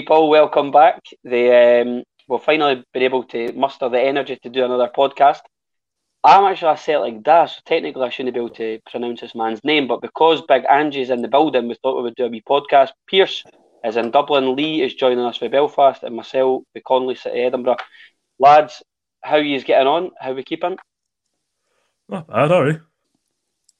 people, 0.00 0.28
welcome 0.28 0.70
back. 0.70 1.02
They 1.24 1.80
um, 1.80 2.04
will 2.28 2.38
finally 2.38 2.84
been 2.94 3.02
able 3.02 3.24
to 3.24 3.52
muster 3.54 3.88
the 3.88 4.00
energy 4.00 4.38
to 4.44 4.48
do 4.48 4.64
another 4.64 4.88
podcast. 4.96 5.40
I'm 6.22 6.44
actually 6.44 6.74
a 6.74 6.76
Celtic 6.76 7.24
dash, 7.24 7.56
so 7.56 7.60
technically 7.66 8.04
I 8.04 8.10
shouldn't 8.10 8.34
be 8.34 8.38
able 8.38 8.54
to 8.54 8.78
pronounce 8.88 9.20
this 9.20 9.34
man's 9.34 9.64
name, 9.64 9.88
but 9.88 10.00
because 10.00 10.40
Big 10.42 10.62
Angie's 10.70 11.10
in 11.10 11.22
the 11.22 11.26
building, 11.26 11.66
we 11.66 11.74
thought 11.74 11.96
we 11.96 12.04
would 12.04 12.14
do 12.14 12.26
a 12.26 12.28
wee 12.28 12.44
podcast. 12.48 12.90
Pierce 13.08 13.42
is 13.84 13.96
in 13.96 14.12
Dublin, 14.12 14.54
Lee 14.54 14.82
is 14.82 14.94
joining 14.94 15.24
us 15.24 15.38
for 15.38 15.48
Belfast, 15.48 16.04
and 16.04 16.14
myself 16.14 16.62
the 16.74 16.80
Connolly 16.80 17.16
City, 17.16 17.40
Edinburgh. 17.40 17.82
Lads, 18.38 18.80
how 19.24 19.34
are 19.34 19.42
you 19.42 19.60
getting 19.62 19.88
on? 19.88 20.12
How 20.20 20.30
are 20.30 20.34
we 20.34 20.44
keeping? 20.44 20.76
Not 22.08 22.28
bad, 22.28 22.52
are 22.52 22.64
we? 22.66 22.78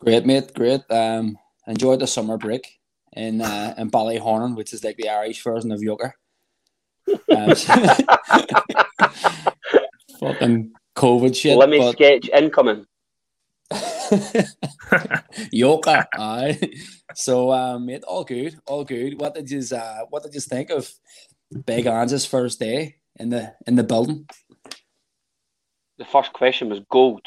Great, 0.01 0.27
mate. 0.27 0.53
Great. 0.53 0.81
Um, 0.91 1.39
enjoyed 1.69 2.01
the 2.01 2.09
summer 2.09 2.37
break 2.39 2.78
in 3.19 3.43
uh, 3.43 3.75
in 3.77 3.91
Ballyhorn, 3.91 4.57
which 4.57 4.73
is 4.73 4.85
like 4.85 4.97
the 4.97 5.09
Irish 5.09 5.43
version 5.43 5.73
of 5.73 5.81
Yoker. 5.81 6.13
Um, 7.35 7.55
fucking 10.21 10.73
COVID 10.95 11.35
shit. 11.35 11.57
Let 11.57 11.71
me 11.71 11.79
but- 11.79 11.93
sketch 11.93 12.29
incoming. 12.29 12.85
Yoka, 15.53 16.07
aye. 16.15 16.59
So, 17.15 17.51
um, 17.51 17.87
mate, 17.87 18.05
all 18.05 18.25
good, 18.25 18.59
all 18.67 18.85
good. 18.85 19.19
What 19.19 19.35
did 19.35 19.51
you 19.51 19.63
uh, 19.75 20.01
what 20.11 20.23
did 20.23 20.35
you 20.35 20.41
think 20.41 20.69
of 20.71 20.91
Big 21.65 21.87
Ange's 21.87 22.27
first 22.27 22.61
day 22.61 22.97
in 23.17 23.31
the 23.31 23.55
in 23.67 23.77
the 23.77 23.85
building? 23.85 24.27
The 25.97 26.05
first 26.05 26.35
question 26.35 26.69
was 26.69 26.81
gold. 26.91 27.27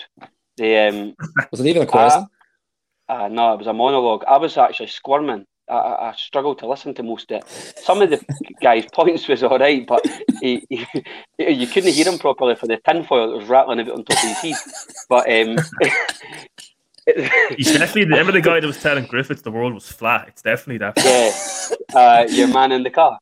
The 0.57 0.77
um, 0.77 1.15
Was 1.51 1.59
it 1.59 1.65
even 1.67 1.81
a 1.81 1.87
question? 1.87 2.27
Uh, 3.09 3.27
no, 3.29 3.53
it 3.53 3.57
was 3.57 3.67
a 3.67 3.73
monologue. 3.73 4.23
I 4.27 4.37
was 4.37 4.57
actually 4.57 4.87
squirming. 4.87 5.45
I, 5.71 6.09
I, 6.09 6.13
struggled 6.17 6.59
to 6.59 6.67
listen 6.67 6.93
to 6.95 7.03
most 7.03 7.31
of 7.31 7.41
it. 7.41 7.47
Some 7.81 8.01
of 8.01 8.09
the 8.09 8.23
guys' 8.61 8.85
points 8.91 9.27
was 9.27 9.43
all 9.43 9.57
right, 9.57 9.85
but 9.85 10.05
he, 10.41 10.65
he, 10.69 10.85
you 11.39 11.67
couldn't 11.67 11.93
hear 11.93 12.07
him 12.07 12.19
properly 12.19 12.55
for 12.55 12.67
the 12.67 12.77
tinfoil 12.77 13.29
that 13.29 13.37
was 13.37 13.47
rattling 13.47 13.79
about 13.79 13.95
on 13.95 14.05
top 14.05 14.23
of 14.23 14.29
his 14.29 14.37
head. 14.37 14.73
But 15.09 15.31
um, 15.31 15.57
He's 17.57 17.73
definitely 17.73 18.05
remember 18.05 18.31
the 18.31 18.41
guy 18.41 18.59
that 18.59 18.67
was 18.67 18.81
telling 18.81 19.05
Griffiths 19.05 19.41
the 19.41 19.51
world 19.51 19.73
was 19.73 19.91
flat. 19.91 20.27
It's 20.27 20.41
definitely 20.41 20.77
that. 20.79 20.93
yeah, 21.93 21.99
uh, 21.99 22.27
your 22.29 22.47
man 22.47 22.71
in 22.71 22.83
the 22.83 22.91
car. 22.91 23.17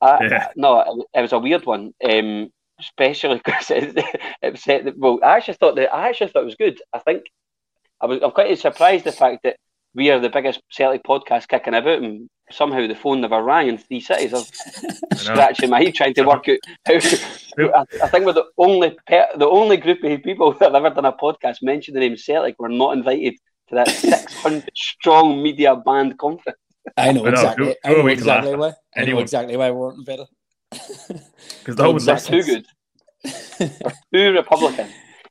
Uh, 0.00 0.18
Yeah. 0.20 0.48
No, 0.56 0.80
it, 0.80 1.06
it 1.18 1.20
was 1.22 1.32
a 1.32 1.38
weird 1.38 1.64
one. 1.64 1.94
Um, 2.04 2.50
especially 2.80 3.40
because 3.44 3.70
it, 3.70 3.96
it 4.42 4.58
said 4.58 4.92
well, 4.96 5.20
I 5.22 5.36
actually 5.36 5.54
thought 5.54 5.76
that 5.76 5.94
I 5.94 6.08
actually 6.08 6.30
thought 6.30 6.42
it 6.42 6.46
was 6.46 6.56
good. 6.56 6.80
I 6.92 6.98
think 6.98 7.24
I 8.00 8.06
was 8.06 8.20
I'm 8.22 8.32
quite 8.32 8.58
surprised 8.58 9.04
the 9.04 9.12
fact 9.12 9.44
that 9.44 9.56
we 9.94 10.10
are 10.10 10.18
the 10.20 10.30
biggest 10.30 10.60
Celtic 10.70 11.02
podcast 11.04 11.48
kicking 11.48 11.74
about, 11.74 12.02
and 12.02 12.28
somehow 12.50 12.86
the 12.86 12.94
phone 12.94 13.20
never 13.20 13.42
rang 13.42 13.68
in 13.68 13.78
three 13.78 14.00
cities. 14.00 14.32
I 14.34 14.38
was 14.38 14.52
I 15.12 15.16
scratching 15.16 15.70
my 15.70 15.82
head 15.82 15.94
trying 15.94 16.14
to 16.14 16.24
work 16.24 16.48
out 16.48 16.58
how. 16.86 16.94
I, 16.94 17.84
I 18.02 18.08
think 18.08 18.24
we're 18.24 18.32
the 18.32 18.46
only 18.58 18.96
pe- 19.06 19.36
the 19.36 19.48
only 19.48 19.76
group 19.76 20.02
of 20.02 20.22
people 20.22 20.52
that 20.60 20.72
have 20.72 20.74
ever 20.84 20.94
done 20.94 21.04
a 21.04 21.12
podcast 21.12 21.58
mention 21.62 21.94
the 21.94 22.00
name 22.00 22.16
Celtic 22.16 22.56
We're 22.58 22.68
not 22.68 22.96
invited 22.96 23.34
to 23.68 23.74
that 23.76 23.88
600 23.88 24.70
strong 24.74 25.42
media 25.42 25.76
band 25.76 26.18
conference. 26.18 26.58
I 26.96 27.12
know 27.12 27.26
I 27.26 27.30
exactly. 27.30 27.66
who- 27.66 27.74
I 27.84 27.88
who 27.88 27.94
are 27.94 27.96
know 27.96 28.02
to 28.02 28.04
laugh 28.04 28.12
exactly 28.12 28.52
at? 28.52 28.58
why. 28.58 28.72
I 28.96 29.04
know 29.04 29.18
exactly 29.18 29.56
why 29.56 29.70
we 29.70 29.76
weren't 29.76 29.98
invited. 29.98 30.26
Because 30.70 31.76
that 31.76 31.92
was 31.92 32.06
They're 32.06 32.16
too 32.16 32.42
good. 32.42 32.66
Too 34.12 34.32
Republican. 34.32 34.88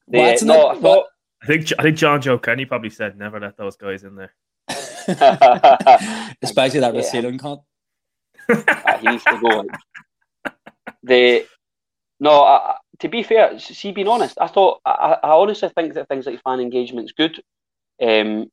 They, 0.08 0.20
What's 0.20 0.42
eh, 0.42 0.46
in 0.46 0.48
no. 0.48 0.68
I 0.70 0.76
thought. 0.80 1.06
I 1.44 1.48
think 1.48 1.68
I 1.80 1.84
think 1.84 1.98
John 1.98 2.22
Joe 2.22 2.38
Kenny 2.38 2.66
probably 2.66 2.90
said 2.92 3.18
never 3.18 3.40
let 3.40 3.58
those 3.58 3.76
guys 3.76 4.04
in 4.04 4.16
there. 4.16 4.34
Especially 6.42 6.80
that 6.80 6.94
Yeah. 6.96 7.22
cunt. 7.32 7.64
Ah, 8.50 8.98
he 9.00 9.08
needs 9.08 9.24
to 9.24 9.40
go. 9.40 9.48
Like. 9.50 10.54
The 11.04 11.46
no, 12.20 12.44
I- 12.44 12.76
to 13.00 13.10
be 13.10 13.24
fair, 13.24 13.58
see, 13.60 13.92
being 13.92 14.08
honest, 14.08 14.38
I 14.40 14.46
thought 14.48 14.80
I, 14.86 15.18
I 15.24 15.30
honestly 15.32 15.70
think 15.70 15.96
that 15.96 16.08
things 16.08 16.28
like 16.28 16.42
fan 16.44 16.60
engagement's 16.60 17.14
good. 17.14 17.42
Um, 18.00 18.52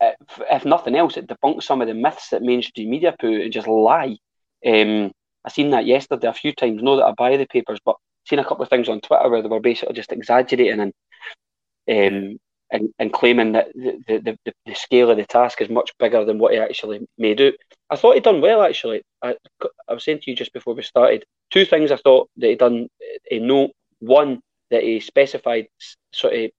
if, 0.00 0.40
if 0.50 0.64
nothing 0.66 0.94
else, 0.94 1.16
it 1.16 1.26
debunks 1.26 1.62
some 1.62 1.80
of 1.80 1.88
the 1.88 1.94
myths 1.94 2.28
that 2.28 2.42
mainstream 2.42 2.90
media 2.90 3.14
put 3.18 3.40
and 3.40 3.50
just 3.52 3.66
lie. 3.66 4.18
Um, 4.66 5.12
I 5.46 5.50
seen 5.50 5.70
that 5.70 5.86
yesterday 5.86 6.28
a 6.28 6.34
few 6.34 6.52
times. 6.52 6.82
Know 6.82 6.96
that 6.96 7.06
I 7.06 7.12
buy 7.12 7.38
the 7.38 7.46
papers, 7.46 7.78
but 7.82 7.96
seen 8.28 8.38
a 8.38 8.44
couple 8.44 8.64
of 8.64 8.68
things 8.68 8.88
on 8.90 9.00
Twitter 9.00 9.30
where 9.30 9.40
they 9.40 9.48
were 9.48 9.60
basically 9.60 9.94
just 9.94 10.12
exaggerating 10.12 10.92
and 11.88 12.32
um, 12.32 12.38
and, 12.70 12.88
and 12.98 13.12
claiming 13.12 13.52
that 13.52 13.68
the, 13.74 14.36
the, 14.44 14.52
the, 14.66 14.74
scale 14.74 15.10
of 15.10 15.16
the 15.16 15.24
task 15.24 15.60
is 15.60 15.68
much 15.68 15.92
bigger 15.98 16.24
than 16.24 16.38
what 16.38 16.52
he 16.52 16.58
actually 16.58 17.06
made 17.16 17.40
out. 17.40 17.52
I 17.90 17.96
thought 17.96 18.14
he'd 18.14 18.24
done 18.24 18.40
well 18.40 18.62
actually. 18.62 19.02
I, 19.22 19.36
I 19.88 19.94
was 19.94 20.04
saying 20.04 20.20
to 20.22 20.30
you 20.30 20.36
just 20.36 20.52
before 20.52 20.74
we 20.74 20.82
started, 20.82 21.24
two 21.50 21.64
things 21.64 21.92
I 21.92 21.96
thought 21.96 22.28
that 22.38 22.48
he'd 22.48 22.58
done 22.58 22.88
a 23.30 23.38
note. 23.38 23.70
One 24.00 24.40
that 24.70 24.82
he 24.82 25.00
specified 25.00 25.68
sort 26.12 26.34
of 26.34 26.50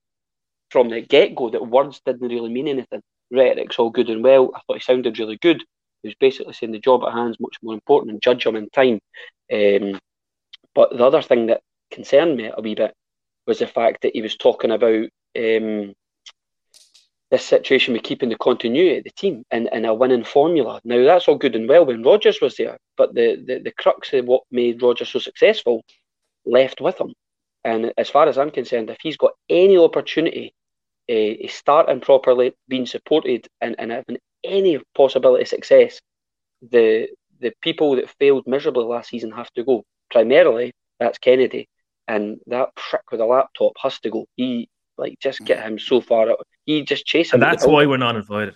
from 0.69 0.89
the 0.89 1.01
get 1.01 1.35
go 1.35 1.49
that 1.49 1.67
words 1.67 2.01
didn't 2.05 2.27
really 2.27 2.49
mean 2.49 2.67
anything. 2.67 3.01
Rhetoric's 3.29 3.77
all 3.77 3.89
good 3.89 4.09
and 4.09 4.23
well. 4.23 4.51
I 4.55 4.59
thought 4.61 4.77
he 4.77 4.79
sounded 4.79 5.19
really 5.19 5.37
good. 5.37 5.63
He 6.01 6.09
was 6.09 6.15
basically 6.19 6.53
saying 6.53 6.71
the 6.71 6.79
job 6.79 7.03
at 7.03 7.13
hand 7.13 7.31
is 7.31 7.39
much 7.39 7.57
more 7.61 7.73
important 7.73 8.11
and 8.11 8.21
judge 8.21 8.45
him 8.45 8.55
in 8.55 8.69
time. 8.69 8.99
Um, 9.51 9.99
but 10.73 10.91
the 10.91 11.05
other 11.05 11.21
thing 11.21 11.47
that 11.47 11.61
concerned 11.91 12.37
me 12.37 12.51
a 12.55 12.61
wee 12.61 12.75
bit 12.75 12.93
was 13.45 13.59
the 13.59 13.67
fact 13.67 14.01
that 14.01 14.13
he 14.13 14.21
was 14.21 14.35
talking 14.35 14.71
about 14.71 15.07
um, 15.37 15.93
this 17.29 17.45
situation 17.45 17.93
with 17.93 18.03
keeping 18.03 18.29
the 18.29 18.37
continuity 18.37 18.97
of 18.97 19.03
the 19.03 19.11
team 19.11 19.43
and, 19.51 19.69
and 19.71 19.85
a 19.85 19.93
winning 19.93 20.23
formula. 20.23 20.79
Now 20.83 21.03
that's 21.03 21.27
all 21.27 21.37
good 21.37 21.55
and 21.55 21.67
well 21.67 21.85
when 21.85 22.03
Rodgers 22.03 22.39
was 22.41 22.55
there, 22.55 22.77
but 22.95 23.13
the, 23.13 23.43
the, 23.45 23.59
the 23.59 23.71
crux 23.71 24.13
of 24.13 24.25
what 24.25 24.43
made 24.51 24.81
Rodgers 24.81 25.09
so 25.09 25.19
successful 25.19 25.83
left 26.45 26.79
with 26.79 26.99
him. 26.99 27.13
And 27.63 27.91
as 27.97 28.09
far 28.09 28.27
as 28.27 28.37
I'm 28.37 28.51
concerned, 28.51 28.89
if 28.89 28.97
he's 29.01 29.17
got 29.17 29.33
any 29.49 29.77
opportunity 29.77 30.53
uh, 31.11 31.47
starting 31.49 31.99
properly, 31.99 32.53
being 32.67 32.85
supported, 32.85 33.47
and, 33.61 33.75
and 33.77 33.91
having 33.91 34.17
any 34.43 34.79
possibility 34.95 35.41
of 35.41 35.47
success, 35.47 35.99
the 36.61 37.07
the 37.39 37.53
people 37.61 37.95
that 37.95 38.09
failed 38.19 38.47
miserably 38.47 38.85
last 38.85 39.09
season 39.09 39.31
have 39.31 39.51
to 39.51 39.63
go. 39.63 39.83
Primarily, 40.09 40.73
that's 40.99 41.17
Kennedy, 41.17 41.67
and 42.07 42.39
that 42.47 42.69
prick 42.75 43.11
with 43.11 43.21
a 43.21 43.25
laptop 43.25 43.73
has 43.81 43.99
to 43.99 44.09
go. 44.09 44.25
He 44.35 44.69
like 44.97 45.19
just 45.19 45.43
get 45.45 45.63
him 45.63 45.79
so 45.79 46.01
far 46.01 46.29
out. 46.29 46.47
He 46.65 46.83
just 46.83 47.05
chase 47.05 47.31
him. 47.31 47.41
And 47.41 47.43
that's 47.43 47.65
why 47.65 47.85
we're 47.85 47.97
not 47.97 48.15
invited. 48.15 48.55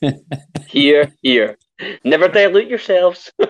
here, 0.68 1.12
here. 1.22 1.56
Never 2.04 2.28
dilute 2.28 2.68
yourselves. 2.68 3.32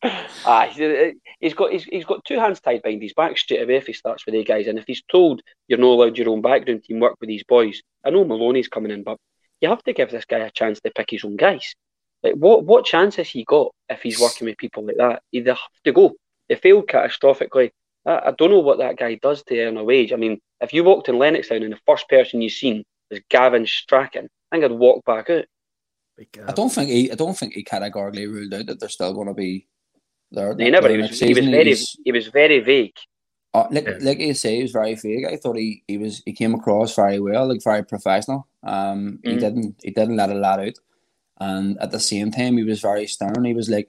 ah, 0.02 0.68
he's, 0.70 1.14
he's 1.40 1.54
got 1.54 1.72
he's, 1.72 1.84
he's 1.84 2.04
got 2.04 2.24
two 2.24 2.38
hands 2.38 2.60
tied 2.60 2.82
behind 2.82 3.02
his 3.02 3.14
back 3.14 3.36
straight 3.36 3.62
away 3.62 3.76
if 3.76 3.86
he 3.86 3.92
starts 3.92 4.24
with 4.24 4.34
the 4.34 4.44
guys, 4.44 4.68
and 4.68 4.78
if 4.78 4.84
he's 4.86 5.02
told 5.10 5.42
you're 5.66 5.78
not 5.78 5.88
allowed 5.88 6.16
your 6.16 6.28
own 6.28 6.40
background 6.40 6.84
team 6.84 7.00
work 7.00 7.16
with 7.20 7.28
these 7.28 7.44
boys, 7.44 7.82
I 8.04 8.10
know 8.10 8.24
Maloney's 8.24 8.68
coming 8.68 8.92
in, 8.92 9.02
but 9.02 9.18
you 9.60 9.68
have 9.68 9.82
to 9.84 9.92
give 9.92 10.10
this 10.10 10.24
guy 10.24 10.38
a 10.38 10.50
chance 10.50 10.80
to 10.80 10.92
pick 10.92 11.10
his 11.10 11.24
own 11.24 11.36
guys. 11.36 11.74
Like 12.22 12.34
what 12.34 12.64
what 12.64 12.84
chance 12.84 13.16
has 13.16 13.28
he 13.28 13.44
got 13.44 13.72
if 13.88 14.02
he's 14.02 14.20
working 14.20 14.46
with 14.46 14.58
people 14.58 14.86
like 14.86 14.96
that? 14.98 15.22
They 15.32 15.40
have 15.40 15.58
to 15.84 15.92
go. 15.92 16.14
They 16.48 16.54
failed 16.54 16.86
catastrophically. 16.86 17.70
I, 18.08 18.28
I 18.28 18.30
don't 18.32 18.50
know 18.50 18.58
what 18.60 18.78
that 18.78 18.96
guy 18.96 19.14
does 19.16 19.42
to 19.44 19.60
earn 19.60 19.76
a 19.76 19.84
wage. 19.84 20.12
I 20.12 20.16
mean, 20.16 20.40
if 20.60 20.72
you 20.72 20.82
walked 20.84 21.08
in 21.08 21.16
Lennoxtown 21.16 21.62
and 21.64 21.72
the 21.72 21.78
first 21.86 22.08
person 22.08 22.42
you 22.42 22.48
seen 22.50 22.84
was 23.10 23.20
Gavin 23.28 23.66
Strachan, 23.66 24.28
I 24.50 24.56
think 24.56 24.64
I'd 24.64 24.72
walk 24.72 25.04
back 25.04 25.30
out. 25.30 25.44
I 26.46 26.52
don't 26.52 26.70
think 26.70 26.90
he. 26.90 27.12
I 27.12 27.14
don't 27.14 27.36
think 27.38 27.52
he 27.54 27.62
categorically 27.62 28.26
ruled 28.26 28.52
out 28.52 28.66
that 28.66 28.80
they're 28.80 28.88
still 28.88 29.14
going 29.14 29.28
to 29.28 29.34
be 29.34 29.68
there. 30.32 30.56
He 30.58 30.68
never. 30.70 30.88
He 30.88 30.96
next 30.96 31.10
was. 31.10 31.20
He 31.20 31.28
was 31.28 31.36
season. 31.36 31.50
very. 31.52 31.64
He's- 31.66 31.96
He 32.04 32.10
was 32.12 32.26
very 32.28 32.58
vague. 32.58 32.96
Uh, 33.54 33.66
like, 33.70 33.86
Yeah. 33.86 33.98
like 34.00 34.18
you 34.18 34.34
say, 34.34 34.56
he 34.56 34.62
was 34.62 34.72
very 34.72 34.94
vague. 34.94 35.24
I 35.26 35.36
thought 35.36 35.56
he, 35.56 35.82
he 35.86 35.96
was 35.96 36.22
he 36.26 36.32
came 36.32 36.54
across 36.54 36.96
very 36.96 37.20
well, 37.20 37.46
like 37.48 37.62
very 37.62 37.84
professional. 37.84 38.46
Um, 38.64 39.20
he 39.22 39.30
Mhm. 39.36 39.40
didn't 39.40 39.80
he 39.82 39.90
didn't 39.92 40.16
let 40.16 40.30
a 40.30 40.34
let 40.34 40.58
out, 40.60 40.78
and 41.40 41.78
at 41.80 41.92
the 41.92 42.00
same 42.00 42.30
time, 42.32 42.56
he 42.56 42.64
was 42.64 42.80
very 42.80 43.06
stern. 43.06 43.44
He 43.44 43.54
was 43.54 43.70
like, 43.70 43.88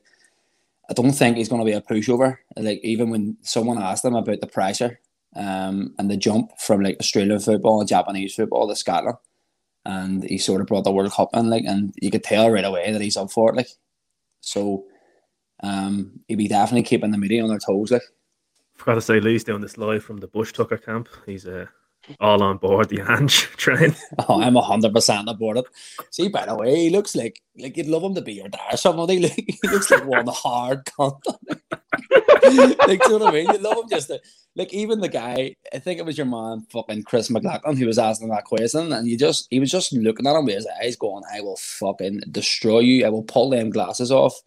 I 0.90 0.94
don't 0.94 1.12
think 1.12 1.38
he's 1.38 1.50
going 1.50 1.62
to 1.62 1.66
be 1.66 1.78
a 1.78 1.82
pushover. 1.82 2.38
Like 2.56 2.80
even 2.84 3.10
when 3.10 3.38
someone 3.42 3.82
asked 3.82 4.04
him 4.04 4.16
about 4.16 4.42
the 4.42 4.48
pressure, 4.48 5.00
um, 5.36 5.94
and 6.00 6.10
the 6.10 6.18
jump 6.18 6.52
from 6.60 6.82
like 6.82 6.98
Australian 7.00 7.40
football 7.40 7.80
and 7.80 7.88
Japanese 7.88 8.34
football 8.34 8.68
to 8.68 8.76
Scotland, 8.76 9.18
and 9.86 10.24
he 10.24 10.38
sort 10.38 10.62
of 10.62 10.68
brought 10.68 10.84
the 10.84 10.92
World 10.92 11.12
Cup 11.12 11.30
in, 11.34 11.50
like, 11.50 11.64
and 11.66 11.94
you 12.02 12.12
could 12.12 12.24
tell 12.24 12.50
right 12.50 12.66
away 12.66 12.92
that 12.92 13.02
he's 13.02 13.18
up 13.18 13.32
for 13.32 13.52
it, 13.52 13.56
like. 13.56 13.70
So, 14.42 14.86
um, 15.62 16.22
he'd 16.28 16.38
be 16.38 16.48
definitely 16.48 16.84
keeping 16.84 17.12
the 17.12 17.18
media 17.18 17.44
on 17.44 17.50
their 17.50 17.60
toes, 17.60 17.92
like. 17.92 18.04
Forgot 18.76 18.96
to 18.96 19.02
say, 19.02 19.20
Lee's 19.20 19.44
doing 19.44 19.62
this 19.62 19.78
live 19.78 20.04
from 20.04 20.18
the 20.18 20.28
Bush 20.28 20.54
Tucker 20.54 20.78
camp. 20.78 21.10
He's 21.26 21.46
uh, 21.46 21.66
all 22.20 22.42
on 22.42 22.58
board 22.58 22.90
the 22.90 23.02
Ange 23.02 23.42
train. 23.58 23.96
Oh, 24.28 24.42
I'm 24.42 24.56
hundred 24.56 24.94
percent 24.94 25.30
aboard 25.30 25.58
it. 25.58 25.66
See, 26.12 26.28
by 26.28 26.46
the 26.46 26.56
way, 26.56 26.76
he 26.76 26.90
looks 26.90 27.16
like 27.16 27.42
like 27.58 27.78
you'd 27.78 27.88
love 27.88 28.04
him 28.04 28.16
to 28.16 28.22
be 28.22 28.34
your 28.34 28.50
dad 28.50 28.74
or 28.74 28.78
something. 28.78 29.22
Like, 29.22 29.34
he 29.62 29.68
looks 29.68 29.92
like 29.92 30.06
one 30.06 30.28
hard 30.28 30.86
cunt. 30.86 31.22
like, 32.88 33.04
do 33.04 33.12
you 33.12 33.20
know 33.20 33.26
what 33.26 33.28
I 33.28 33.32
mean? 33.32 33.48
You 33.48 33.58
love 33.60 33.78
him 33.78 33.90
just 33.90 34.08
to, 34.08 34.20
like 34.56 34.74
even 34.74 35.00
the 35.00 35.10
guy. 35.10 35.56
I 35.74 35.80
think 35.80 36.00
it 36.00 36.06
was 36.06 36.18
your 36.18 36.28
man, 36.28 36.66
fucking 36.72 37.04
Chris 37.04 37.30
McLaughlin, 37.30 37.78
who 37.78 37.86
was 37.86 38.00
asking 38.00 38.30
that 38.30 38.46
question, 38.46 38.92
and 38.94 39.08
you 39.08 39.18
just 39.18 39.48
he 39.50 39.60
was 39.60 39.72
just 39.72 39.94
looking 39.94 40.28
at 40.28 40.36
him 40.36 40.46
with 40.46 40.56
his 40.56 40.68
eyes, 40.82 40.96
going, 40.96 41.24
"I 41.34 41.42
will 41.42 41.58
fucking 41.58 42.24
destroy 42.32 42.80
you. 42.80 43.06
I 43.06 43.10
will 43.10 43.24
pull 43.24 43.50
them 43.50 43.70
glasses 43.70 44.12
off." 44.12 44.40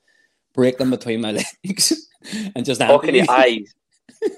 break 0.54 0.78
them 0.78 0.90
between 0.90 1.20
my 1.20 1.32
legs, 1.64 2.08
and 2.54 2.64
just 2.64 2.81
talking 2.81 3.16
empty 3.16 3.26
to 3.26 3.32
eyes, 3.32 3.75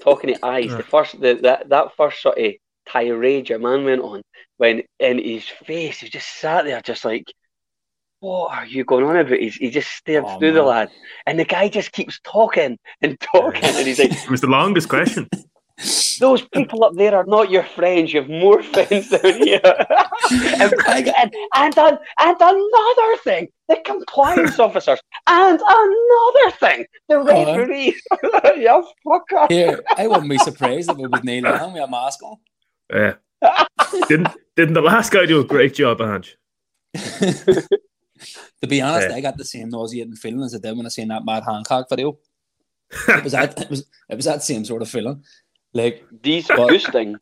talking 0.01 0.33
to 0.33 0.45
eyes. 0.45 0.69
The 0.69 0.83
first, 0.83 1.19
the, 1.19 1.35
that 1.41 1.69
that 1.69 1.95
first 1.95 2.21
sort 2.21 2.37
of 2.37 2.53
tirade 2.87 3.49
your 3.49 3.59
man 3.59 3.83
went 3.85 4.01
on 4.01 4.21
when 4.57 4.83
in 4.99 5.19
his 5.19 5.45
face, 5.47 5.99
he 5.99 6.09
just 6.09 6.39
sat 6.39 6.65
there, 6.65 6.81
just 6.81 7.03
like, 7.05 7.25
"What 8.19 8.51
are 8.53 8.65
you 8.65 8.83
going 8.85 9.05
on 9.05 9.17
about?" 9.17 9.39
He's, 9.39 9.55
he 9.55 9.69
just 9.69 9.91
stared 9.91 10.23
Oh, 10.25 10.39
through 10.39 10.53
the 10.53 10.63
lad, 10.63 10.89
and 11.25 11.37
the 11.39 11.45
guy 11.45 11.67
just 11.67 11.91
keeps 11.91 12.19
talking 12.23 12.77
and 13.01 13.19
talking, 13.19 13.63
and 13.63 13.87
he's 13.87 13.99
like, 13.99 14.11
It 14.23 14.29
was 14.29 14.41
the 14.41 14.47
longest 14.47 14.87
question. 14.89 15.27
"Those 16.21 16.41
people 16.47 16.85
up 16.85 16.93
there 16.95 17.13
are 17.15 17.25
not 17.25 17.51
your 17.51 17.63
friends. 17.63 18.13
You 18.13 18.21
have 18.21 18.29
more 18.29 18.63
friends 18.73 19.09
down 19.09 19.33
here." 19.43 19.59
and, 19.61 20.73
and, 20.87 21.11
and, 21.77 21.77
and 22.19 22.37
another 22.39 23.17
thing, 23.25 23.49
the 23.67 23.77
compliance 23.83 24.57
officers, 24.57 25.01
and 25.27 25.59
another 25.59 26.51
thing, 26.57 26.85
the 27.09 27.19
referees. 27.19 28.01
yeah, 28.55 28.81
fucker. 29.05 29.51
Here, 29.51 29.83
I 29.97 30.07
wouldn't 30.07 30.29
be 30.29 30.37
surprised 30.37 30.89
if 30.89 30.97
it 30.97 31.11
was 31.11 31.23
Neil 31.25 31.43
Young 31.43 31.73
with 31.73 31.83
a 31.83 31.87
mask 31.87 32.23
on. 32.23 32.37
Yeah. 32.93 33.15
didn't 34.07 34.29
didn't 34.55 34.73
the 34.73 34.81
last 34.81 35.11
guy 35.11 35.25
do 35.25 35.39
a 35.39 35.43
great 35.43 35.73
job, 35.73 36.01
Ange? 36.01 36.37
to 36.95 38.67
be 38.67 38.81
honest, 38.81 39.09
Yeah. 39.09 39.15
I 39.15 39.21
got 39.21 39.37
the 39.37 39.45
same 39.45 39.69
nauseating 39.69 40.15
feeling 40.15 40.43
as 40.43 40.55
I 40.55 40.59
did 40.59 40.75
when 40.77 40.85
I 40.85 40.89
seen 40.89 41.09
that 41.09 41.25
Matt 41.25 41.43
Hancock 41.43 41.87
video. 41.89 42.17
It 43.07 43.23
was 43.23 43.33
that 43.33 43.59
it 43.59 43.69
was 43.69 43.85
it 44.09 44.15
was 44.15 44.25
that 44.25 44.43
same 44.43 44.63
sort 44.65 44.81
of 44.81 44.89
feeling. 44.89 45.23
Like, 45.73 46.03
These 46.21 46.47
But- 46.47 46.69
boosting. 46.69 47.17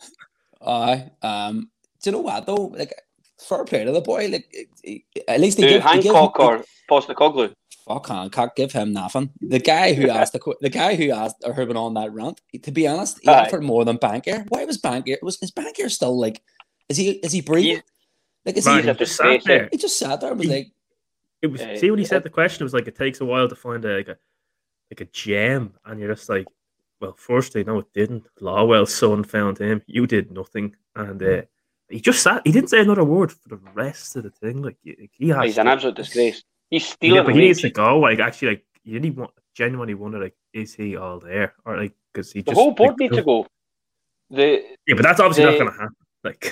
I 0.66 1.10
um, 1.22 1.70
do 2.02 2.10
you 2.10 2.12
know 2.14 2.20
what 2.22 2.46
though? 2.46 2.68
Like, 2.78 2.94
fair 3.40 3.66
play 3.66 3.84
to 3.84 3.92
the 3.92 4.02
boy. 4.02 4.28
Like, 4.28 4.48
it- 4.52 4.70
it- 4.84 5.24
at 5.28 5.40
least 5.42 5.58
he 5.58 5.64
Who, 5.64 5.70
gave, 5.70 5.84
he 5.84 6.02
gave 6.02 6.14
Hancock 6.14 6.40
or 6.40 6.64
Postecoglou? 6.90 7.54
Fuck 7.86 8.08
Hancock, 8.08 8.56
give 8.56 8.72
him 8.72 8.94
nothing. 8.94 9.32
The 9.42 9.60
guy 9.60 9.94
who 9.94 10.10
asked 10.10 10.34
the 10.34 10.56
the 10.62 10.70
guy 10.70 10.96
who 10.96 11.12
asked 11.12 11.38
or 11.46 11.54
who 11.54 11.66
went 11.66 11.78
on 11.78 11.94
that 11.96 12.12
rant. 12.14 12.42
To 12.62 12.72
be 12.72 12.88
honest, 12.88 13.20
he 13.22 13.28
Aye. 13.30 13.46
offered 13.46 13.64
more 13.64 13.86
than 13.86 13.98
Bankier. 13.98 14.46
Why 14.50 14.66
was 14.66 14.80
Bankier? 14.82 15.18
Was 15.22 15.38
is 15.42 15.52
Bankier 15.52 15.90
still 15.90 16.20
like? 16.20 16.42
Is 16.90 16.98
he 16.98 17.12
is 17.12 17.32
he 17.32 17.42
breathing? 17.42 17.72
He's- 17.76 17.84
Like, 18.46 18.58
is 18.58 18.66
Man, 18.66 18.84
he? 18.84 18.90
he 18.90 18.96
just 18.96 19.16
sat 19.16 19.44
there. 19.46 19.70
He 19.72 19.78
just 19.78 19.98
sat 19.98 20.20
there 20.20 20.32
and 20.32 20.40
was 20.40 20.48
He- 20.48 20.54
like, 20.54 20.72
It 21.42 21.48
was 21.48 21.62
Uh, 21.62 21.78
see 21.78 21.90
when 21.90 22.00
he 22.00 22.06
uh, 22.06 22.10
said 22.10 22.24
the 22.24 22.30
question, 22.30 22.62
it 22.64 22.66
was 22.66 22.74
like 22.74 22.88
it 22.88 22.96
takes 22.96 23.22
a 23.22 23.26
while 23.26 23.48
to 23.48 23.56
find 23.56 23.84
a 23.86 23.96
like 23.98 24.08
a 24.10 24.18
like 24.92 25.02
a 25.02 25.06
gem, 25.06 25.74
and 25.86 26.00
you're 26.00 26.14
just 26.14 26.30
like, 26.30 26.46
well, 27.00 27.16
firstly, 27.18 27.64
no, 27.64 27.80
it 27.80 27.92
didn't. 27.94 28.26
Lawwell's 28.42 28.94
son 28.94 29.24
found 29.24 29.58
him. 29.58 29.82
You 29.88 30.06
did 30.08 30.32
nothing, 30.32 30.76
and 30.96 31.22
uh, 31.24 31.42
he 31.90 32.00
just 32.00 32.22
sat. 32.22 32.42
He 32.46 32.52
didn't 32.52 32.70
say 32.70 32.80
another 32.82 33.04
word 33.04 33.32
for 33.32 33.50
the 33.50 33.60
rest 33.74 34.16
of 34.16 34.24
the 34.24 34.30
thing. 34.30 34.62
Like 34.62 34.78
he 34.84 35.10
he 35.14 35.30
has 35.30 35.44
He's 35.46 35.58
an 35.58 35.68
absolute 35.68 35.96
disgrace. 35.96 36.44
He's 36.74 36.98
Yeah, 37.02 37.22
but 37.22 37.36
he 37.36 37.42
needs 37.42 37.62
to 37.62 37.70
go. 37.70 38.00
Like 38.00 38.20
actually, 38.20 38.48
like 38.50 38.66
you 38.84 38.96
really 38.96 39.12
want 39.12 39.32
genuinely 39.54 39.94
wonder 39.94 40.20
like 40.20 40.36
is 40.54 40.74
he 40.74 40.96
all 40.98 41.20
there 41.20 41.54
or 41.66 41.78
like 41.78 41.94
because 42.12 42.32
he 42.34 42.42
The 42.42 42.52
just 42.52 42.60
whole 42.60 42.72
board 42.72 42.96
like, 43.00 43.00
needs 43.02 43.16
to 43.18 43.24
go. 43.24 43.46
The 44.32 44.48
Yeah, 44.88 44.96
but 44.98 45.04
that's 45.04 45.20
obviously 45.20 45.44
the- 45.46 45.52
not 45.52 45.60
going 45.60 45.72
to 45.72 45.78
happen. 45.78 45.96
Like 46.24 46.44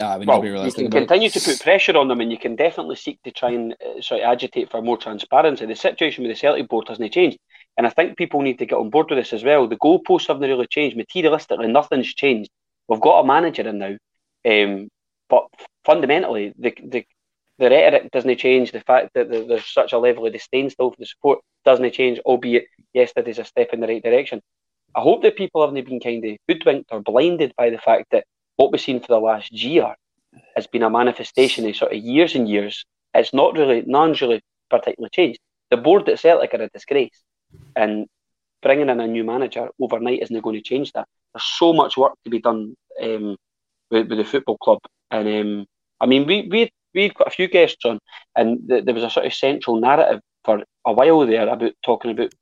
ah, 0.00 0.14
we 0.14 0.20
need 0.20 0.28
well, 0.28 0.40
be 0.40 0.48
you 0.48 0.54
realistic 0.54 0.78
can 0.78 0.86
about 0.86 0.96
it. 1.02 1.06
continue 1.08 1.30
to 1.30 1.40
put 1.40 1.60
pressure 1.68 1.96
on 1.96 2.08
them, 2.08 2.20
and 2.20 2.30
you 2.32 2.38
can 2.38 2.56
definitely 2.56 2.96
seek 2.96 3.22
to 3.22 3.30
try 3.30 3.50
and 3.50 3.74
uh, 3.74 4.00
sort 4.00 4.20
of 4.22 4.26
agitate 4.26 4.70
for 4.70 4.82
more 4.82 4.96
transparency. 4.98 5.64
The 5.66 5.76
situation 5.76 6.24
with 6.24 6.32
the 6.32 6.40
Celtic 6.40 6.68
board 6.68 6.88
hasn't 6.88 7.12
changed, 7.12 7.38
and 7.76 7.86
I 7.86 7.90
think 7.90 8.16
people 8.16 8.40
need 8.42 8.58
to 8.58 8.66
get 8.66 8.78
on 8.82 8.90
board 8.90 9.06
with 9.10 9.18
this 9.20 9.32
as 9.32 9.44
well. 9.44 9.68
The 9.68 9.76
goalposts 9.76 10.26
haven't 10.26 10.48
really 10.50 10.66
changed. 10.66 10.96
Materialistically, 10.96 11.70
nothing's 11.70 12.12
changed. 12.14 12.50
We've 12.88 13.00
got 13.08 13.20
a 13.20 13.26
manager 13.26 13.68
in 13.68 13.78
now, 13.78 13.94
um, 14.52 14.88
but 15.28 15.44
fundamentally, 15.84 16.52
the 16.58 16.74
the 16.82 17.04
the 17.58 17.70
rhetoric 17.70 18.10
doesn't 18.10 18.38
change. 18.38 18.72
The 18.72 18.80
fact 18.80 19.10
that 19.14 19.30
there's 19.30 19.66
such 19.66 19.92
a 19.92 19.98
level 19.98 20.26
of 20.26 20.32
disdain 20.32 20.70
still 20.70 20.90
for 20.90 20.96
the 20.98 21.06
support 21.06 21.40
doesn't 21.64 21.92
change, 21.94 22.18
albeit 22.20 22.66
yesterday's 22.92 23.38
a 23.38 23.44
step 23.44 23.70
in 23.72 23.80
the 23.80 23.86
right 23.86 24.02
direction. 24.02 24.42
I 24.94 25.00
hope 25.00 25.22
that 25.22 25.36
people 25.36 25.60
haven't 25.60 25.86
been 25.86 26.00
kind 26.00 26.24
of 26.24 26.36
hoodwinked 26.48 26.90
or 26.90 27.00
blinded 27.00 27.52
by 27.56 27.70
the 27.70 27.78
fact 27.78 28.06
that 28.12 28.24
what 28.56 28.72
we've 28.72 28.80
seen 28.80 29.00
for 29.00 29.08
the 29.08 29.18
last 29.18 29.52
year 29.52 29.94
has 30.54 30.66
been 30.66 30.82
a 30.82 30.90
manifestation 30.90 31.68
of 31.68 31.76
sort 31.76 31.92
of 31.92 31.98
years 31.98 32.34
and 32.34 32.48
years. 32.48 32.84
It's 33.14 33.34
not 33.34 33.54
really, 33.54 33.82
none's 33.86 34.20
really 34.20 34.42
particularly 34.70 35.10
changed. 35.10 35.38
The 35.70 35.76
board 35.76 36.08
at 36.08 36.20
Celtic 36.20 36.54
are 36.54 36.62
a 36.62 36.68
disgrace, 36.68 37.22
and 37.74 38.06
bringing 38.62 38.88
in 38.88 39.00
a 39.00 39.06
new 39.06 39.24
manager 39.24 39.68
overnight 39.80 40.22
isn't 40.22 40.40
going 40.40 40.56
to 40.56 40.62
change 40.62 40.92
that. 40.92 41.06
There's 41.34 41.44
so 41.44 41.72
much 41.72 41.96
work 41.96 42.12
to 42.24 42.30
be 42.30 42.40
done 42.40 42.74
um, 43.02 43.36
with, 43.90 44.08
with 44.08 44.18
the 44.18 44.24
football 44.24 44.58
club, 44.58 44.78
and 45.10 45.28
um, 45.28 45.66
I 46.00 46.06
mean, 46.06 46.26
we 46.26 46.48
we 46.50 46.70
we 46.96 47.04
had 47.04 47.14
quite 47.14 47.28
a 47.28 47.30
few 47.30 47.46
guests 47.46 47.84
on, 47.84 48.00
and 48.34 48.68
th- 48.68 48.84
there 48.84 48.94
was 48.94 49.04
a 49.04 49.10
sort 49.10 49.26
of 49.26 49.34
central 49.34 49.78
narrative 49.80 50.20
for 50.44 50.64
a 50.84 50.92
while 50.92 51.24
there 51.26 51.48
about 51.48 51.72
talking 51.84 52.10
about 52.10 52.32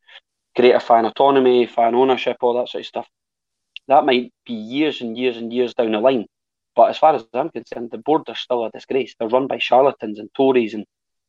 greater 0.57 0.81
fan 0.81 1.05
autonomy, 1.05 1.67
fan 1.67 1.95
ownership, 1.95 2.37
all 2.41 2.55
that 2.55 2.69
sort 2.69 2.83
of 2.83 2.87
stuff. 2.87 3.09
That 3.89 4.07
might 4.07 4.33
be 4.47 4.55
years 4.55 5.01
and 5.03 5.19
years 5.19 5.37
and 5.37 5.53
years 5.53 5.75
down 5.75 5.93
the 5.93 5.99
line. 5.99 6.27
But 6.77 6.91
as 6.91 6.99
far 6.99 7.15
as 7.15 7.27
I'm 7.35 7.51
concerned, 7.51 7.91
the 7.91 7.99
board 7.99 8.23
are 8.29 8.35
still 8.35 8.65
a 8.65 8.71
disgrace. 8.71 9.15
They're 9.19 9.29
run 9.29 9.47
by 9.47 9.59
charlatans 9.59 10.19
and 10.19 10.31
Tories 10.35 10.75
and 10.75 10.85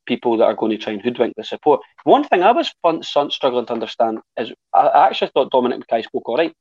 people 0.05 0.37
that 0.37 0.45
are 0.45 0.55
going 0.55 0.71
to 0.71 0.77
try 0.77 0.93
and 0.93 1.01
hoodwink 1.01 1.33
the 1.35 1.43
support. 1.43 1.81
One 2.03 2.23
thing 2.23 2.43
I 2.43 2.51
was 2.51 2.73
fun, 2.81 3.01
struggling 3.03 3.65
to 3.65 3.73
understand 3.73 4.19
is 4.37 4.53
I 4.73 5.07
actually 5.09 5.31
thought 5.33 5.51
Dominic 5.51 5.81
McKay 5.81 6.03
spoke 6.03 6.29
all 6.29 6.37
right, 6.37 6.53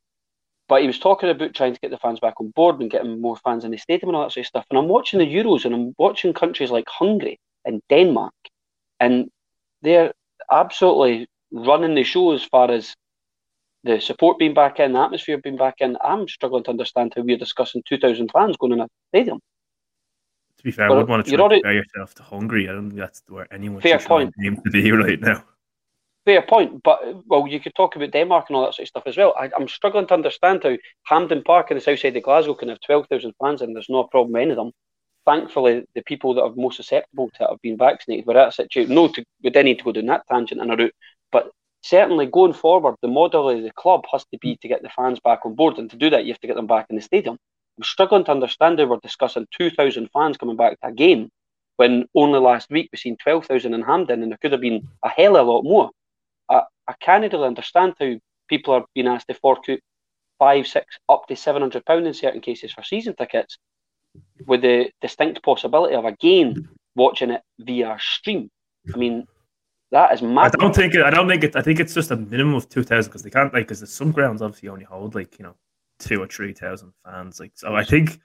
but 0.69 0.81
he 0.81 0.87
was 0.87 0.99
talking 0.99 1.29
about 1.29 1.55
trying 1.55 1.75
to 1.75 1.81
get 1.81 1.91
the 1.91 1.99
fans 1.99 2.21
back 2.21 2.35
on 2.41 2.49
board 2.57 2.81
and 2.81 2.91
getting 2.91 3.21
more 3.21 3.37
fans 3.37 3.65
in 3.65 3.71
the 3.71 3.77
stadium 3.79 4.09
and 4.09 4.17
all 4.17 4.23
that 4.25 4.33
sort 4.33 4.45
of 4.45 4.49
stuff. 4.49 4.65
And 4.71 4.79
I'm 4.79 4.89
watching 4.89 5.19
the 5.19 5.27
Euros 5.27 5.65
and 5.65 5.75
I'm 5.75 5.95
watching 5.99 6.33
countries 6.33 6.71
like 6.71 6.89
Hungary 6.89 7.39
and 7.65 7.83
Denmark, 7.91 8.33
and 9.01 9.29
they're 9.83 10.13
absolutely 10.51 11.27
running 11.53 11.95
the 11.95 12.05
show 12.05 12.33
as 12.33 12.45
far 12.45 12.71
as 12.71 12.95
the 13.85 14.01
support 14.01 14.39
being 14.39 14.55
back 14.55 14.81
in, 14.81 14.93
the 14.95 15.01
atmosphere 15.01 15.39
being 15.39 15.57
back 15.59 15.75
in. 15.81 15.97
I'm 16.03 16.27
struggling 16.29 16.65
to 16.65 16.71
understand 16.71 17.13
how 17.15 17.23
we're 17.23 17.37
discussing 17.37 17.83
2,000 17.87 18.31
fans 18.33 18.57
going 18.57 18.73
in 18.73 18.81
a 18.81 18.89
stadium. 19.11 19.41
to 20.57 20.65
be 20.65 20.71
fair, 20.71 20.89
Well, 20.89 20.95
I 20.99 21.01
wouldn't 21.03 21.11
want 21.11 21.25
to 21.27 21.31
you're 21.31 21.39
try 21.39 21.45
already- 21.45 21.61
to 21.61 21.69
compare 21.69 21.83
yourself 21.83 22.15
to 22.15 22.23
Hungary. 22.23 22.69
I 22.69 22.73
don't 22.73 22.89
think 22.89 22.99
that's 23.01 23.23
where 23.29 23.47
anyone 23.53 23.83
Fair 23.83 23.99
should 23.99 24.09
point. 24.09 24.33
to 24.65 24.71
be 24.71 24.91
right 25.05 25.21
now. 25.21 25.45
Fair 26.25 26.41
point, 26.41 26.83
but 26.83 27.01
well, 27.27 27.47
you 27.47 27.61
could 27.61 27.75
talk 27.75 27.97
about 27.97 28.13
Denmark 28.13 28.47
and 28.49 28.57
all 28.57 28.65
that 28.65 28.75
sort 28.75 28.85
of 28.85 28.89
stuff 28.89 29.03
as 29.07 29.17
well. 29.17 29.35
I, 29.39 29.51
I'm 29.59 29.69
struggling 29.69 30.07
to 30.07 30.15
understand 30.15 30.63
how 30.63 30.77
Hampden 31.03 31.43
Park 31.43 31.71
in 31.71 31.77
the 31.77 31.83
south 31.83 31.99
side 32.01 32.17
of 32.17 32.23
Glasgow 32.23 32.55
can 32.55 32.71
have 32.71 32.81
12,000 32.81 33.35
fans 33.39 33.61
and 33.61 33.77
there's 33.77 33.91
no 33.91 34.05
problem 34.05 34.33
with 34.33 34.43
any 34.43 34.51
of 34.53 34.57
them. 34.57 34.73
Thankfully, 35.27 35.85
the 35.95 36.03
people 36.03 36.33
that 36.35 36.43
are 36.43 36.53
most 36.57 36.77
susceptible 36.77 37.31
to 37.35 37.45
it 37.45 37.51
have 37.51 37.61
been 37.61 37.77
vaccinated. 37.77 38.27
We're 38.27 38.39
at 38.39 38.59
a 38.59 38.87
no, 38.87 39.09
to, 39.09 39.25
we 39.43 39.51
didn't 39.51 39.67
need 39.67 39.79
to 39.79 39.85
go 39.85 39.93
down 39.93 40.07
that 40.07 40.27
tangent 40.27 40.63
and 40.63 40.73
a 40.73 40.77
route, 40.77 40.95
but 41.31 41.51
certainly 41.83 42.27
going 42.27 42.55
forward, 42.55 42.97
the 43.03 43.09
model 43.09 43.51
of 43.51 43.63
the 43.63 43.73
club 43.73 44.05
has 44.11 44.25
to 44.33 44.39
be 44.39 44.57
to 44.57 44.69
get 44.69 44.83
the 44.83 44.89
fans 44.91 45.21
back 45.21 45.41
on 45.45 45.55
board, 45.55 45.79
and 45.79 45.91
to 45.91 45.97
do 45.97 46.09
that, 46.11 46.25
you 46.25 46.33
have 46.33 46.41
to 46.41 46.47
get 46.47 46.57
them 46.57 46.67
back 46.67 46.87
in 46.89 46.97
the 46.97 47.03
stadium. 47.03 47.39
I'm 47.77 47.85
struggling 47.85 48.25
to 48.25 48.31
understand 48.31 48.79
how 48.79 48.87
we're 48.87 48.99
discussing 49.03 49.47
2,000 49.59 50.09
fans 50.11 50.39
coming 50.39 50.57
back 50.57 50.81
to 50.81 50.89
a 50.89 50.93
game 50.93 51.31
when 51.77 52.07
only 52.15 52.39
last 52.39 52.71
week 52.71 52.89
we've 52.93 53.01
seen 53.01 53.17
12,000 53.17 53.75
in 53.75 53.83
Hampden 53.83 54.23
and 54.23 54.31
there 54.31 54.39
could 54.41 54.53
have 54.53 54.61
been 54.61 54.89
a 55.03 55.09
hell 55.09 55.37
of 55.37 55.47
a 55.47 55.51
lot 55.51 55.65
more. 55.65 55.91
I, 56.89 56.93
I 56.93 56.95
can't 57.01 57.33
really 57.33 57.47
understand 57.47 57.95
how 57.99 58.15
people 58.49 58.75
are 58.75 58.85
being 58.95 59.07
asked 59.07 59.29
to 59.29 59.35
fork 59.35 59.69
out 59.69 59.79
five, 60.39 60.67
six, 60.67 60.99
up 61.09 61.27
to 61.29 61.37
seven 61.37 61.63
hundred 61.63 61.85
pound 61.85 62.07
in 62.07 62.15
certain 62.15 62.41
cases 62.41 62.73
for 62.73 62.83
season 62.83 63.15
tickets, 63.17 63.59
with 64.47 64.63
the 64.63 64.91
distinct 65.01 65.43
possibility 65.43 65.95
of 65.95 66.05
again 66.05 66.69
watching 66.95 67.31
it 67.31 67.43
via 67.59 67.97
stream. 67.99 68.51
I 68.93 68.97
mean, 68.97 69.27
that 69.91 70.13
is 70.13 70.23
mad. 70.23 70.53
I 70.55 70.59
don't 70.59 70.75
think 70.75 70.95
it. 70.95 71.03
I 71.03 71.11
don't 71.11 71.29
think 71.29 71.45
it. 71.45 71.57
I 71.57 71.63
think 71.63 71.81
it's 71.81 71.95
just 71.95 72.11
a 72.11 72.17
minimum 72.17 72.55
of 72.55 72.69
two 72.69 72.83
thousand 72.83 73.11
because 73.11 73.23
they 73.23 73.31
can't 73.31 73.53
like 73.55 73.69
because 73.69 73.89
some 73.93 74.13
grounds 74.13 74.43
obviously 74.43 74.69
only 74.69 74.85
hold 74.85 75.15
like 75.15 75.39
you 75.39 75.45
know 75.45 75.55
two 75.99 76.21
or 76.23 76.27
three 76.27 76.53
thousand 76.53 76.93
fans. 77.05 77.41
Like 77.41 77.53
so, 77.55 77.75
I 77.75 77.85
think 77.85 78.19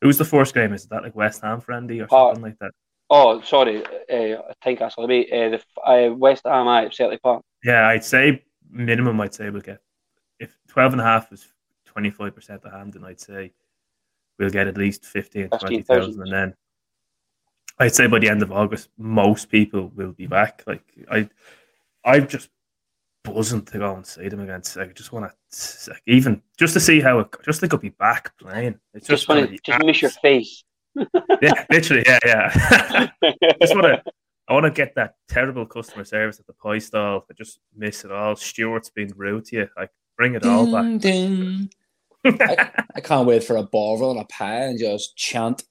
who's 0.00 0.18
the 0.18 0.24
first 0.24 0.54
game? 0.54 0.72
Is 0.72 0.86
that 0.86 1.02
like 1.02 1.16
West 1.16 1.42
Ham 1.42 1.60
friendly 1.60 2.00
or 2.00 2.04
Uh, 2.04 2.28
something 2.28 2.42
like 2.44 2.58
that? 2.60 2.70
Oh, 3.10 3.40
sorry, 3.40 3.82
uh, 3.84 4.42
Tynecastle. 4.62 5.04
I 5.04 5.06
mean, 5.06 5.24
uh, 5.32 5.56
the 5.56 5.80
uh, 5.82 6.14
West 6.14 6.42
Ham 6.44 6.68
at 6.68 6.94
Celtic 6.94 7.22
Park. 7.22 7.42
Yeah, 7.64 7.88
I'd 7.88 8.04
say 8.04 8.44
minimum. 8.70 9.20
I'd 9.20 9.34
say 9.34 9.50
we'll 9.50 9.62
get 9.62 9.80
if 10.38 10.56
12 10.68 10.92
and 10.92 11.00
a 11.00 11.04
half 11.04 11.32
is 11.32 11.46
twenty 11.84 12.10
five 12.10 12.34
percent 12.34 12.64
of 12.64 12.72
Hampden. 12.72 13.04
I'd 13.04 13.20
say 13.20 13.52
we'll 14.38 14.50
get 14.50 14.68
at 14.68 14.76
least 14.76 15.04
15, 15.04 15.48
15,000. 15.50 15.68
20,000 15.86 16.22
and 16.22 16.32
then 16.32 16.54
I'd 17.80 17.94
say 17.94 18.06
by 18.06 18.18
the 18.18 18.28
end 18.28 18.42
of 18.42 18.52
August, 18.52 18.88
most 18.98 19.50
people 19.50 19.90
will 19.94 20.12
be 20.12 20.26
back. 20.26 20.62
Like 20.66 20.82
I, 21.10 21.28
I'm 22.04 22.26
just 22.28 22.50
buzzing 23.24 23.64
to 23.66 23.78
go 23.78 23.94
and 23.94 24.06
see 24.06 24.28
them 24.28 24.40
again. 24.40 24.62
I 24.76 24.84
just 24.86 25.12
want 25.12 25.30
to, 25.30 25.90
like, 25.90 26.02
even 26.06 26.42
just 26.56 26.74
to 26.74 26.80
see 26.80 27.00
how 27.00 27.20
it, 27.20 27.28
just 27.44 27.60
to 27.60 27.68
go 27.68 27.76
be 27.76 27.90
back 27.90 28.36
playing. 28.38 28.78
It's 28.94 29.06
just, 29.06 29.26
Just 29.26 29.28
want 29.28 29.46
gonna 29.46 29.58
just 29.64 29.84
miss 29.84 30.02
your 30.02 30.10
face. 30.10 30.64
Yeah, 31.42 31.64
literally, 31.70 32.02
yeah, 32.06 32.18
yeah. 32.24 33.08
just 33.60 33.74
want 33.74 33.86
to. 33.86 34.02
I 34.48 34.54
want 34.54 34.64
to 34.64 34.70
get 34.70 34.94
that 34.94 35.16
terrible 35.28 35.66
customer 35.66 36.04
service 36.04 36.40
at 36.40 36.46
the 36.46 36.54
pie 36.54 36.78
stall. 36.78 37.26
I 37.30 37.34
just 37.34 37.60
miss 37.76 38.04
it 38.04 38.10
all. 38.10 38.34
Stuart's 38.34 38.88
being 38.88 39.12
rude 39.14 39.44
to 39.46 39.56
you. 39.56 39.68
Like, 39.76 39.90
bring 40.16 40.34
it 40.34 40.46
all 40.46 40.72
back. 40.72 40.84
Ding, 41.00 41.68
ding. 42.24 42.40
I, 42.40 42.70
I 42.96 43.00
can't 43.00 43.26
wait 43.26 43.44
for 43.44 43.56
a 43.56 43.62
Bovril 43.62 44.10
and 44.10 44.20
a 44.20 44.24
pie 44.24 44.64
and 44.64 44.78
just 44.78 45.16
chant 45.16 45.64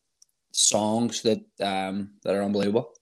songs 0.51 1.21
that 1.21 1.39
um 1.61 2.11
that 2.23 2.35
are 2.35 2.43
unbelievable. 2.43 2.93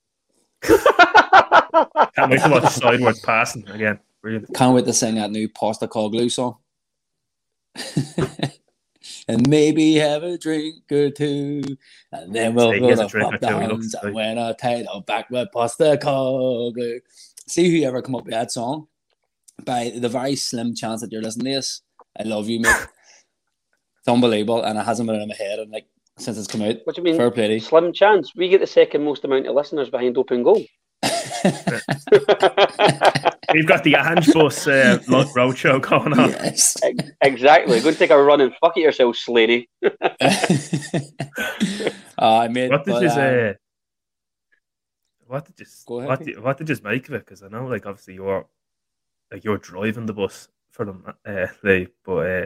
Can't 0.64 2.32
wait 2.32 2.42
to 2.42 2.50
watch 2.50 2.74
Sideways 2.74 3.20
passing 3.20 3.68
again. 3.70 4.00
Brilliant. 4.22 4.54
Can't 4.54 4.74
wait 4.74 4.86
to 4.86 4.94
sing 4.94 5.16
that 5.16 5.32
new 5.32 5.48
Postecoglou 5.50 6.32
song. 6.32 6.58
and 9.28 9.48
maybe 9.50 9.96
have 9.96 10.24
a 10.24 10.38
drink 10.38 10.92
or 10.92 11.10
two, 11.10 11.64
and 12.12 12.34
then 12.34 12.54
we'll 12.54 12.72
He 12.72 12.80
go 12.80 12.90
a 12.90 12.96
to 12.96 13.08
drink 13.08 13.32
pop 13.32 13.34
or 13.34 13.38
two, 13.38 13.46
he 13.46 13.52
downs 13.68 13.72
looks 13.72 13.94
and 13.94 14.04
like- 14.04 14.14
win 14.14 14.38
a 14.38 14.54
title 14.54 15.02
back 15.02 15.30
with 15.30 15.50
Postecoglou. 15.54 17.00
See 17.48 17.80
who 17.82 17.86
ever 17.88 18.02
come 18.02 18.16
up 18.16 18.26
with 18.26 18.34
that 18.34 18.52
song. 18.52 18.88
By 19.64 19.92
the 19.96 20.10
very 20.10 20.36
slim 20.36 20.76
chance 20.76 21.02
that 21.02 21.12
you're 21.12 21.22
listening 21.22 21.46
to 21.46 21.58
this, 21.60 21.82
I 22.20 22.24
love 22.24 22.50
you, 22.50 22.60
mate. 22.60 22.76
it's 24.00 24.08
unbelievable, 24.08 24.64
and 24.64 24.78
it 24.78 24.86
hasn't 24.86 25.08
been 25.08 25.22
in 25.22 25.28
my 25.30 25.36
head 25.36 25.60
and 25.60 25.72
like 25.72 25.88
since 26.18 26.38
it's 26.38 26.48
come 26.48 26.62
out. 26.62 26.78
What 26.84 26.96
do 26.96 27.02
you 27.02 27.06
mean? 27.06 27.18
Fair 27.18 27.32
play. 27.32 27.60
Slim 27.60 27.94
chance. 27.94 28.32
We 28.36 28.50
get 28.50 28.62
the 28.62 28.68
second 28.68 29.04
most 29.04 29.24
amount 29.26 29.48
of 29.48 29.56
listeners 29.56 29.90
behind 29.90 30.18
open 30.18 30.44
goal. 30.44 30.64
We've 33.54 33.68
got 33.68 33.84
the 33.84 33.96
Ange 33.96 34.34
Bus 34.34 34.66
uh, 34.68 34.98
Roadshow 35.08 35.80
going 35.82 36.20
on. 36.20 36.32
yes. 36.32 36.76
exactly. 37.22 37.80
Go 37.82 37.90
and 37.90 37.98
take 37.98 38.10
a 38.10 38.20
run 38.22 38.42
and 38.42 38.52
fuck 38.60 38.76
it 38.78 38.82
yourself, 38.82 39.16
Slady. 39.16 39.70
I 42.18 42.48
made. 42.48 42.72
What 42.72 42.86
did 42.86 42.94
but, 42.94 43.04
you 43.04 43.10
um, 43.10 43.16
say? 43.16 43.56
What 45.28 45.46
did 45.46 45.60
you 45.60 45.66
Go 45.86 46.00
ahead, 46.00 46.10
what 46.10 46.24
did, 46.24 46.42
what 46.42 46.58
did 46.58 46.70
you 46.70 46.78
make 46.84 47.08
of 47.08 47.14
it? 47.16 47.26
Because 47.26 47.44
I 47.44 47.50
know, 47.50 47.68
like, 47.68 47.86
obviously 47.86 48.16
you're 48.16 48.48
like 49.32 49.44
you're 49.44 49.58
driving 49.58 50.06
the 50.06 50.14
bus 50.14 50.48
for 50.72 50.86
them, 50.86 51.04
uh, 51.26 51.48
Lee, 51.64 51.88
but 52.04 52.28
uh, 52.28 52.46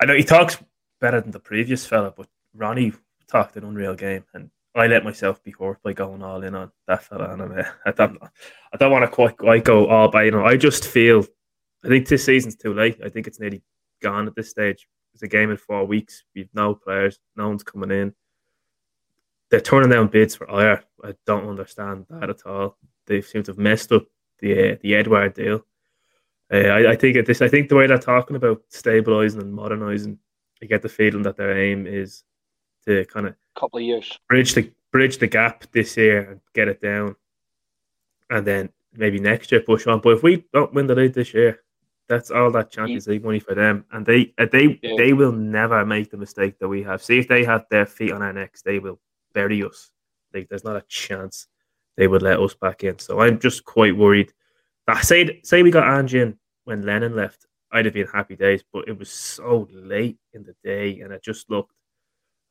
I 0.00 0.06
know 0.06 0.14
he 0.14 0.24
talks 0.24 0.56
better 1.00 1.20
than 1.20 1.32
the 1.32 1.40
previous 1.40 1.86
fella, 1.86 2.12
but 2.16 2.28
Ronny 2.54 2.92
talked 3.26 3.56
an 3.56 3.64
unreal 3.64 3.94
game, 3.94 4.24
and 4.34 4.50
I 4.74 4.88
let 4.88 5.04
myself 5.04 5.42
be 5.42 5.52
hurt 5.52 5.80
by 5.82 5.92
going 5.92 6.22
all 6.22 6.42
in 6.42 6.54
on 6.54 6.72
that 6.88 7.04
fella, 7.04 7.32
and 7.32 7.42
I'm, 7.42 7.58
uh, 7.58 7.62
I 7.86 7.92
don't, 7.92 8.18
I 8.72 8.76
don't 8.76 8.90
want 8.90 9.04
to 9.04 9.34
quite, 9.36 9.64
go 9.64 9.86
all 9.86 10.08
by. 10.08 10.24
You 10.24 10.32
know, 10.32 10.44
I 10.44 10.56
just 10.56 10.86
feel, 10.86 11.24
I 11.84 11.88
think 11.88 12.08
this 12.08 12.24
season's 12.24 12.56
too 12.56 12.74
late. 12.74 12.98
I 13.04 13.08
think 13.08 13.28
it's 13.28 13.38
nearly 13.38 13.62
gone 14.02 14.26
at 14.26 14.34
this 14.34 14.50
stage. 14.50 14.88
It's 15.12 15.22
a 15.22 15.28
game 15.28 15.50
in 15.50 15.56
four 15.56 15.84
weeks. 15.84 16.24
We've 16.34 16.48
no 16.54 16.74
players. 16.74 17.20
No 17.36 17.48
one's 17.48 17.62
coming 17.62 17.92
in. 17.92 18.14
They're 19.50 19.60
turning 19.60 19.90
down 19.90 20.08
bids 20.08 20.34
for 20.34 20.46
Ajer. 20.48 20.82
I 21.04 21.14
don't 21.24 21.48
understand 21.48 22.06
that 22.10 22.30
at 22.30 22.44
all. 22.44 22.76
They 23.06 23.20
seem 23.20 23.44
to 23.44 23.52
have 23.52 23.58
messed 23.58 23.92
up 23.92 24.06
the 24.40 24.72
uh, 24.72 24.76
the 24.80 24.96
Edouard 24.96 25.34
deal. 25.34 25.64
Uh, 26.52 26.56
I, 26.56 26.90
I 26.92 26.96
think 26.96 27.16
at 27.16 27.26
this. 27.26 27.42
I 27.42 27.48
think 27.48 27.68
the 27.68 27.76
way 27.76 27.86
they're 27.86 27.98
talking 27.98 28.34
about 28.34 28.62
stabilizing 28.70 29.40
and 29.40 29.54
modernizing, 29.54 30.18
I 30.60 30.66
get 30.66 30.82
the 30.82 30.88
feeling 30.88 31.22
that 31.22 31.36
their 31.36 31.56
aim 31.56 31.86
is 31.86 32.24
to 32.86 33.04
kind 33.04 33.28
of 33.28 33.36
couple 33.54 33.78
of 33.78 33.84
years. 33.84 34.18
bridge 34.28 34.54
the 34.54 34.70
bridge 34.92 35.18
the 35.18 35.26
gap 35.26 35.64
this 35.72 35.96
year 35.96 36.30
and 36.30 36.40
get 36.54 36.68
it 36.68 36.80
down, 36.80 37.16
and 38.30 38.46
then 38.46 38.68
maybe 38.92 39.18
next 39.18 39.50
year 39.52 39.60
push 39.60 39.86
on. 39.86 40.00
But 40.00 40.14
if 40.14 40.22
we 40.22 40.44
don't 40.52 40.72
win 40.72 40.86
the 40.86 40.94
league 40.94 41.14
this 41.14 41.34
year, 41.34 41.60
that's 42.08 42.30
all 42.30 42.50
that 42.52 42.70
Champions 42.70 43.06
League 43.08 43.24
money 43.24 43.40
for 43.40 43.54
them, 43.54 43.84
and 43.92 44.04
they 44.04 44.32
uh, 44.38 44.46
they 44.50 44.78
Yeah. 44.82 44.94
they 44.96 45.12
will 45.12 45.32
never 45.32 45.84
make 45.84 46.10
the 46.10 46.16
mistake 46.16 46.58
that 46.58 46.68
we 46.68 46.82
have. 46.82 47.02
See 47.02 47.18
if 47.18 47.28
they 47.28 47.44
have 47.44 47.64
their 47.70 47.86
feet 47.86 48.12
on 48.12 48.22
our 48.22 48.32
necks, 48.32 48.62
they 48.62 48.78
will 48.78 49.00
bury 49.32 49.62
us. 49.62 49.90
Like 50.32 50.48
there's 50.48 50.64
not 50.64 50.76
a 50.76 50.84
chance 50.88 51.46
they 51.96 52.06
would 52.08 52.22
let 52.22 52.40
us 52.40 52.54
back 52.54 52.84
in. 52.84 52.98
So 52.98 53.20
I'm 53.20 53.38
just 53.38 53.64
quite 53.64 53.96
worried. 53.96 54.32
I 54.86 55.00
say 55.00 55.40
say 55.44 55.62
we 55.62 55.70
got 55.70 55.88
Ange 55.98 56.14
in 56.14 56.38
when 56.64 56.82
Lennon 56.82 57.14
left, 57.16 57.46
I'd 57.72 57.84
have 57.86 57.94
been 57.94 58.06
happy 58.06 58.36
days, 58.36 58.62
but 58.72 58.86
it 58.88 58.98
was 58.98 59.10
so 59.10 59.68
late 59.72 60.18
in 60.34 60.44
the 60.44 60.54
day, 60.62 61.00
and 61.00 61.12
it 61.12 61.22
just 61.22 61.50
looked 61.50 61.72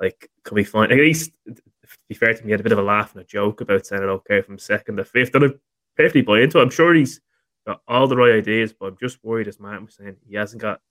like 0.04 0.30
can 0.44 0.56
we 0.56 0.64
find 0.64 0.92
at 0.92 0.98
least 0.98 1.32
be 2.08 2.16
fair 2.16 2.34
to 2.34 2.42
me, 2.42 2.48
he 2.48 2.52
had 2.52 2.60
a 2.60 2.64
bit 2.64 2.72
of 2.72 2.80
a 2.80 2.84
laugh 2.84 3.14
and 3.14 3.22
a 3.22 3.26
joke 3.26 3.62
about 3.62 3.86
saying 3.86 4.02
okay 4.02 4.42
from 4.42 4.58
second 4.58 4.98
to 4.98 5.06
fifth. 5.06 5.36
And 5.36 5.46
I 5.46 5.48
perfectly 5.96 6.22
buy 6.22 6.42
into 6.42 6.60
it. 6.60 6.62
I'm 6.62 6.70
sure 6.70 6.94
he's 6.94 7.22
got 7.66 7.82
all 7.88 8.08
the 8.08 8.18
right 8.18 8.36
ideas, 8.36 8.74
but 8.74 8.88
I'm 8.88 8.98
just 9.00 9.24
worried, 9.24 9.48
as 9.48 9.60
Martin 9.60 9.86
was 9.86 9.96
saying, 9.96 10.18
he 10.28 10.36
hasn't 10.36 10.62
got. 10.62 10.82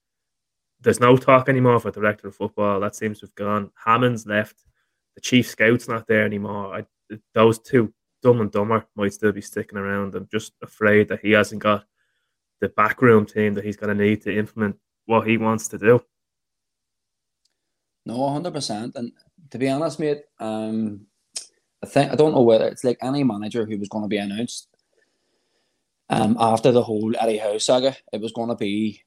There's 0.80 1.00
no 1.00 1.16
talk 1.16 1.48
anymore 1.48 1.78
for 1.78 1.90
director 1.90 2.28
of 2.28 2.34
football. 2.34 2.80
That 2.80 2.96
seems 2.96 3.20
to 3.20 3.26
have 3.26 3.34
gone. 3.36 3.70
Hammond's 3.74 4.26
left. 4.26 4.64
The 5.14 5.20
chief 5.20 5.48
scout's 5.48 5.86
not 5.86 6.08
there 6.08 6.24
anymore. 6.24 6.74
I, 6.74 7.16
those 7.34 7.58
two, 7.60 7.92
Dumb 8.22 8.40
and 8.40 8.50
Dumber, 8.50 8.86
might 8.96 9.12
still 9.12 9.32
be 9.32 9.40
sticking 9.40 9.78
around. 9.78 10.14
I'm 10.14 10.28
just 10.32 10.54
afraid 10.62 11.08
that 11.08 11.20
he 11.20 11.32
hasn't 11.32 11.62
got 11.62 11.84
the 12.60 12.68
backroom 12.70 13.26
team 13.26 13.54
that 13.54 13.64
he's 13.64 13.76
going 13.76 13.96
to 13.96 14.04
need 14.04 14.22
to 14.22 14.36
implement 14.36 14.76
what 15.06 15.26
he 15.26 15.36
wants 15.36 15.68
to 15.68 15.78
do. 15.78 16.02
No, 18.04 18.28
hundred 18.30 18.54
percent. 18.54 18.94
And 18.96 19.12
to 19.50 19.58
be 19.58 19.68
honest, 19.68 20.00
mate, 20.00 20.22
um, 20.40 21.06
I 21.82 21.86
think 21.86 22.12
I 22.12 22.14
don't 22.14 22.32
know 22.32 22.42
whether 22.42 22.66
it's 22.68 22.84
like 22.84 22.98
any 23.02 23.24
manager 23.24 23.66
who 23.66 23.78
was 23.78 23.88
going 23.88 24.04
to 24.04 24.08
be 24.08 24.18
announced. 24.18 24.68
Um, 26.10 26.36
after 26.38 26.72
the 26.72 26.82
whole 26.82 27.12
Eddie 27.18 27.38
Howe 27.38 27.58
saga, 27.58 27.96
it 28.12 28.20
was 28.20 28.32
going 28.32 28.50
to 28.50 28.54
be, 28.54 29.02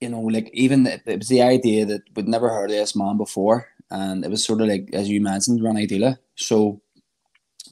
you 0.00 0.08
know, 0.08 0.20
like 0.20 0.48
even 0.54 0.86
it, 0.86 1.02
was 1.06 1.28
the 1.28 1.42
idea 1.42 1.84
that 1.86 2.02
we'd 2.14 2.28
never 2.28 2.48
heard 2.48 2.70
of 2.70 2.76
this 2.76 2.94
man 2.96 3.16
before, 3.16 3.68
and 3.90 4.24
it 4.24 4.30
was 4.30 4.44
sort 4.44 4.60
of 4.60 4.68
like 4.68 4.90
as 4.92 5.08
you 5.08 5.20
mentioned, 5.20 5.62
Ronny 5.62 5.86
Deila. 5.86 6.18
So, 6.36 6.80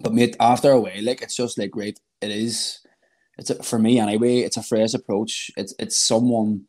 but 0.01 0.13
mate, 0.13 0.37
after 0.41 0.73
a 0.73 0.81
while, 0.81 1.03
like 1.05 1.23
it's 1.23 1.37
just 1.37 1.57
like 1.57 1.71
great. 1.71 2.01
It 2.21 2.31
is, 2.31 2.81
it's 3.39 3.51
a, 3.51 3.63
for 3.63 3.79
me 3.79 3.99
anyway. 4.01 4.41
It's 4.41 4.57
a 4.57 4.63
fresh 4.63 4.95
approach. 4.95 5.51
It's 5.57 5.75
it's 5.79 5.99
someone, 5.99 6.67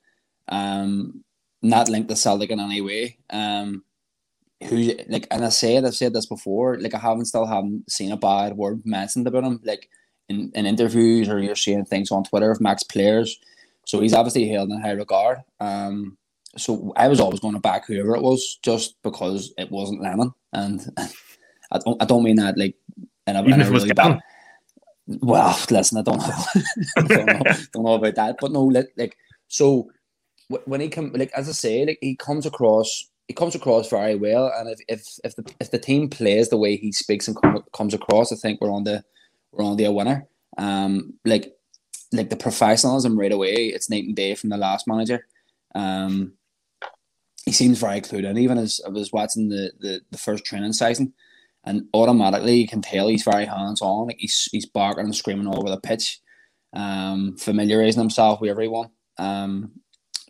um, 0.48 1.25
not 1.70 1.90
linked 1.90 2.10
to 2.10 2.16
Celtic 2.16 2.50
in 2.50 2.60
any 2.60 2.82
way. 2.82 3.18
Um, 3.30 3.84
who 4.68 4.94
like, 5.10 5.28
and 5.32 5.44
I 5.44 5.50
said 5.50 5.86
I've 5.86 5.96
said 5.96 6.14
this 6.14 6.26
before. 6.26 6.80
Like 6.80 6.94
I 6.94 7.00
haven't 7.00 7.26
still 7.26 7.46
haven't 7.46 7.90
seen 7.92 8.12
a 8.12 8.18
bad 8.18 8.56
word 8.56 8.82
mentioned 8.86 9.28
about 9.28 9.44
him. 9.44 9.60
Like 9.64 9.90
in, 10.30 10.52
in 10.56 10.66
interviews 10.66 11.30
or 11.30 11.40
you're 11.40 11.56
seeing 11.56 11.86
things 11.86 12.12
on 12.12 12.24
Twitter 12.24 12.52
of 12.52 12.62
Max 12.62 12.84
players. 12.84 13.40
So 13.86 14.00
he's 14.00 14.14
obviously 14.14 14.48
held 14.48 14.72
in 14.72 14.82
high 14.82 14.92
regard. 14.92 15.40
Um, 15.60 16.18
so 16.58 16.94
I 16.96 17.08
was 17.08 17.20
always 17.20 17.40
going 17.40 17.54
to 17.54 17.60
back 17.60 17.86
whoever 17.86 18.16
it 18.16 18.22
was, 18.22 18.60
just 18.64 18.96
because 19.04 19.54
it 19.58 19.70
wasn't 19.72 20.02
Lennon, 20.02 20.32
and 20.54 20.82
I 21.72 21.80
don't 21.80 22.02
I 22.02 22.06
don't 22.06 22.24
mean 22.24 22.38
that 22.38 22.58
like 22.58 22.76
in 23.28 23.36
a, 23.36 23.42
Even 23.42 23.54
in 23.54 23.62
if 23.62 23.68
it 23.68 23.74
was 23.74 23.84
really 23.84 23.94
bad. 23.94 24.20
Well, 25.08 25.60
listen, 25.70 25.98
I 25.98 26.02
don't 26.02 26.18
know, 26.18 26.44
don't 27.08 27.26
know, 27.26 27.42
don't 27.74 27.84
know 27.84 27.94
about 27.94 28.16
that, 28.16 28.38
but 28.40 28.52
no, 28.52 28.64
like, 28.64 28.88
like 28.98 29.18
so 29.48 29.90
when 30.48 30.82
he 30.82 30.90
come, 30.90 31.12
like 31.14 31.32
as 31.34 31.50
I 31.50 31.54
say, 31.54 31.86
like 31.86 31.98
he 32.02 32.16
comes 32.16 32.46
across, 32.46 33.10
he 33.28 33.34
comes 33.34 33.56
across 33.56 33.90
very 33.90 34.16
well, 34.16 34.52
and 34.56 34.70
if 34.70 34.80
if 34.88 35.20
if 35.24 35.36
the 35.36 35.54
if 35.60 35.72
the 35.72 35.80
team 35.80 36.10
plays 36.10 36.50
the 36.50 36.58
way 36.58 36.76
he 36.76 36.92
speaks 36.92 37.28
and 37.28 37.40
come, 37.42 37.64
comes 37.74 37.94
across, 37.94 38.32
I 38.32 38.36
think 38.36 38.62
we're 38.62 38.72
on 38.72 38.84
the 38.84 39.04
we're 39.52 39.66
on 39.66 39.78
the 39.78 39.90
winner. 39.90 40.28
Um, 40.58 41.14
like 41.26 41.54
like 42.12 42.30
the 42.30 42.38
professionalism 42.38 43.20
right 43.20 43.32
away, 43.32 43.54
it's 43.54 43.90
night 43.90 44.06
and 44.06 44.16
day 44.16 44.36
from 44.36 44.50
the 44.50 44.58
last 44.58 44.88
manager. 44.88 45.28
Um, 45.74 46.34
he 47.46 47.52
seems 47.52 47.80
very 47.80 48.02
clued 48.02 48.26
in. 48.26 48.38
Even 48.38 48.58
as 48.58 48.82
I 48.86 48.90
was 48.90 49.12
watching 49.12 49.50
the 49.50 49.72
the, 49.80 50.02
the 50.12 50.18
first 50.18 50.46
training 50.46 50.74
season, 50.74 51.14
and 51.64 51.88
automatically 51.94 52.58
you 52.58 52.68
can 52.68 52.82
tell 52.82 53.08
he's 53.08 53.24
very 53.24 53.46
hands 53.46 53.82
on. 53.82 54.08
Like 54.08 54.18
he's 54.20 54.48
he's 54.52 54.66
barking 54.66 55.06
and 55.06 55.16
screaming 55.16 55.48
all 55.48 55.60
over 55.60 55.70
the 55.70 55.80
pitch, 55.80 56.20
um, 56.74 57.36
familiarizing 57.38 58.02
himself 58.02 58.42
with 58.42 58.52
everyone. 58.52 58.90
Um, 59.18 59.72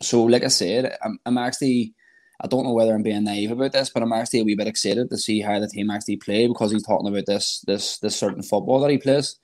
so 0.00 0.24
like 0.24 0.44
I 0.44 0.48
said, 0.48 0.96
I'm, 1.02 1.18
I'm 1.26 1.38
actually 1.38 1.94
I 2.40 2.46
don't 2.48 2.64
know 2.64 2.72
whether 2.72 2.94
I'm 2.94 3.02
being 3.02 3.24
naive 3.24 3.50
about 3.50 3.72
this, 3.72 3.88
but 3.88 4.02
I'm 4.02 4.12
actually 4.12 4.40
a 4.40 4.44
wee 4.44 4.54
bit 4.54 4.66
excited 4.66 5.08
to 5.08 5.16
see 5.16 5.40
how 5.40 5.58
the 5.58 5.68
team 5.68 5.90
actually 5.90 6.18
play 6.18 6.46
because 6.46 6.70
he's 6.70 6.84
talking 6.84 7.08
about 7.08 7.26
this 7.26 7.60
this 7.66 7.98
this 7.98 8.16
certain 8.16 8.42
football 8.42 8.80
that 8.80 8.90
he 8.90 8.98
plays, 8.98 9.36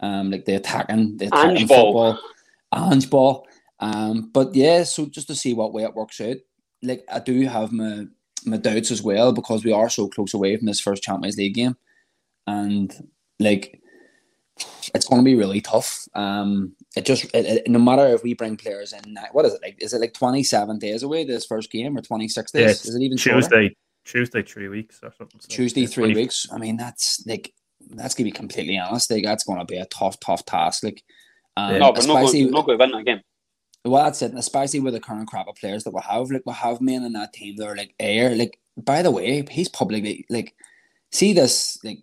um, 0.00 0.30
like 0.30 0.44
the 0.44 0.54
attacking 0.54 1.16
the 1.16 1.26
attacking 1.26 1.62
Ange 1.62 1.68
football, 1.68 2.18
Ange 2.74 3.10
ball. 3.10 3.46
Um, 3.80 4.30
but 4.32 4.54
yeah, 4.54 4.84
so 4.84 5.06
just 5.06 5.26
to 5.26 5.34
see 5.34 5.54
what 5.54 5.72
way 5.72 5.82
it 5.82 5.94
works 5.94 6.20
out. 6.20 6.36
Like 6.82 7.04
I 7.10 7.18
do 7.18 7.46
have 7.46 7.72
my 7.72 8.04
my 8.44 8.58
doubts 8.58 8.92
as 8.92 9.02
well 9.02 9.32
because 9.32 9.64
we 9.64 9.72
are 9.72 9.88
so 9.88 10.08
close 10.08 10.32
away 10.32 10.56
from 10.56 10.66
this 10.66 10.80
first 10.80 11.02
Champions 11.02 11.36
League 11.36 11.54
game, 11.54 11.76
and 12.46 12.94
like 13.40 13.80
it's 14.94 15.06
going 15.06 15.20
to 15.20 15.24
be 15.24 15.34
really 15.34 15.60
tough. 15.60 16.06
Um, 16.14 16.72
it 16.96 17.04
just 17.04 17.24
it, 17.34 17.46
it- 17.66 17.68
no 17.70 17.78
matter 17.78 18.06
if 18.08 18.22
we 18.22 18.34
bring 18.34 18.56
players 18.56 18.92
in, 18.92 19.16
what 19.32 19.44
is 19.44 19.54
it 19.54 19.60
like? 19.62 19.76
Is 19.80 19.92
it 19.92 20.00
like 20.00 20.14
twenty 20.14 20.42
seven 20.42 20.78
days 20.78 21.02
away 21.02 21.24
this 21.24 21.46
first 21.46 21.70
game 21.70 21.96
or 21.96 22.02
twenty 22.02 22.28
six 22.28 22.52
days? 22.52 22.62
Yeah, 22.62 22.70
is 22.90 22.94
it 22.94 23.02
even 23.02 23.18
shorter? 23.18 23.40
Tuesday, 23.40 23.76
Tuesday, 24.04 24.42
three 24.42 24.68
weeks 24.68 25.00
or 25.02 25.12
something. 25.16 25.40
So, 25.40 25.48
Tuesday, 25.48 25.82
yeah, 25.82 25.86
three 25.88 26.04
20 26.04 26.14
weeks. 26.14 26.46
I 26.52 26.58
mean, 26.58 26.76
that's 26.76 27.24
like 27.26 27.52
that's 27.90 28.14
gonna 28.14 28.26
be 28.26 28.32
completely 28.32 28.78
honest. 28.78 29.10
Like 29.10 29.24
that's 29.24 29.44
gonna 29.44 29.64
be 29.64 29.76
a 29.76 29.86
tough, 29.86 30.18
tough 30.20 30.44
task. 30.46 30.84
Like, 30.84 31.02
um, 31.56 31.72
Yeah. 31.72 31.78
No, 31.78 31.92
but 31.92 32.06
not 32.06 32.16
especially 32.22 32.42
going, 32.42 32.52
not 32.52 32.66
going 32.66 32.78
to 32.78 32.84
win 32.84 32.92
that 32.92 33.04
game. 33.04 33.20
well, 33.84 34.04
that's 34.04 34.22
it. 34.22 34.30
And 34.30 34.38
especially 34.38 34.80
with 34.80 34.94
the 34.94 35.00
current 35.00 35.28
crop 35.28 35.48
of 35.48 35.56
players 35.56 35.84
that 35.84 35.92
we 35.94 36.00
have, 36.08 36.30
like 36.30 36.42
we 36.46 36.52
have 36.54 36.80
men 36.80 37.02
in 37.04 37.12
that 37.12 37.32
team 37.32 37.56
that 37.56 37.66
are 37.66 37.76
like 37.76 37.94
air. 38.00 38.34
Like, 38.34 38.58
by 38.76 39.02
the 39.02 39.10
way, 39.10 39.44
he's 39.50 39.68
publicly 39.68 40.24
like 40.30 40.54
see 41.12 41.32
this 41.32 41.78
like 41.84 41.98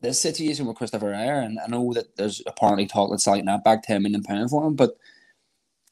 this 0.00 0.20
situation 0.20 0.66
with 0.66 0.76
Kristoffer 0.76 1.14
Ajer, 1.14 1.44
and 1.44 1.58
I 1.58 1.66
know 1.66 1.92
that 1.92 2.16
there's 2.16 2.42
apparently 2.46 2.86
talk 2.86 3.10
that's 3.10 3.26
like 3.26 3.44
not 3.44 3.64
back 3.64 3.82
ten 3.82 4.02
million 4.02 4.22
pound 4.22 4.50
for 4.50 4.66
him, 4.66 4.74
but 4.74 4.96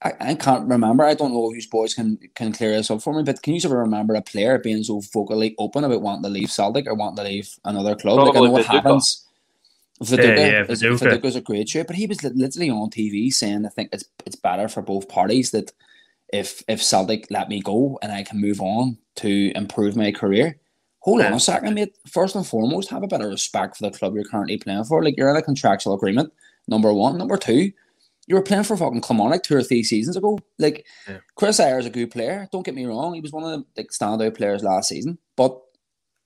I, 0.02 0.12
I 0.20 0.34
can't 0.34 0.68
remember. 0.68 1.04
I 1.04 1.14
don't 1.14 1.32
know 1.32 1.50
whose 1.50 1.66
boys 1.66 1.94
can 1.94 2.18
can 2.34 2.52
clear 2.52 2.70
this 2.70 2.90
up 2.90 3.02
for 3.02 3.12
me, 3.12 3.22
but 3.22 3.42
can 3.42 3.54
you 3.54 3.60
ever 3.64 3.78
remember 3.78 4.14
a 4.14 4.22
player 4.22 4.58
being 4.58 4.82
so 4.82 5.00
vocally 5.12 5.54
open 5.58 5.84
about 5.84 6.02
wanting 6.02 6.22
to 6.22 6.28
leave 6.28 6.50
Celtic 6.50 6.86
or 6.86 6.94
wanting 6.94 7.24
to 7.24 7.30
leave 7.30 7.50
another 7.64 7.96
club? 7.96 8.18
like 8.18 8.36
I 8.36 8.40
know 8.40 8.52
Viduka. 8.52 8.64
happens. 8.64 9.24
Viduka, 10.00 10.36
Yeah, 10.36 10.48
yeah, 10.48 10.64
Viduka. 10.64 10.98
Viduka's 10.98 11.36
a 11.36 11.40
great 11.40 11.68
shoot, 11.68 11.86
but 11.86 11.96
he 11.96 12.06
was 12.06 12.22
literally 12.22 12.70
on 12.70 12.90
TV 12.90 13.32
saying, 13.32 13.66
"I 13.66 13.70
think 13.70 13.90
it's 13.92 14.04
it's 14.24 14.36
better 14.36 14.68
for 14.68 14.82
both 14.82 15.08
parties 15.08 15.50
that 15.50 15.72
if 16.32 16.62
if 16.68 16.82
Celtic 16.82 17.26
let 17.30 17.48
me 17.48 17.60
go 17.60 17.98
and 18.00 18.12
I 18.12 18.22
can 18.22 18.40
move 18.40 18.60
on 18.60 18.98
to 19.16 19.52
improve 19.56 19.96
my 19.96 20.12
career." 20.12 20.58
Hold 21.00 21.20
on 21.22 21.32
a 21.32 21.40
second, 21.40 21.74
mate. 21.74 21.96
First 22.08 22.34
and 22.34 22.46
foremost, 22.46 22.90
have 22.90 23.02
a 23.02 23.08
bit 23.08 23.20
of 23.20 23.30
respect 23.30 23.76
for 23.76 23.88
the 23.88 23.96
club 23.96 24.14
you're 24.14 24.24
currently 24.24 24.58
playing 24.58 24.84
for. 24.84 25.02
Like 25.02 25.16
you're 25.16 25.30
in 25.30 25.36
a 25.36 25.42
contractual 25.42 25.94
agreement. 25.94 26.32
Number 26.66 26.92
one, 26.92 27.16
number 27.16 27.36
two, 27.36 27.72
you 28.26 28.34
were 28.34 28.42
playing 28.42 28.64
for 28.64 28.76
fucking 28.76 29.00
Kilmarnock 29.00 29.42
two 29.42 29.56
or 29.56 29.62
three 29.62 29.82
seasons 29.82 30.16
ago. 30.16 30.38
Like 30.58 30.86
Yeah. 31.08 31.18
Chris 31.36 31.60
Ajer's 31.60 31.86
a 31.86 31.90
good 31.90 32.10
player. 32.10 32.48
Don't 32.52 32.64
get 32.64 32.74
me 32.74 32.84
wrong; 32.84 33.14
he 33.14 33.20
was 33.20 33.32
one 33.32 33.44
of 33.44 33.50
the 33.50 33.64
like, 33.80 33.90
standout 33.90 34.36
players 34.36 34.62
last 34.62 34.88
season. 34.88 35.18
But 35.36 35.58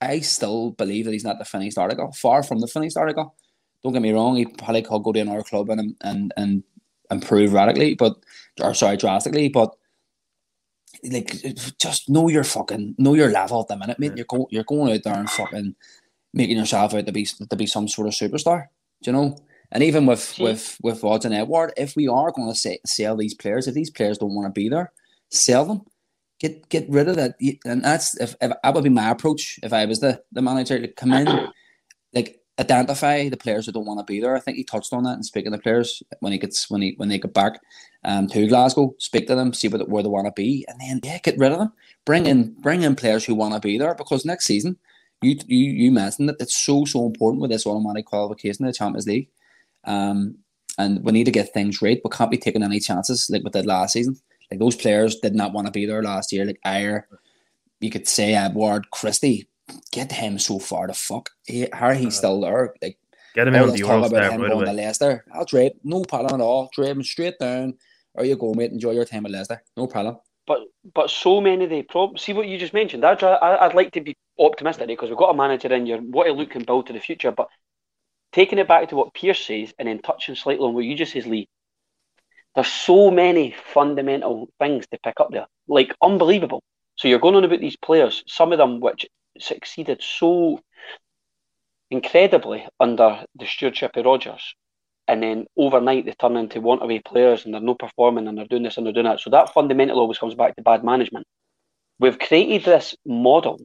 I 0.00 0.20
still 0.20 0.72
believe 0.72 1.04
that 1.04 1.12
he's 1.12 1.24
not 1.24 1.38
the 1.38 1.44
finished 1.44 1.78
article. 1.78 2.10
Far 2.12 2.42
from 2.42 2.58
the 2.60 2.66
finished 2.66 2.96
article. 2.96 3.36
Don't 3.84 3.92
get 3.92 4.02
me 4.02 4.12
wrong; 4.12 4.36
he 4.36 4.46
probably 4.46 4.82
could 4.82 5.02
go 5.02 5.12
to 5.12 5.20
another 5.20 5.42
club 5.42 5.70
and 5.70 5.94
and 6.00 6.32
and 6.36 6.64
improve 7.10 7.52
radically, 7.52 7.94
but 7.94 8.16
or 8.60 8.74
sorry, 8.74 8.96
drastically. 8.96 9.48
But 9.48 9.74
like, 11.02 11.34
just 11.78 12.08
know 12.08 12.28
your 12.28 12.44
fucking 12.44 12.94
know 12.98 13.14
your 13.14 13.30
level 13.30 13.60
at 13.60 13.68
the 13.68 13.76
minute, 13.76 13.98
mate. 13.98 14.12
Yeah. 14.12 14.16
You're 14.16 14.26
going 14.26 14.46
you're 14.50 14.64
going 14.64 14.92
out 14.92 15.02
there 15.02 15.14
and 15.14 15.30
fucking 15.30 15.74
making 16.32 16.56
yourself 16.56 16.94
out 16.94 17.06
to 17.06 17.12
be 17.12 17.24
to 17.24 17.56
be 17.56 17.66
some 17.66 17.88
sort 17.88 18.08
of 18.08 18.14
superstar. 18.14 18.66
Do 19.02 19.10
you 19.10 19.12
know? 19.12 19.38
And 19.72 19.82
even 19.82 20.06
with 20.06 20.20
See- 20.20 20.42
with 20.42 20.78
with 20.82 21.02
Odsonne 21.02 21.34
Edouard, 21.34 21.72
if 21.76 21.96
we 21.96 22.06
are 22.08 22.30
going 22.30 22.48
to 22.48 22.54
say, 22.54 22.78
sell 22.86 23.16
these 23.16 23.34
players, 23.34 23.66
if 23.66 23.74
these 23.74 23.90
players 23.90 24.18
don't 24.18 24.34
want 24.34 24.46
to 24.46 24.60
be 24.60 24.68
there, 24.68 24.92
sell 25.30 25.64
them. 25.64 25.82
Get 26.40 26.68
get 26.68 26.88
rid 26.88 27.08
of 27.08 27.16
that. 27.16 27.36
And 27.64 27.84
that's 27.84 28.18
if, 28.20 28.34
if 28.40 28.52
that 28.62 28.74
would 28.74 28.84
be 28.84 28.90
my 28.90 29.10
approach 29.10 29.58
if 29.62 29.72
I 29.72 29.84
was 29.86 30.00
the 30.00 30.22
the 30.32 30.42
manager 30.42 30.80
to 30.80 30.88
come 30.88 31.12
in, 31.12 31.24
like 31.24 31.48
identify 32.62 33.28
the 33.28 33.36
players 33.36 33.66
who 33.66 33.72
don't 33.72 33.86
want 33.86 34.00
to 34.00 34.04
be 34.04 34.20
there. 34.20 34.36
I 34.36 34.40
think 34.40 34.56
he 34.56 34.64
touched 34.64 34.92
on 34.92 35.04
that 35.04 35.14
and 35.14 35.24
speaking 35.24 35.52
to 35.52 35.58
players 35.58 36.02
when 36.20 36.32
he 36.32 36.38
gets 36.38 36.70
when 36.70 36.82
he 36.82 36.94
when 36.96 37.08
they 37.08 37.18
get 37.18 37.34
back 37.34 37.60
um 38.04 38.26
to 38.28 38.46
Glasgow, 38.48 38.94
speak 38.98 39.26
to 39.26 39.34
them, 39.34 39.52
see 39.52 39.68
where, 39.68 39.84
where 39.84 40.02
they 40.02 40.08
want 40.08 40.26
to 40.26 40.32
be, 40.32 40.64
and 40.68 40.80
then 40.80 41.00
yeah, 41.04 41.18
get 41.18 41.38
rid 41.38 41.52
of 41.52 41.58
them. 41.58 41.72
Bring 42.04 42.26
in 42.26 42.54
bring 42.60 42.82
in 42.82 42.96
players 42.96 43.24
who 43.24 43.34
want 43.34 43.54
to 43.54 43.60
be 43.60 43.78
there 43.78 43.94
because 43.94 44.24
next 44.24 44.46
season, 44.46 44.76
you 45.22 45.36
you 45.46 45.70
you 45.70 45.92
mentioned 45.92 46.28
that 46.28 46.40
it's 46.40 46.56
so 46.56 46.84
so 46.84 47.06
important 47.06 47.42
with 47.42 47.50
this 47.50 47.66
automatic 47.66 48.06
qualification 48.06 48.64
to 48.64 48.72
the 48.72 48.76
Champions 48.76 49.06
League. 49.06 49.28
Um, 49.84 50.38
and 50.78 51.04
we 51.04 51.12
need 51.12 51.24
to 51.24 51.30
get 51.30 51.52
things 51.52 51.82
right. 51.82 52.00
We 52.02 52.10
can't 52.10 52.30
be 52.30 52.38
taking 52.38 52.62
any 52.62 52.80
chances 52.80 53.28
like 53.30 53.44
we 53.44 53.50
did 53.50 53.66
last 53.66 53.92
season. 53.92 54.16
Like 54.50 54.60
those 54.60 54.76
players 54.76 55.16
did 55.16 55.34
not 55.34 55.52
want 55.52 55.66
to 55.66 55.72
be 55.72 55.86
there 55.86 56.02
last 56.02 56.32
year. 56.32 56.44
Like 56.44 56.60
Ajer, 56.64 57.04
you 57.80 57.90
could 57.90 58.08
say 58.08 58.34
Edouard, 58.34 58.90
Christie, 58.90 59.48
get 59.90 60.12
him 60.12 60.38
so 60.38 60.58
far 60.58 60.86
the 60.86 60.94
fuck. 60.94 61.30
He, 61.44 61.68
how 61.72 61.92
he's 61.92 62.14
uh, 62.14 62.18
still 62.18 62.40
there. 62.40 62.74
Like 62.82 62.98
Get 63.34 63.48
him 63.48 63.56
all 63.56 63.62
out 63.62 63.68
of 63.68 63.72
the 63.72 63.78
talk 63.78 63.88
Euro 63.96 64.04
about 64.04 64.24
star 64.24 64.30
him 64.30 64.42
right 64.42 64.50
going 64.50 64.66
to 64.66 64.72
away. 64.72 64.72
Leicester. 64.72 65.24
I'll 65.32 65.44
drive 65.44 65.72
no 65.84 66.02
problem 66.04 66.40
at 66.40 66.44
all. 66.44 66.70
Drive 66.74 66.96
him 66.96 67.02
straight 67.02 67.38
down. 67.38 67.74
There 68.14 68.24
you 68.26 68.36
go, 68.36 68.52
mate. 68.54 68.72
Enjoy 68.72 68.90
your 68.92 69.04
time 69.06 69.24
at 69.26 69.32
Leicester. 69.32 69.62
No 69.76 69.86
problem. 69.86 70.18
But 70.46 70.60
but 70.94 71.10
so 71.10 71.40
many 71.40 71.64
of 71.64 71.70
the 71.70 71.82
problems. 71.82 72.22
See 72.22 72.32
what 72.32 72.46
you 72.48 72.58
just 72.58 72.74
mentioned. 72.74 73.04
I'd, 73.04 73.22
I- 73.22 73.66
I'd 73.66 73.74
like 73.74 73.92
to 73.92 74.00
be 74.00 74.16
optimistic 74.38 74.84
eh, 74.84 74.86
because 74.92 75.08
we've 75.08 75.18
got 75.18 75.30
a 75.30 75.36
manager 75.36 75.72
in. 75.72 75.86
You 75.86 75.96
what 75.98 76.24
to 76.24 76.32
look 76.32 76.54
and 76.54 76.66
build 76.66 76.86
to 76.88 76.92
the 76.92 77.00
future. 77.00 77.30
But 77.32 77.48
taking 78.32 78.58
it 78.58 78.68
back 78.68 78.88
to 78.88 78.96
what 78.96 79.14
Pierce 79.14 79.44
says 79.46 79.72
and 79.78 79.88
then 79.88 80.00
touching 80.00 80.34
slightly 80.34 80.64
on 80.66 80.74
what 80.74 80.84
you 80.84 80.94
just 80.96 81.12
says, 81.12 81.26
Lee. 81.26 81.48
There's 82.54 82.68
so 82.68 83.10
many 83.10 83.54
fundamental 83.72 84.48
things 84.58 84.86
to 84.88 84.98
pick 85.02 85.14
up 85.20 85.30
there, 85.30 85.46
like 85.68 85.94
unbelievable. 86.02 86.62
So 86.96 87.08
you're 87.08 87.18
going 87.18 87.34
on 87.34 87.44
about 87.44 87.60
these 87.60 87.76
players, 87.76 88.22
some 88.26 88.52
of 88.52 88.58
them 88.58 88.80
which 88.80 89.06
succeeded 89.42 90.02
so 90.02 90.60
incredibly 91.90 92.66
under 92.80 93.24
the 93.34 93.46
stewardship 93.46 93.96
of 93.96 94.04
Rodgers, 94.04 94.54
and 95.08 95.22
then 95.22 95.46
overnight 95.56 96.06
they 96.06 96.12
turn 96.12 96.36
into 96.36 96.60
want 96.60 96.82
away 96.82 97.00
players 97.00 97.44
and 97.44 97.52
they're 97.52 97.60
not 97.60 97.78
performing 97.78 98.28
and 98.28 98.38
they're 98.38 98.46
doing 98.46 98.62
this 98.62 98.76
and 98.76 98.86
they're 98.86 98.94
doing 98.94 99.06
that. 99.06 99.20
So 99.20 99.30
that 99.30 99.52
fundamental 99.52 99.98
always 99.98 100.18
comes 100.18 100.34
back 100.34 100.56
to 100.56 100.62
bad 100.62 100.84
management. 100.84 101.26
We've 101.98 102.18
created 102.18 102.64
this 102.64 102.96
model 103.04 103.60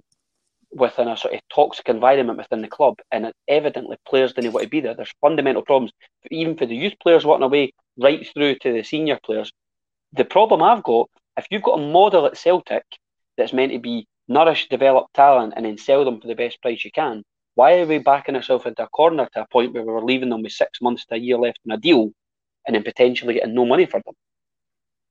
within 0.72 1.08
a 1.08 1.16
sort 1.16 1.34
of 1.34 1.40
toxic 1.54 1.88
environment 1.88 2.38
within 2.38 2.62
the 2.62 2.68
club, 2.68 2.96
and 3.12 3.28
it, 3.28 3.36
evidently 3.48 3.98
players 4.06 4.34
didn't 4.34 4.52
want 4.52 4.64
to 4.64 4.70
be 4.70 4.82
there. 4.82 4.94
There's 4.94 5.14
fundamental 5.22 5.62
problems, 5.62 5.92
even 6.30 6.58
for 6.58 6.66
the 6.66 6.76
youth 6.76 6.94
players 7.02 7.26
wanting 7.26 7.46
away, 7.46 7.74
right 7.98 8.28
through 8.34 8.56
to 8.60 8.74
the 8.74 8.84
senior 8.84 9.20
players. 9.24 9.52
The 10.14 10.26
problem 10.26 10.62
I've 10.62 10.84
got, 10.84 11.10
if 11.38 11.48
you've 11.50 11.64
got 11.64 11.80
a 11.80 11.92
model 11.92 12.26
at 12.26 12.38
Celtic 12.38 12.84
that's 13.38 13.54
meant 13.54 13.72
to 13.72 13.80
be 13.80 14.08
nourish, 14.28 14.70
develop 14.70 15.08
talent, 15.14 15.54
and 15.56 15.66
then 15.66 15.78
sell 15.78 16.06
them 16.06 16.20
for 16.20 16.28
the 16.28 16.36
best 16.36 16.62
price 16.62 16.84
you 16.84 16.92
can, 16.92 17.24
why 17.56 17.80
are 17.80 17.86
we 17.88 17.98
backing 17.98 18.36
ourselves 18.36 18.66
into 18.66 18.84
a 18.84 18.88
corner 18.90 19.28
to 19.34 19.42
a 19.42 19.48
point 19.48 19.74
where 19.74 19.84
we 19.84 19.92
were 19.92 20.04
leaving 20.04 20.30
them 20.30 20.44
with 20.44 20.52
six 20.52 20.80
months 20.82 21.06
to 21.06 21.16
a 21.16 21.18
year 21.18 21.38
left 21.38 21.60
in 21.66 21.72
a 21.72 21.78
deal, 21.78 22.12
and 22.66 22.76
then 22.76 22.84
potentially 22.84 23.36
getting 23.36 23.56
no 23.56 23.66
money 23.66 23.86
for 23.86 24.02
them? 24.06 24.14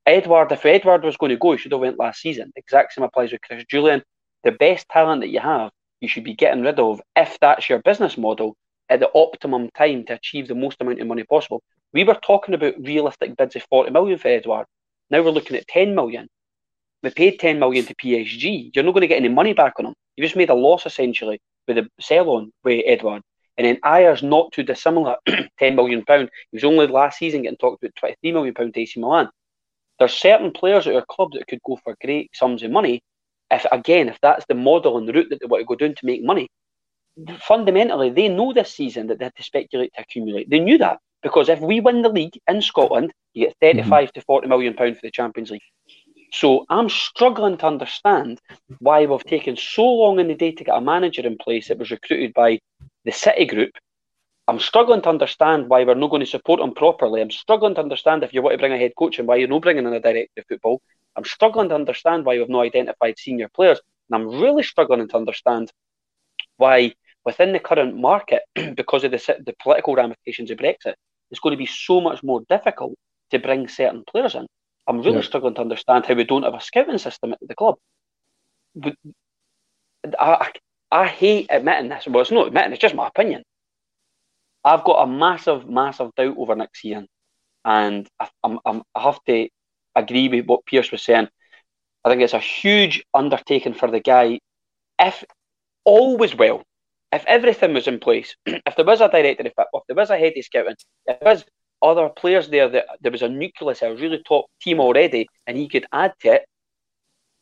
Edouard, 0.06 0.52
if 0.52 0.64
Edouard 0.64 1.02
was 1.02 1.16
going 1.16 1.30
to 1.30 1.36
go, 1.36 1.52
he 1.52 1.58
should 1.58 1.72
have 1.72 1.80
went 1.80 1.98
last 1.98 2.20
season. 2.20 2.52
The 2.54 2.60
exact 2.60 2.92
same 2.92 3.04
applies 3.04 3.32
with 3.32 3.40
Chris 3.40 3.64
Jullien. 3.64 4.02
The 4.44 4.52
best 4.52 4.88
talent 4.88 5.22
that 5.22 5.30
you 5.30 5.40
have, 5.40 5.72
you 6.00 6.06
should 6.06 6.22
be 6.22 6.34
getting 6.34 6.62
rid 6.62 6.78
of 6.78 7.00
if 7.16 7.36
that's 7.40 7.68
your 7.68 7.80
business 7.80 8.16
model 8.16 8.56
at 8.88 9.00
the 9.00 9.10
optimum 9.14 9.68
time 9.76 10.04
to 10.04 10.12
achieve 10.12 10.46
the 10.46 10.54
most 10.54 10.76
amount 10.80 11.00
of 11.00 11.08
money 11.08 11.24
possible. 11.24 11.62
We 11.92 12.04
were 12.04 12.14
talking 12.14 12.54
about 12.54 12.74
realistic 12.78 13.36
bids 13.36 13.56
of 13.56 13.64
40 13.64 13.90
million 13.90 14.18
for 14.18 14.28
Edouard. 14.28 14.66
Now 15.10 15.22
we're 15.22 15.30
looking 15.30 15.56
at 15.56 15.66
10 15.66 15.96
million. 15.96 16.28
We 17.02 17.10
paid 17.10 17.38
10 17.38 17.58
million 17.58 17.84
to 17.86 17.94
PSG. 17.94 18.70
You're 18.74 18.84
not 18.84 18.92
going 18.92 19.02
to 19.02 19.06
get 19.08 19.18
any 19.18 19.28
money 19.28 19.52
back 19.52 19.74
on 19.78 19.86
him. 19.86 19.94
You 20.16 20.24
just 20.24 20.36
made 20.36 20.50
a 20.50 20.54
loss 20.54 20.86
essentially 20.86 21.40
with 21.66 21.76
the 21.76 21.88
sell 22.00 22.30
on 22.30 22.52
with 22.64 22.82
Edouard. 22.86 23.22
And 23.58 23.66
then 23.66 23.78
Ajer's 23.84 24.22
not 24.22 24.52
too 24.52 24.62
dissimilar, 24.62 25.16
10 25.58 25.76
million 25.76 26.04
pound. 26.04 26.30
He 26.50 26.56
was 26.56 26.64
only 26.64 26.86
last 26.86 27.18
season 27.18 27.42
getting 27.42 27.56
talked 27.56 27.82
about 27.82 27.96
23 27.96 28.32
million 28.32 28.54
pound 28.54 28.74
to 28.74 28.80
AC 28.80 29.00
Milan. 29.00 29.30
There's 29.98 30.12
certain 30.12 30.52
players 30.52 30.86
at 30.86 30.94
our 30.94 31.04
club 31.08 31.30
that 31.32 31.46
could 31.46 31.62
go 31.66 31.78
for 31.82 31.96
great 32.04 32.30
sums 32.34 32.62
of 32.62 32.70
money. 32.70 33.02
If 33.50 33.64
again, 33.72 34.08
if 34.08 34.18
that's 34.20 34.44
the 34.46 34.54
model 34.54 34.98
and 34.98 35.08
the 35.08 35.12
route 35.12 35.30
that 35.30 35.40
they 35.40 35.46
want 35.46 35.62
to 35.62 35.66
go 35.66 35.74
down 35.74 35.94
to 35.94 36.06
make 36.06 36.22
money, 36.22 36.48
fundamentally 37.40 38.10
they 38.10 38.28
know 38.28 38.52
this 38.52 38.74
season 38.74 39.06
that 39.06 39.18
they 39.18 39.26
had 39.26 39.36
to 39.36 39.42
speculate 39.42 39.92
to 39.94 40.02
accumulate. 40.02 40.50
They 40.50 40.58
knew 40.58 40.78
that 40.78 40.98
because 41.22 41.48
if 41.48 41.60
we 41.60 41.80
win 41.80 42.02
the 42.02 42.10
league 42.10 42.38
in 42.48 42.60
Scotland, 42.60 43.12
you 43.32 43.46
get 43.46 43.76
mm-hmm. 43.76 43.88
35 43.88 44.12
to 44.12 44.20
40 44.22 44.48
million 44.48 44.74
pound 44.74 44.96
for 44.96 45.02
the 45.02 45.10
Champions 45.10 45.50
League. 45.50 45.62
So 46.38 46.66
I'm 46.68 46.90
struggling 46.90 47.56
to 47.58 47.66
understand 47.66 48.42
why 48.80 49.06
we've 49.06 49.24
taken 49.24 49.56
so 49.56 49.82
long 49.82 50.20
in 50.20 50.28
the 50.28 50.34
day 50.34 50.52
to 50.52 50.64
get 50.64 50.76
a 50.76 50.82
manager 50.82 51.26
in 51.26 51.38
place 51.38 51.68
that 51.68 51.78
was 51.78 51.90
recruited 51.90 52.34
by 52.34 52.58
the 53.06 53.10
City 53.10 53.46
Group. 53.46 53.70
I'm 54.46 54.60
struggling 54.60 55.00
to 55.00 55.08
understand 55.08 55.70
why 55.70 55.84
we're 55.84 55.94
not 55.94 56.10
going 56.10 56.20
to 56.20 56.26
support 56.26 56.60
him 56.60 56.74
properly. 56.74 57.22
I'm 57.22 57.30
struggling 57.30 57.74
to 57.76 57.80
understand 57.80 58.22
if 58.22 58.34
you 58.34 58.42
want 58.42 58.52
to 58.52 58.58
bring 58.58 58.74
a 58.74 58.76
head 58.76 58.92
coach 58.98 59.18
and 59.18 59.26
why 59.26 59.36
you're 59.36 59.48
not 59.48 59.62
bringing 59.62 59.86
in 59.86 59.94
a 59.94 59.98
director 59.98 60.28
of 60.36 60.44
football. 60.46 60.82
I'm 61.16 61.24
struggling 61.24 61.70
to 61.70 61.74
understand 61.74 62.26
why 62.26 62.36
we've 62.36 62.50
not 62.50 62.66
identified 62.66 63.18
senior 63.18 63.48
players. 63.48 63.80
And 64.10 64.20
I'm 64.20 64.42
really 64.42 64.62
struggling 64.62 65.08
to 65.08 65.16
understand 65.16 65.72
why 66.58 66.92
within 67.24 67.54
the 67.54 67.60
current 67.60 67.96
market, 67.96 68.42
because 68.76 69.04
of 69.04 69.12
the, 69.12 69.36
the 69.46 69.54
political 69.62 69.94
ramifications 69.94 70.50
of 70.50 70.58
Brexit, 70.58 70.96
it's 71.30 71.40
going 71.40 71.54
to 71.54 71.64
be 71.64 71.64
so 71.64 72.02
much 72.02 72.22
more 72.22 72.42
difficult 72.50 72.92
to 73.30 73.38
bring 73.38 73.68
certain 73.68 74.04
players 74.06 74.34
in. 74.34 74.46
I'm 74.86 75.00
really 75.02 75.16
Yeah. 75.16 75.22
struggling 75.22 75.54
to 75.54 75.60
understand 75.62 76.06
how 76.06 76.14
we 76.14 76.24
don't 76.24 76.44
have 76.44 76.54
a 76.54 76.60
scouting 76.60 76.98
system 76.98 77.32
at 77.32 77.38
the 77.42 77.54
club. 77.54 77.76
I, 78.84 78.92
I, 80.18 80.52
I 80.92 81.06
hate 81.06 81.46
admitting 81.50 81.88
this. 81.88 82.06
Well, 82.06 82.22
it's 82.22 82.30
not 82.30 82.48
admitting, 82.48 82.72
it's 82.72 82.80
just 82.80 82.94
my 82.94 83.08
opinion. 83.08 83.42
I've 84.64 84.84
got 84.84 85.02
a 85.02 85.06
massive, 85.06 85.68
massive 85.68 86.14
doubt 86.16 86.36
over 86.38 86.54
next 86.56 86.80
season. 86.80 87.08
And 87.64 88.08
I, 88.20 88.28
I'm, 88.44 88.58
I'm, 88.64 88.82
I 88.94 89.02
have 89.02 89.18
to 89.26 89.48
agree 89.94 90.28
with 90.28 90.46
what 90.46 90.66
Pierce 90.66 90.92
was 90.92 91.02
saying. 91.02 91.28
I 92.04 92.08
think 92.10 92.22
it's 92.22 92.34
a 92.34 92.38
huge 92.38 93.04
undertaking 93.14 93.74
for 93.74 93.90
the 93.90 94.00
guy. 94.00 94.38
If 95.00 95.24
all 95.84 96.16
was 96.16 96.34
well, 96.34 96.62
if 97.12 97.24
everything 97.26 97.74
was 97.74 97.88
in 97.88 97.98
place, 97.98 98.36
if 98.46 98.76
there 98.76 98.84
was 98.84 99.00
a 99.00 99.08
director 99.08 99.42
of 99.46 99.52
football, 99.56 99.80
if 99.80 99.86
there 99.88 99.96
was 99.96 100.10
a 100.10 100.18
head 100.18 100.34
of 100.36 100.44
scouting, 100.44 100.76
if 101.06 101.18
there 101.20 101.34
was 101.34 101.44
other 101.82 102.08
players 102.08 102.48
there 102.48 102.68
that 102.68 102.86
there 103.00 103.12
was 103.12 103.22
a 103.22 103.28
nucleus, 103.28 103.82
a 103.82 103.94
really 103.94 104.22
top 104.26 104.46
team 104.60 104.80
already, 104.80 105.28
and 105.46 105.56
he 105.56 105.68
could 105.68 105.86
add 105.92 106.12
to 106.20 106.34
it, 106.34 106.42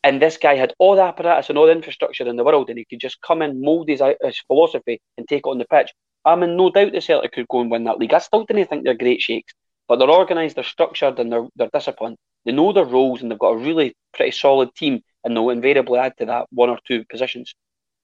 and 0.03 0.21
this 0.21 0.37
guy 0.37 0.55
had 0.55 0.73
all 0.77 0.95
the 0.95 1.01
apparatus 1.01 1.49
and 1.49 1.57
all 1.57 1.65
the 1.65 1.71
infrastructure 1.71 2.27
in 2.27 2.35
the 2.35 2.43
world, 2.43 2.69
and 2.69 2.77
he 2.77 2.85
could 2.85 2.99
just 2.99 3.21
come 3.21 3.41
in, 3.41 3.61
mould 3.61 3.89
his, 3.89 4.01
his 4.21 4.39
philosophy, 4.47 5.01
and 5.17 5.27
take 5.27 5.47
it 5.47 5.49
on 5.49 5.57
the 5.57 5.65
pitch. 5.65 5.91
I'm 6.23 6.43
in 6.43 6.55
no 6.55 6.69
doubt 6.69 6.91
that 6.91 7.03
Celtic 7.03 7.31
could 7.31 7.47
go 7.47 7.61
and 7.61 7.71
win 7.71 7.85
that 7.85 7.97
league. 7.97 8.13
I 8.13 8.19
still 8.19 8.45
didn't 8.45 8.67
think 8.67 8.83
they're 8.83 8.93
great 8.93 9.21
shakes, 9.21 9.53
but 9.87 9.97
they're 9.97 10.09
organised, 10.09 10.55
they're 10.55 10.63
structured, 10.63 11.19
and 11.19 11.31
they're, 11.31 11.47
they're 11.55 11.69
disciplined. 11.73 12.17
They 12.45 12.51
know 12.51 12.71
their 12.71 12.85
roles, 12.85 13.21
and 13.21 13.31
they've 13.31 13.39
got 13.39 13.53
a 13.53 13.57
really 13.57 13.95
pretty 14.13 14.31
solid 14.31 14.73
team, 14.75 15.01
and 15.23 15.35
they'll 15.35 15.49
invariably 15.49 15.99
add 15.99 16.13
to 16.19 16.25
that 16.25 16.45
one 16.51 16.69
or 16.69 16.79
two 16.87 17.03
positions. 17.09 17.55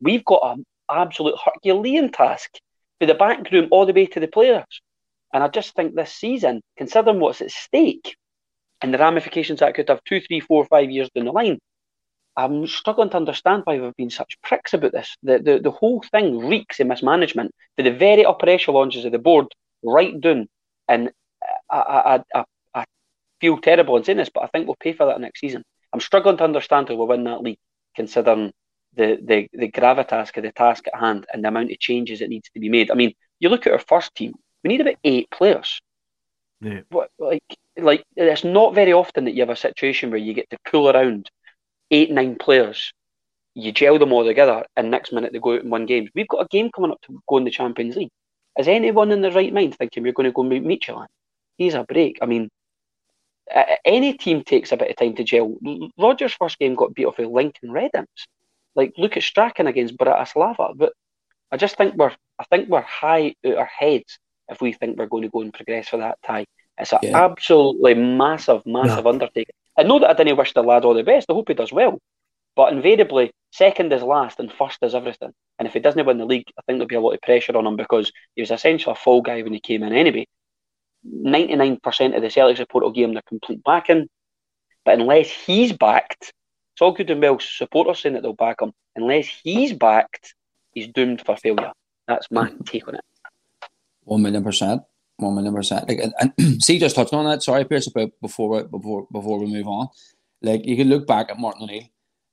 We've 0.02 0.26
got 0.26 0.42
an 0.44 0.66
absolute 0.90 1.36
Herculean 1.44 2.12
task 2.12 2.50
for 3.00 3.06
the 3.06 3.14
back 3.14 3.52
room 3.52 3.68
all 3.72 3.86
the 3.86 3.94
way 3.94 4.08
to 4.08 4.20
the 4.20 4.28
players. 4.28 4.82
And 5.34 5.44
I 5.44 5.48
just 5.48 5.76
think 5.76 5.96
this 5.96 6.14
season, 6.14 6.62
considering 6.78 7.20
what's 7.20 7.42
at 7.42 7.52
stake 7.52 8.16
and 8.82 8.94
the 8.94 8.98
ramifications 8.98 9.60
that 9.60 9.76
could 9.76 9.90
have 9.90 10.04
two, 10.04 10.22
three, 10.22 10.40
four, 10.40 10.66
five 10.66 10.90
years 10.90 11.10
down 11.16 11.26
the 11.26 11.32
line, 11.32 11.60
I'm 12.36 12.66
struggling 12.68 13.10
to 13.12 13.18
understand 13.18 13.64
why 13.66 13.80
we've 13.80 13.96
been 13.96 14.10
such 14.10 14.38
pricks 14.42 14.74
about 14.74 14.94
this. 14.94 15.18
The, 15.22 15.40
the 15.40 15.60
the 15.60 15.72
whole 15.72 16.02
thing 16.12 16.48
reeks 16.48 16.80
of 16.80 16.88
mismanagement 16.88 17.52
for 17.76 17.84
the 17.84 17.92
very 17.92 18.26
upper 18.26 18.50
echelons 18.50 18.96
of 19.04 19.12
the 19.12 19.20
board, 19.20 19.48
right 19.84 20.20
down. 20.20 20.48
And 20.88 21.12
I, 21.70 22.24
I, 22.34 22.40
I, 22.40 22.46
I 22.74 22.86
feel 23.42 23.58
terrible 23.58 23.98
in 23.98 24.04
saying 24.04 24.18
this, 24.18 24.30
but 24.34 24.44
I 24.44 24.48
think 24.48 24.66
we'll 24.66 24.78
pay 24.80 24.94
for 24.94 25.08
that 25.08 25.20
next 25.20 25.42
season. 25.42 25.64
I'm 25.94 26.00
struggling 26.00 26.38
to 26.38 26.46
understand 26.46 26.88
who 26.88 26.96
will 26.96 27.08
win 27.08 27.26
that 27.26 27.42
league, 27.42 27.60
considering 27.96 28.54
the, 28.94 29.20
the, 29.22 29.50
the 29.52 29.70
gravitas 29.70 30.36
of 30.36 30.44
the 30.44 30.52
task 30.54 30.88
at 30.88 31.00
hand 31.00 31.26
and 31.34 31.44
the 31.44 31.50
amount 31.50 31.72
of 31.72 31.80
changes 31.80 32.20
that 32.20 32.30
needs 32.30 32.50
to 32.54 32.60
be 32.60 32.70
made. 32.70 32.92
I 32.92 32.96
mean, 32.96 33.14
you 33.40 33.50
look 33.50 33.68
at 33.68 33.74
our 33.74 33.80
first 33.80 34.16
team, 34.16 34.34
we 34.64 34.70
need 34.70 34.82
about 34.82 34.96
eight 35.04 35.30
players. 35.32 35.82
Yeah. 36.62 36.82
What, 36.90 37.10
like, 37.18 37.44
like 37.78 38.04
it's 38.16 38.44
not 38.44 38.76
very 38.76 38.94
often 38.94 39.26
that 39.26 39.34
you 39.34 39.42
have 39.42 39.50
a 39.50 39.56
situation 39.56 40.12
where 40.12 40.20
you 40.20 40.34
get 40.34 40.50
to 40.52 40.58
pull 40.70 40.90
around 40.90 41.30
eight, 41.90 42.12
nine 42.12 42.36
players, 42.36 42.94
you 43.56 43.72
gel 43.72 44.00
them 44.00 44.14
all 44.14 44.26
together, 44.26 44.64
and 44.78 44.92
next 44.92 45.12
minute 45.12 45.34
they 45.34 45.40
go 45.40 45.56
out 45.56 45.64
and 45.64 45.72
win 45.72 45.86
games. 45.86 46.10
We've 46.14 46.28
got 46.28 46.46
a 46.46 46.48
game 46.48 46.70
coming 46.74 46.92
up 46.92 47.02
to 47.02 47.22
go 47.28 47.38
in 47.38 47.44
the 47.44 47.52
Champions 47.52 47.96
League. 47.96 48.12
Is 48.58 48.68
anyone 48.68 49.12
in 49.12 49.22
the 49.22 49.32
right 49.32 49.54
mind 49.54 49.76
thinking 49.78 50.04
we're 50.04 50.14
going 50.14 50.26
to 50.26 50.34
go 50.34 50.44
meet 50.44 50.64
Midtjylland? 50.64 51.08
He's 51.58 51.74
a 51.74 51.84
break. 51.84 52.20
I 52.22 52.26
mean, 52.26 52.50
any 53.86 54.14
team 54.14 54.44
takes 54.44 54.72
a 54.72 54.78
bit 54.78 54.90
of 54.90 54.96
time 54.98 55.16
to 55.16 55.24
gel. 55.24 55.58
Rodgers' 55.98 56.34
first 56.34 56.60
game 56.60 56.76
got 56.76 56.94
beat 56.94 57.06
off 57.06 57.18
with 57.18 57.28
Lincoln 57.28 57.72
Red 57.72 57.92
Imps. 57.96 58.28
Like, 58.76 58.94
look 58.98 59.18
at 59.18 59.24
Strachan 59.24 59.68
against 59.68 59.98
Bratislava. 59.98 60.74
But 60.76 60.94
I 61.52 61.58
just 61.58 61.76
think 61.78 61.96
we're, 61.96 62.14
I 62.40 62.44
think 62.46 62.70
we're 62.70 62.82
high 62.82 63.36
out 63.46 63.56
our 63.58 63.66
heads 63.66 64.20
if 64.52 64.62
we 64.62 64.74
think 64.74 64.98
we're 64.98 65.08
going 65.08 65.24
to 65.24 65.30
go 65.30 65.42
and 65.42 65.54
progress 65.54 65.88
for 65.88 65.98
that 65.98 66.20
tie. 66.24 66.46
It's 66.78 66.92
an 66.94 67.00
yeah. 67.04 67.26
absolutely 67.26 67.94
massive, 67.94 68.66
massive 68.66 69.06
yeah. 69.06 69.10
undertaking. 69.10 69.56
I 69.78 69.84
know 69.84 70.00
that 70.00 70.10
I 70.10 70.14
didn't 70.14 70.38
wish 70.38 70.54
the 70.54 70.62
lad 70.62 70.86
all 70.86 70.94
the 70.94 71.04
best. 71.04 71.30
I 71.30 71.34
hope 71.34 71.48
he 71.48 71.54
does 71.54 71.72
well. 71.72 72.00
But 72.56 72.74
invariably, 72.74 73.32
second 73.52 73.94
is 73.94 74.04
last 74.04 74.40
and 74.40 74.52
first 74.52 74.80
is 74.82 74.94
everything. 74.94 75.32
And 75.58 75.68
if 75.68 75.74
he 75.74 75.80
doesn't 75.80 76.06
win 76.06 76.18
the 76.18 76.26
league, 76.26 76.48
I 76.58 76.62
think 76.64 76.78
there'll 76.78 76.88
be 76.88 76.96
a 76.96 77.00
lot 77.00 77.14
of 77.14 77.22
pressure 77.22 77.56
on 77.56 77.66
him 77.66 77.78
because 77.78 78.12
he 78.36 78.42
was 78.42 78.52
essentially 78.52 78.92
a 78.92 78.96
fall 78.96 79.22
guy 79.22 79.42
when 79.42 79.54
he 79.54 79.60
came 79.60 79.84
in 79.84 79.94
anyway. 79.94 80.28
99% 81.08 82.16
of 82.16 82.22
the 82.22 82.30
Celtic 82.30 82.58
support 82.58 82.84
will 82.84 82.92
give 82.92 83.08
him 83.08 83.14
their 83.14 83.24
complete 83.24 83.64
backing. 83.64 84.08
But 84.84 85.00
unless 85.00 85.30
he's 85.30 85.72
backed, 85.72 86.34
it's 86.74 86.82
all 86.82 86.92
good 86.92 87.10
and 87.10 87.22
well 87.22 87.40
supporters 87.40 88.00
saying 88.00 88.16
that 88.16 88.24
they'll 88.24 88.34
back 88.34 88.62
him. 88.62 88.74
Unless 88.96 89.28
he's 89.44 89.74
backed, 89.74 90.36
he's 90.74 90.88
doomed 90.88 91.24
for 91.26 91.38
failure. 91.38 91.72
That's 92.08 92.30
my 92.32 92.48
hmm. 92.48 92.64
take 92.64 92.88
on 92.88 92.96
it. 92.96 93.02
One 94.04 94.22
million 94.22 94.44
percent. 94.44 94.82
One 95.18 95.36
million 95.36 95.54
percent. 95.54 95.88
Like, 95.88 96.00
and, 96.00 96.14
and 96.38 96.64
see, 96.64 96.80
just 96.80 96.96
touching 96.96 97.18
on 97.18 97.26
that. 97.26 97.44
Sorry, 97.44 97.64
Pierce, 97.66 97.88
about 97.88 98.12
before 98.22 98.64
before 98.64 99.08
before 99.12 99.40
we 99.40 99.48
move 99.48 99.68
on. 99.68 99.88
Like 100.42 100.66
you 100.66 100.76
can 100.76 100.90
look 100.90 101.08
back 101.08 101.30
at 101.30 101.40
Martin 101.40 101.64
O'Neill. 101.64 101.84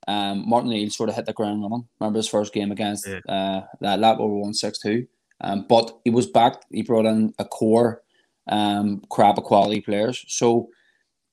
Um, 0.06 0.48
Martin 0.48 0.70
O'Neill 0.70 0.90
sort 0.90 1.10
of 1.10 1.16
hit 1.16 1.26
the 1.26 1.32
ground 1.32 1.62
running. 1.62 1.86
Remember 2.00 2.18
his 2.18 2.28
first 2.28 2.54
game 2.54 2.72
against 2.72 3.06
yeah. 3.06 3.20
uh, 3.28 3.66
that 3.80 4.00
lap 4.00 4.18
over 4.18 4.34
one 4.34 4.54
six 4.54 4.78
two. 4.78 5.06
Um, 5.40 5.66
but 5.68 5.98
he 6.04 6.10
was 6.10 6.26
back. 6.26 6.62
He 6.70 6.82
brought 6.82 7.06
in 7.06 7.34
a 7.38 7.44
core 7.44 8.02
um, 8.48 9.02
crap 9.10 9.38
of 9.38 9.44
quality 9.44 9.80
players. 9.80 10.24
So 10.28 10.70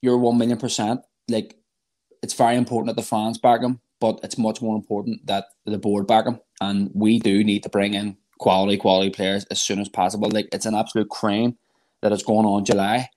you're 0.01 0.17
one 0.17 0.37
million 0.37 0.57
percent. 0.57 1.01
Like 1.29 1.57
it's 2.21 2.33
very 2.33 2.55
important 2.55 2.87
that 2.87 3.01
the 3.01 3.07
fans 3.07 3.37
back 3.37 3.61
him, 3.61 3.79
but 3.99 4.19
it's 4.23 4.37
much 4.37 4.61
more 4.61 4.75
important 4.75 5.25
that 5.27 5.45
the 5.65 5.77
board 5.77 6.07
back 6.07 6.25
him. 6.25 6.39
And 6.61 6.91
we 6.93 7.19
do 7.19 7.43
need 7.43 7.63
to 7.63 7.69
bring 7.69 7.93
in 7.93 8.17
quality, 8.39 8.77
quality 8.77 9.09
players 9.09 9.45
as 9.45 9.61
soon 9.61 9.79
as 9.79 9.89
possible. 9.89 10.29
Like 10.29 10.49
it's 10.51 10.65
an 10.65 10.75
absolute 10.75 11.09
crime 11.09 11.57
that 12.01 12.11
it's 12.11 12.23
going 12.23 12.45
on 12.45 12.65
July, 12.65 13.09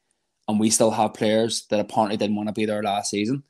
and 0.47 0.59
we 0.59 0.71
still 0.71 0.91
have 0.91 1.15
players 1.15 1.67
that 1.71 1.81
apparently 1.81 2.17
didn't 2.17 2.37
want 2.37 2.49
to 2.49 2.55
be 2.55 2.65
there 2.65 2.83
last 2.83 3.11
season, 3.11 3.43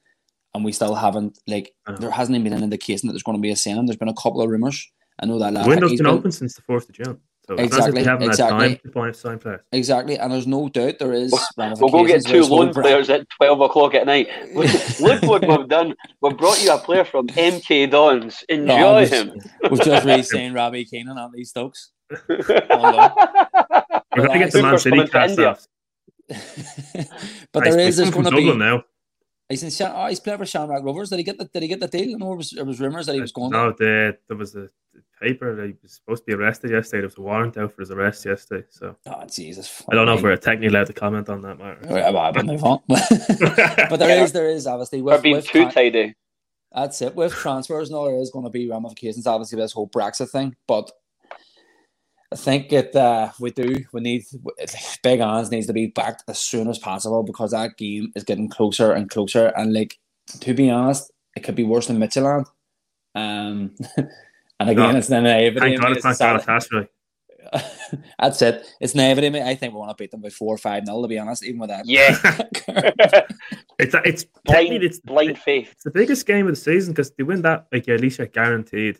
and 0.54 0.64
we 0.64 0.72
still 0.72 0.94
haven't 0.94 1.38
like 1.46 1.74
uh-huh. 1.86 1.98
there 1.98 2.10
hasn't 2.10 2.34
even 2.34 2.44
been 2.44 2.58
an 2.58 2.64
indication 2.64 3.06
that 3.06 3.12
there's 3.12 3.22
going 3.22 3.38
to 3.38 3.42
be 3.42 3.50
a 3.50 3.56
signing. 3.56 3.86
There's 3.86 3.96
been 3.96 4.08
a 4.08 4.14
couple 4.14 4.42
of 4.42 4.48
rumors. 4.48 4.90
I 5.20 5.26
know 5.26 5.38
that 5.38 5.52
last 5.52 5.68
window's 5.68 5.90
been, 5.90 5.98
been 5.98 6.06
open 6.06 6.32
since 6.32 6.54
the 6.54 6.62
fourth 6.62 6.88
of 6.88 6.94
June. 6.94 7.20
So 7.48 7.54
exactly, 7.54 8.02
exactly. 8.02 8.78
Exactly, 9.72 10.18
and 10.18 10.30
there's 10.30 10.46
no 10.46 10.68
doubt 10.68 10.98
there 10.98 11.14
is. 11.14 11.32
we'll 11.56 11.88
go 11.88 12.04
get 12.04 12.26
two 12.26 12.44
loan 12.44 12.74
players 12.74 13.08
at 13.08 13.26
twelve 13.30 13.62
o'clock 13.62 13.94
at 13.94 14.04
night. 14.04 14.28
Look 14.54 15.22
what 15.22 15.48
we've 15.48 15.66
done. 15.68 15.94
We've 16.20 16.36
brought 16.36 16.62
you 16.62 16.74
a 16.74 16.78
player 16.78 17.06
from 17.06 17.26
MK 17.28 17.90
Dons. 17.90 18.44
Enjoy 18.50 18.66
no, 18.66 18.98
him. 18.98 19.40
We've 19.70 19.80
just 19.80 20.04
re-signed 20.04 20.54
Robbie 20.56 20.84
Keenan 20.84 21.16
at 21.16 21.32
these 21.32 21.48
Stokes. 21.48 21.90
We're 22.28 22.36
going 22.36 22.68
to 22.68 24.38
get 24.38 24.52
the 24.52 24.60
Man 24.62 24.78
City 24.78 25.08
cast 25.08 25.38
off. 25.38 25.66
but 26.28 27.64
there 27.64 27.78
is 27.78 27.96
there's 27.96 28.10
going 28.10 28.26
to 28.26 28.30
be 28.30 28.54
now. 28.54 28.84
He's 29.48 29.80
in. 29.80 29.86
Oh, 29.86 30.06
he's 30.06 30.20
playing 30.20 30.38
for 30.38 30.44
Shamrock 30.44 30.84
Rovers. 30.84 31.08
Did 31.08 31.18
he 31.18 31.22
get 31.22 31.38
the 31.38 31.46
Did 31.46 31.62
he 31.62 31.68
get 31.68 31.80
the 31.80 31.88
deal? 31.88 32.14
I 32.14 32.18
know 32.18 32.34
was, 32.34 32.52
it 32.52 32.66
was 32.66 32.80
rumors 32.80 33.06
that 33.06 33.14
he 33.14 33.20
was 33.20 33.32
going. 33.32 33.50
No, 33.50 33.72
the, 33.72 34.18
there 34.28 34.36
was 34.36 34.54
a 34.54 34.68
paper. 35.22 35.56
That 35.56 35.68
he 35.68 35.74
was 35.82 35.92
supposed 35.94 36.24
to 36.24 36.26
be 36.26 36.34
arrested 36.34 36.70
yesterday. 36.70 37.00
There 37.00 37.08
was 37.08 37.16
a 37.16 37.22
warrant 37.22 37.56
out 37.56 37.72
for 37.72 37.80
his 37.80 37.90
arrest 37.90 38.26
yesterday. 38.26 38.66
So, 38.68 38.96
oh 39.06 39.24
Jesus! 39.26 39.82
I 39.88 39.94
don't 39.94 40.04
know 40.04 40.14
if 40.14 40.22
we're 40.22 40.36
technically 40.36 40.68
allowed 40.68 40.88
to 40.88 40.92
comment 40.92 41.30
on 41.30 41.40
that 41.42 41.58
matter. 41.58 41.78
Well, 41.88 42.12
well, 42.12 42.44
move 42.44 42.62
on. 42.62 42.80
but 42.88 43.96
there 43.96 44.22
is, 44.22 44.32
there 44.32 44.48
is 44.48 44.66
obviously. 44.66 45.00
With, 45.00 45.22
being 45.22 45.40
too 45.40 45.64
tra- 45.64 45.72
tidy. 45.72 46.14
That's 46.72 47.00
it. 47.00 47.14
With 47.14 47.32
transfers, 47.32 47.90
now 47.90 48.04
there 48.04 48.20
is 48.20 48.30
going 48.30 48.44
to 48.44 48.50
be 48.50 48.68
ramifications. 48.68 49.26
Obviously, 49.26 49.56
this 49.56 49.72
whole 49.72 49.88
Brexit 49.88 50.28
thing, 50.28 50.56
but 50.66 50.90
I 52.30 52.36
think 52.36 52.72
it 52.72 52.94
uh, 52.94 53.30
we 53.40 53.50
do 53.50 53.84
we 53.92 54.00
need 54.00 54.24
Big 55.02 55.20
Ange 55.20 55.50
needs 55.50 55.66
to 55.66 55.72
be 55.72 55.86
back 55.86 56.20
as 56.28 56.38
soon 56.38 56.68
as 56.68 56.78
possible 56.78 57.22
because 57.22 57.52
that 57.52 57.76
game 57.78 58.12
is 58.14 58.24
getting 58.24 58.48
closer 58.48 58.92
and 58.92 59.08
closer. 59.08 59.46
And 59.56 59.72
like 59.72 59.98
to 60.40 60.54
be 60.54 60.70
honest, 60.70 61.10
it 61.36 61.40
could 61.40 61.54
be 61.54 61.64
worse 61.64 61.86
than 61.86 61.98
Midtjylland. 61.98 62.46
Um, 63.14 63.74
And 64.60 64.70
again, 64.70 64.92
no, 64.92 64.98
it's 64.98 65.08
the 65.08 65.20
naivety. 65.20 65.60
Thank 65.60 65.80
God 65.80 65.92
it's 65.92 66.04
not 66.04 66.16
Galatasaray. 66.16 66.88
That's 68.18 68.42
it. 68.42 68.66
It's 68.80 68.94
naivety. 68.94 69.40
I 69.40 69.54
think 69.54 69.72
we 69.72 69.78
want 69.78 69.90
to 69.90 70.02
beat 70.02 70.10
them 70.10 70.20
by 70.20 70.30
four 70.30 70.54
or 70.54 70.58
five 70.58 70.84
nil. 70.84 71.02
To 71.02 71.08
be 71.08 71.18
honest, 71.18 71.44
even 71.44 71.60
with 71.60 71.70
that. 71.70 71.86
Yeah. 71.86 72.16
it's 73.78 73.94
it's 74.04 74.24
blind, 74.44 74.82
it's 74.82 74.98
blind 74.98 75.38
faith. 75.38 75.70
It's 75.72 75.84
the 75.84 75.90
biggest 75.90 76.26
game 76.26 76.46
of 76.46 76.52
the 76.52 76.60
season 76.60 76.92
because 76.92 77.12
they 77.12 77.22
win 77.22 77.42
that 77.42 77.66
like 77.72 77.88
at 77.88 78.00
least 78.00 78.18
you're 78.18 78.26
guaranteed. 78.26 78.98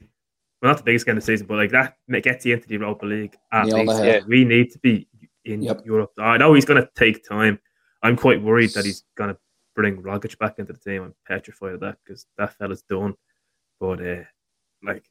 Well, 0.61 0.71
not 0.71 0.79
the 0.79 0.85
biggest 0.85 1.07
game 1.07 1.16
of 1.16 1.23
the 1.23 1.27
season, 1.27 1.47
but 1.47 1.57
like 1.57 1.71
that 1.71 1.97
gets 2.23 2.44
you 2.44 2.55
into 2.55 2.66
the 2.66 2.75
Europa 2.75 3.07
League. 3.07 3.37
At 3.53 3.66
least. 3.66 4.03
Yeah. 4.03 4.21
We 4.27 4.44
need 4.44 4.73
to 4.73 4.79
be 4.81 5.07
in 5.44 5.62
yep. 5.62 5.85
Europe. 5.85 6.12
I 6.18 6.37
know 6.37 6.55
he's 6.55 6.64
going 6.64 6.83
to 6.83 6.88
take 6.97 7.25
time. 7.25 7.59
I'm 8.03 8.16
quite 8.16 8.42
worried 8.42 8.75
that 8.75 8.85
he's 8.85 9.05
going 9.16 9.31
to 9.31 9.38
bring 9.77 10.03
Rogic 10.03 10.37
back 10.38 10.59
into 10.59 10.73
the 10.73 10.79
team. 10.79 11.03
I'm 11.03 11.14
petrified 11.27 11.75
of 11.75 11.81
that 11.81 11.99
because 12.05 12.27
that 12.37 12.55
fella's 12.59 12.83
done. 12.83 13.14
But 13.79 14.05
uh, 14.05 14.25
like 14.83 15.05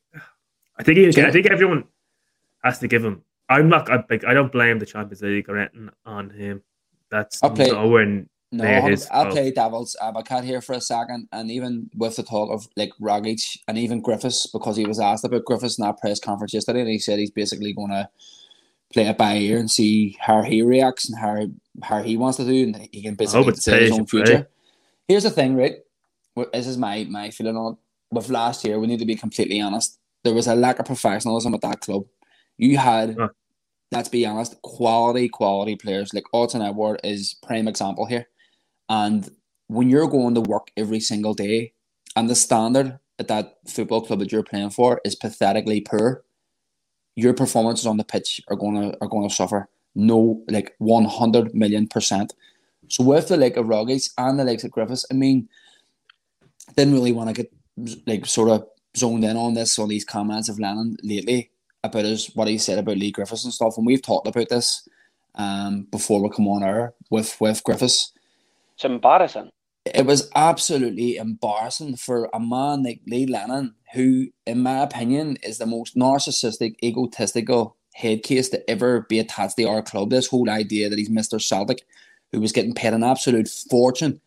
I 0.78 0.84
think 0.84 0.98
he, 0.98 1.08
I 1.22 1.32
think 1.32 1.48
everyone 1.48 1.86
has 2.64 2.80
to 2.80 2.88
give 2.88 3.04
him. 3.04 3.24
I'm 3.50 3.70
not. 3.70 3.90
I, 3.90 4.04
like, 4.10 4.26
I 4.26 4.34
don't 4.34 4.52
blame 4.52 4.80
the 4.80 4.86
Champions 4.86 5.22
League 5.22 5.50
or 5.50 5.58
anything 5.58 5.90
on 6.06 6.30
him. 6.30 6.62
That's 7.10 7.42
I'll 7.42 7.52
play, 7.52 7.72
nowhere 7.72 8.26
no. 8.64 8.96
I'll 9.12 9.32
play 9.32 9.52
devil's 9.52 9.96
advocate 10.02 10.44
here 10.44 10.62
for 10.62 10.74
a 10.74 10.82
second, 10.82 11.28
and 11.32 11.52
even 11.52 11.90
with 11.96 12.16
the 12.16 12.24
talk 12.24 12.52
of 12.52 12.68
like 12.76 12.92
Rogic 13.02 13.58
and 13.68 13.78
even 13.78 14.02
Griffiths, 14.02 14.48
because 14.48 14.78
he 14.78 14.86
was 14.86 15.00
asked 15.00 15.26
about 15.26 15.46
Griffiths 15.46 15.78
in 15.78 15.86
that 15.86 16.00
press 16.00 16.20
conference 16.20 16.54
yesterday, 16.54 16.82
and 16.82 16.90
he 16.90 17.00
said 17.00 17.20
he's 17.20 17.32
basically 17.32 17.74
going 17.74 17.92
to 17.92 18.10
play 18.94 19.08
it 19.08 19.18
by 19.18 19.36
ear 19.36 19.58
and 19.58 19.70
see 19.70 20.18
how 20.20 20.42
he 20.42 20.62
reacts 20.62 21.10
and 21.10 21.18
how 21.20 21.48
how 21.84 22.02
he 22.02 22.18
wants 22.18 22.38
to 22.38 22.46
do, 22.46 22.64
and 22.64 22.90
he 22.92 23.02
can 23.02 23.16
basically 23.16 23.56
say 23.56 23.84
his 23.84 23.92
own 23.92 24.06
future. 24.06 24.48
Here's 25.08 25.24
the 25.24 25.30
thing, 25.30 25.56
right? 25.56 25.78
This 26.54 26.68
is 26.68 26.78
my 26.78 27.06
my 27.10 27.32
feeling 27.32 27.58
on 27.58 27.74
it. 27.74 27.80
With 28.10 28.30
last 28.30 28.64
year, 28.64 28.80
we 28.80 28.88
need 28.88 29.00
to 29.00 29.06
be 29.06 29.16
completely 29.16 29.60
honest 29.60 30.00
there 30.28 30.34
was 30.34 30.48
a 30.48 30.56
lack 30.56 30.80
of 30.80 30.86
professionalism 30.86 31.54
at 31.54 31.62
that 31.62 31.80
club. 31.80 32.04
You 32.58 32.78
had, 32.78 33.16
huh. 33.18 33.30
let's 33.92 34.10
be 34.10 34.26
honest, 34.26 34.62
quality, 34.62 35.30
quality 35.30 35.76
players. 35.76 36.14
Like 36.14 36.26
Odsonne 36.34 36.68
Edouard 36.68 37.00
is 37.04 37.36
prime 37.44 37.68
example 37.68 38.06
here. 38.06 38.28
And 38.90 39.30
when 39.68 39.90
you're 39.90 40.08
going 40.08 40.36
to 40.36 40.42
work 40.42 40.72
every 40.78 41.00
single 41.00 41.34
day 41.34 41.74
and 42.16 42.30
the 42.30 42.36
standard 42.36 43.00
at 43.20 43.28
that 43.28 43.58
football 43.68 44.02
club 44.02 44.20
that 44.20 44.32
you're 44.32 44.44
playing 44.44 44.70
for 44.70 45.02
is 45.04 45.16
pathetically 45.16 45.82
poor, 45.82 46.24
your 47.16 47.34
performances 47.34 47.86
on 47.86 47.98
the 47.98 48.04
pitch 48.04 48.42
are 48.48 48.56
gonna 48.56 48.94
are 49.02 49.08
gonna 49.08 49.30
suffer. 49.30 49.68
No, 49.96 50.44
like 50.48 50.76
one 50.78 51.06
hundred 51.06 51.54
million 51.56 51.88
percent. 51.88 52.34
So 52.90 53.04
with 53.04 53.28
the 53.28 53.38
like 53.38 53.58
of 53.58 53.66
Rogic 53.66 54.12
and 54.18 54.40
the 54.40 54.44
likes 54.44 54.64
of 54.64 54.72
Griffiths, 54.72 55.06
I 55.12 55.16
mean, 55.16 55.50
didn't 56.76 56.94
really 56.94 57.12
want 57.12 57.36
to 57.36 57.44
get 57.44 57.52
like 58.06 58.26
sort 58.26 58.50
of 58.50 58.68
zoned 58.96 59.26
in 59.26 59.36
on 59.36 59.56
this 59.56 59.78
on 59.80 59.90
these 59.90 60.06
comments 60.06 60.48
of 60.50 60.60
Lennon 60.60 60.98
lately 61.04 61.50
about 61.84 62.06
his 62.06 62.28
what 62.36 62.48
he 62.48 62.58
said 62.58 62.78
about 62.78 62.98
Lee 62.98 63.12
Griffiths 63.12 63.44
and 63.44 63.54
stuff, 63.54 63.78
and 63.78 63.86
we've 63.86 64.02
talked 64.02 64.28
about 64.28 64.50
this 64.50 64.88
um, 65.36 65.88
before 65.92 66.22
we 66.22 66.30
come 66.30 66.48
on 66.48 66.64
air 66.64 66.94
with 67.10 67.40
with 67.42 67.64
Griffiths. 67.64 68.14
It's 68.78 68.86
embarrassing. 68.86 69.50
It 69.86 70.06
was 70.06 70.30
absolutely 70.36 71.16
embarrassing 71.16 71.96
for 71.96 72.30
a 72.32 72.40
man 72.40 72.84
like 72.84 73.02
Lee 73.08 73.26
Lennon, 73.26 73.74
who, 73.96 74.28
in 74.46 74.62
my 74.62 74.84
opinion, 74.84 75.38
is 75.42 75.58
the 75.58 75.66
most 75.66 75.96
narcissistic, 75.96 76.76
egotistical 76.84 77.76
head 77.96 78.22
case 78.22 78.50
to 78.50 78.70
ever 78.70 79.02
be 79.10 79.18
attached 79.18 79.58
to 79.58 79.64
our 79.64 79.82
club. 79.82 80.12
This 80.12 80.28
whole 80.28 80.48
idea 80.48 80.90
that 80.90 81.00
he's 81.00 81.10
Mr. 81.10 81.42
Celtic, 81.42 81.88
who 82.32 82.40
was 82.40 82.52
getting 82.52 82.76
paid 82.76 82.94
an 82.94 83.04
absolute 83.04 83.48
fortune 83.48 84.22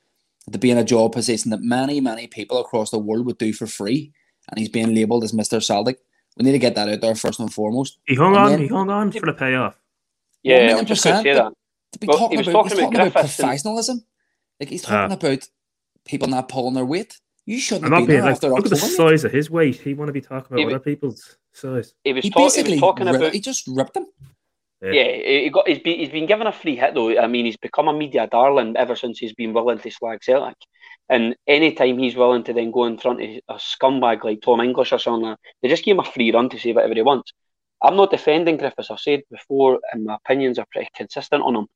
to 0.51 0.59
be 0.59 0.73
in 0.73 0.79
a 0.79 0.83
job 0.85 1.13
position 1.13 1.53
that 1.53 1.61
many, 1.63 2.01
many 2.01 2.27
people 2.27 2.59
across 2.59 2.91
the 2.91 2.99
world 2.99 3.27
would 3.27 3.39
do 3.39 3.53
for 3.53 3.69
free, 3.69 4.13
and 4.51 4.59
he's 4.59 4.69
being 4.69 4.97
labelled 4.97 5.23
as 5.23 5.31
Mr. 5.31 5.63
Celtic. 5.63 6.01
We 6.37 6.45
need 6.45 6.53
to 6.53 6.59
get 6.59 6.75
that 6.75 6.89
out 6.89 7.01
there 7.03 7.15
first 7.15 7.39
and 7.39 7.53
foremost. 7.53 7.99
He 8.09 8.17
hung 8.17 8.35
And 8.35 8.37
on. 8.37 8.51
then- 8.51 8.61
He 8.63 8.67
hung 8.67 8.91
on 8.91 9.13
for 9.13 9.27
the 9.27 9.33
payoff. 9.33 9.77
Yeah, 10.43 10.75
I'm 10.77 10.87
just 10.87 11.05
going 11.05 11.17
to 11.19 11.23
say 11.23 11.35
that. 11.35 11.53
To 11.93 11.99
be 12.01 12.07
Well, 12.09 12.17
he 12.17 12.23
talking 12.23 12.39
was 12.39 12.49
about, 12.49 12.53
talking 12.63 12.71
he's 12.71 12.79
about 12.79 12.85
talking 12.87 13.01
about 13.01 13.13
Griffiths 13.13 13.39
and- 13.39 13.47
professionalism. 13.47 14.05
Like 14.61 14.69
he's 14.69 14.83
talking 14.83 15.11
Ah. 15.13 15.15
about 15.15 15.49
people 16.05 16.29
not 16.29 16.49
pulling 16.49 16.75
their 16.75 16.85
weight. 16.85 17.19
You 17.47 17.59
shouldn't 17.59 17.87
I'm 17.87 17.93
have 17.93 18.01
not 18.03 18.07
been 18.07 18.07
being 18.09 18.21
there 18.21 18.27
like, 18.27 18.35
after 18.37 18.49
look 18.51 18.65
at 18.67 18.71
the 18.71 18.77
size 18.77 19.25
of 19.25 19.33
his 19.33 19.51
weight. 19.51 19.81
He 19.81 19.95
want 19.95 20.09
to 20.09 20.13
be 20.13 20.21
talking 20.21 20.55
about 20.57 20.65
wa- 20.67 20.71
other 20.75 20.79
people's 20.79 21.37
size. 21.53 21.95
He 22.05 22.13
was, 22.13 22.25
He 22.25 22.31
talk, 22.31 22.39
he 22.39 22.45
basically 22.45 22.73
was 22.75 22.81
talking 22.81 23.07
ri- 23.07 23.17
about 23.17 23.33
he 23.33 23.41
just 23.41 23.67
ripped 23.67 23.95
them. 23.95 24.07
Yeah. 24.83 24.91
Yeah, 24.93 25.05
he 25.13 25.43
he 25.45 25.51
got 25.51 25.67
he's 25.69 25.79
been 25.81 25.99
he's 25.99 26.09
been 26.11 26.27
given 26.27 26.47
a 26.47 26.53
free 26.53 26.77
hit 26.77 26.95
though. 26.95 27.19
I 27.19 27.27
mean, 27.27 27.45
he's 27.47 27.57
become 27.57 27.89
a 27.89 27.93
media 27.93 28.27
darling 28.31 28.77
ever 28.77 28.95
since 28.97 29.19
he's 29.19 29.35
been 29.35 29.53
willing 29.53 29.79
to 29.79 29.91
slag 29.91 30.23
Celtic. 30.23 30.57
And 31.09 31.35
anytime 31.47 31.99
he's 31.99 32.15
willing 32.15 32.45
to 32.45 32.53
then 32.53 32.71
go 32.71 32.85
in 32.85 32.97
front 32.99 33.21
of 33.21 33.29
a 33.49 33.55
scumbag 33.55 34.23
like 34.23 34.41
Tom 34.43 34.61
English 34.61 34.93
or 34.93 34.99
something, 34.99 35.29
like 35.31 35.39
they 35.61 35.69
just 35.69 35.85
give 35.85 35.97
him 35.97 36.01
a 36.01 36.05
free 36.11 36.31
run 36.33 36.49
to 36.51 36.59
say 36.59 36.73
whatever 36.73 36.95
he 36.95 37.03
wants. 37.03 37.33
I'm 37.83 37.97
not 37.97 38.11
defending 38.11 38.59
Griffiths. 38.59 38.91
I've 38.91 39.01
said 39.01 39.23
before, 39.31 39.81
and 39.93 40.05
my 40.05 40.15
opinions 40.17 40.59
are 40.59 40.67
pretty 40.71 40.89
consistent 40.95 41.43
on 41.43 41.57
him. 41.57 41.67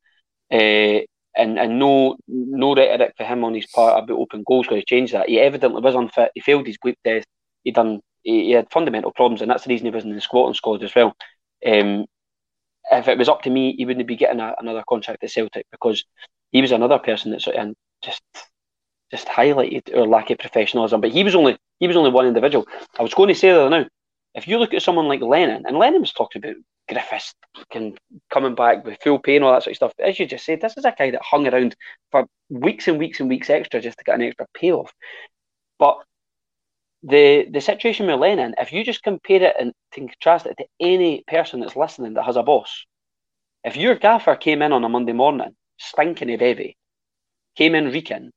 Uh, 0.53 1.05
and 1.37 1.59
and 1.59 1.79
no 1.79 2.17
no 2.29 2.75
rhetoric 2.75 3.15
for 3.17 3.25
him 3.25 3.45
on 3.45 3.55
his 3.55 3.67
part 3.67 4.03
about 4.03 4.19
open 4.19 4.45
goals 4.47 4.67
going 4.67 4.81
to 4.81 4.87
change 4.87 5.13
that. 5.13 5.29
He 5.29 5.41
evidently 5.41 5.81
was 5.81 5.95
unfit. 5.95 6.31
He 6.35 6.41
failed 6.41 6.67
his 6.67 6.79
bleep 6.85 6.97
test. 7.05 7.27
He 7.65 7.71
done 7.71 8.01
he, 8.23 8.45
he 8.47 8.51
had 8.53 8.71
fundamental 8.71 9.13
problems, 9.13 9.43
and 9.43 9.51
that's 9.51 9.65
the 9.65 9.71
reason 9.71 9.87
he 9.87 9.93
wasn't 9.93 10.13
in 10.13 10.17
the 10.17 10.23
Scotland 10.23 10.57
squad 10.57 10.83
as 10.83 10.95
well. 10.95 11.15
Um, 11.67 12.07
if 12.91 13.09
it 13.09 13.19
was 13.19 13.29
up 13.29 13.43
to 13.43 13.51
me, 13.51 13.75
he 13.77 13.87
wouldn't 13.87 14.07
be 14.07 14.17
getting 14.17 14.41
a, 14.41 14.55
another 14.59 14.85
contract 14.89 15.25
at 15.25 15.31
Celtic 15.31 15.67
because 15.71 16.05
he 16.51 16.61
was 16.61 16.73
another 16.73 16.99
person 16.99 17.31
that 17.31 17.43
sort 17.43 17.57
of 17.57 17.75
just 18.03 18.23
just 19.11 19.27
highlighted 19.29 19.97
our 19.97 20.07
lack 20.07 20.31
of 20.31 20.39
professionalism. 20.39 21.01
But 21.01 21.13
he 21.13 21.25
was 21.25 21.35
only 21.35 21.57
he 21.81 21.87
was 21.87 21.97
only 21.97 22.11
one 22.11 22.27
individual. 22.27 22.67
I 22.99 23.03
was 23.03 23.15
going 23.15 23.29
to 23.29 23.35
say 23.35 23.53
that 23.53 23.71
now. 23.71 23.87
If 24.35 24.49
you 24.49 24.59
look 24.59 24.75
at 24.75 24.83
someone 24.83 25.07
like 25.07 25.21
Lennon, 25.21 25.65
and 25.65 25.79
Lennon 25.79 26.01
was 26.01 26.13
talking 26.13 26.45
about 26.45 26.57
Griffiths 26.89 27.35
can 27.71 27.95
coming 28.31 28.55
back 28.55 28.85
with 28.85 28.99
full 29.03 29.19
pay 29.19 29.37
and 29.37 29.45
all 29.45 29.53
that 29.53 29.63
sort 29.63 29.73
of 29.73 29.77
stuff. 29.77 29.93
As 29.99 30.19
you 30.19 30.27
just 30.27 30.45
said, 30.45 30.61
this 30.61 30.77
is 30.77 30.85
a 30.85 30.95
guy 30.97 31.11
that 31.11 31.23
hung 31.23 31.47
around 31.47 31.75
for 32.11 32.27
weeks 32.51 32.89
and 32.89 32.99
weeks 32.99 33.21
and 33.21 33.29
weeks 33.29 33.51
extra 33.51 33.81
just 33.81 33.99
to 33.99 34.05
get 34.05 34.17
an 34.17 34.23
extra 34.23 34.47
payoff. 34.55 34.93
But 35.79 35.99
the 37.03 37.47
the 37.51 37.61
situation 37.61 38.07
with 38.07 38.21
Lennon, 38.21 38.55
if 38.59 38.73
you 38.73 38.85
just 38.85 39.03
compare 39.03 39.43
it 39.43 39.57
and 39.59 39.73
contrast 39.93 40.47
it 40.47 40.57
to 40.59 40.67
any 40.81 41.23
person 41.27 41.61
that's 41.61 41.77
listening 41.77 42.15
that 42.15 42.25
has 42.25 42.37
a 42.37 42.43
boss, 42.43 42.85
if 43.63 43.77
your 43.77 43.95
gaffer 43.95 44.37
came 44.37 44.63
in 44.63 44.73
on 44.73 44.85
a 44.85 44.89
Monday 44.89 45.13
morning, 45.13 45.55
stinking 45.79 46.33
of 46.33 46.41
heavy, 46.41 46.77
came 47.57 47.75
in 47.75 47.91
reeking, 47.93 48.31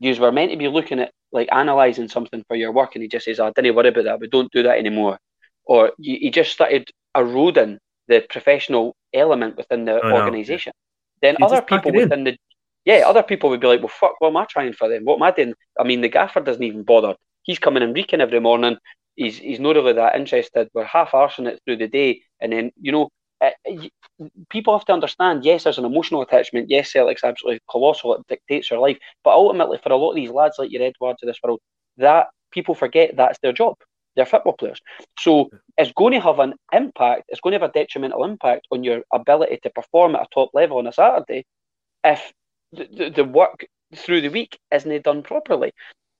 you 0.00 0.20
were 0.20 0.32
meant 0.32 0.50
to 0.52 0.56
be 0.56 0.68
looking 0.68 1.00
at 1.00 1.12
like 1.32 1.48
analysing 1.50 2.08
something 2.08 2.44
for 2.48 2.56
your 2.56 2.72
work, 2.72 2.94
and 2.94 3.02
he 3.02 3.08
just 3.08 3.24
says, 3.26 3.40
oh, 3.40 3.46
"I 3.46 3.52
didn't 3.52 3.74
worry 3.74 3.88
about 3.88 4.04
that. 4.04 4.20
We 4.20 4.28
don't 4.28 4.50
do 4.52 4.62
that 4.62 4.78
anymore," 4.78 5.18
or 5.64 5.92
he 5.98 6.30
just 6.30 6.52
started 6.52 6.88
eroding 7.16 7.78
the 8.08 8.20
professional 8.28 8.96
element 9.12 9.56
within 9.56 9.84
the 9.84 10.02
organisation. 10.12 10.72
Then 11.22 11.36
You 11.38 11.46
other 11.46 11.62
people 11.62 11.92
it 11.92 11.94
in. 11.94 12.00
within 12.02 12.24
the 12.24 12.36
yeah, 12.84 13.02
other 13.06 13.22
people 13.22 13.50
would 13.50 13.60
be 13.60 13.66
like, 13.66 13.80
"Well, 13.80 13.88
fuck, 13.88 14.14
what 14.18 14.28
am 14.28 14.36
I 14.38 14.46
trying 14.46 14.72
for 14.72 14.88
then? 14.88 15.04
What 15.04 15.16
am 15.16 15.22
I 15.22 15.30
doing?" 15.30 15.54
I 15.78 15.84
mean, 15.84 16.00
the 16.00 16.08
gaffer 16.08 16.40
doesn't 16.40 16.62
even 16.62 16.84
bother. 16.84 17.16
He's 17.42 17.58
coming 17.58 17.82
and 17.82 17.94
reeking 17.94 18.20
every 18.22 18.40
morning. 18.40 18.78
He's 19.16 19.38
he's 19.38 19.60
not 19.60 19.76
really 19.76 19.92
that 19.94 20.16
interested. 20.16 20.68
We're 20.72 20.84
half 20.84 21.10
arsing 21.10 21.48
it 21.48 21.60
through 21.64 21.76
the 21.78 21.88
day, 21.88 22.22
and 22.40 22.52
then 22.52 22.72
you 22.80 22.92
know, 22.92 23.10
uh, 23.42 23.50
people 24.48 24.76
have 24.76 24.86
to 24.86 24.92
understand. 24.92 25.44
Yes, 25.44 25.64
there's 25.64 25.78
an 25.78 25.84
emotional 25.84 26.22
attachment. 26.22 26.70
Yes, 26.70 26.92
Celtic's 26.92 27.24
absolutely 27.24 27.60
colossal. 27.70 28.14
It 28.14 28.26
dictates 28.28 28.70
your 28.70 28.80
life. 28.80 28.98
But 29.24 29.34
ultimately, 29.34 29.78
for 29.82 29.92
a 29.92 29.96
lot 29.96 30.10
of 30.10 30.16
these 30.16 30.30
lads 30.30 30.56
like 30.58 30.70
your 30.70 30.82
Edouards 30.82 31.22
of 31.22 31.26
this 31.26 31.38
world, 31.42 31.60
that 31.98 32.28
people 32.52 32.74
forget 32.74 33.16
that's 33.16 33.38
their 33.40 33.52
job. 33.52 33.76
They're 34.16 34.26
football 34.26 34.54
players. 34.54 34.80
So 35.18 35.50
it's 35.76 35.92
going 35.92 36.12
to 36.14 36.20
have 36.20 36.38
an 36.40 36.54
impact. 36.72 37.24
It's 37.28 37.40
going 37.40 37.52
to 37.52 37.60
have 37.60 37.70
a 37.70 37.72
detrimental 37.72 38.24
impact 38.24 38.66
on 38.72 38.82
your 38.82 39.02
ability 39.12 39.60
to 39.62 39.70
perform 39.70 40.16
at 40.16 40.22
a 40.22 40.26
top 40.34 40.50
level 40.54 40.78
on 40.78 40.86
a 40.86 40.92
Saturday 40.92 41.44
if 42.04 42.32
the, 42.72 42.88
the, 42.90 43.10
the 43.10 43.24
work 43.24 43.66
through 43.94 44.20
the 44.20 44.28
week 44.28 44.58
isn't 44.72 45.04
done 45.04 45.22
properly. 45.22 45.72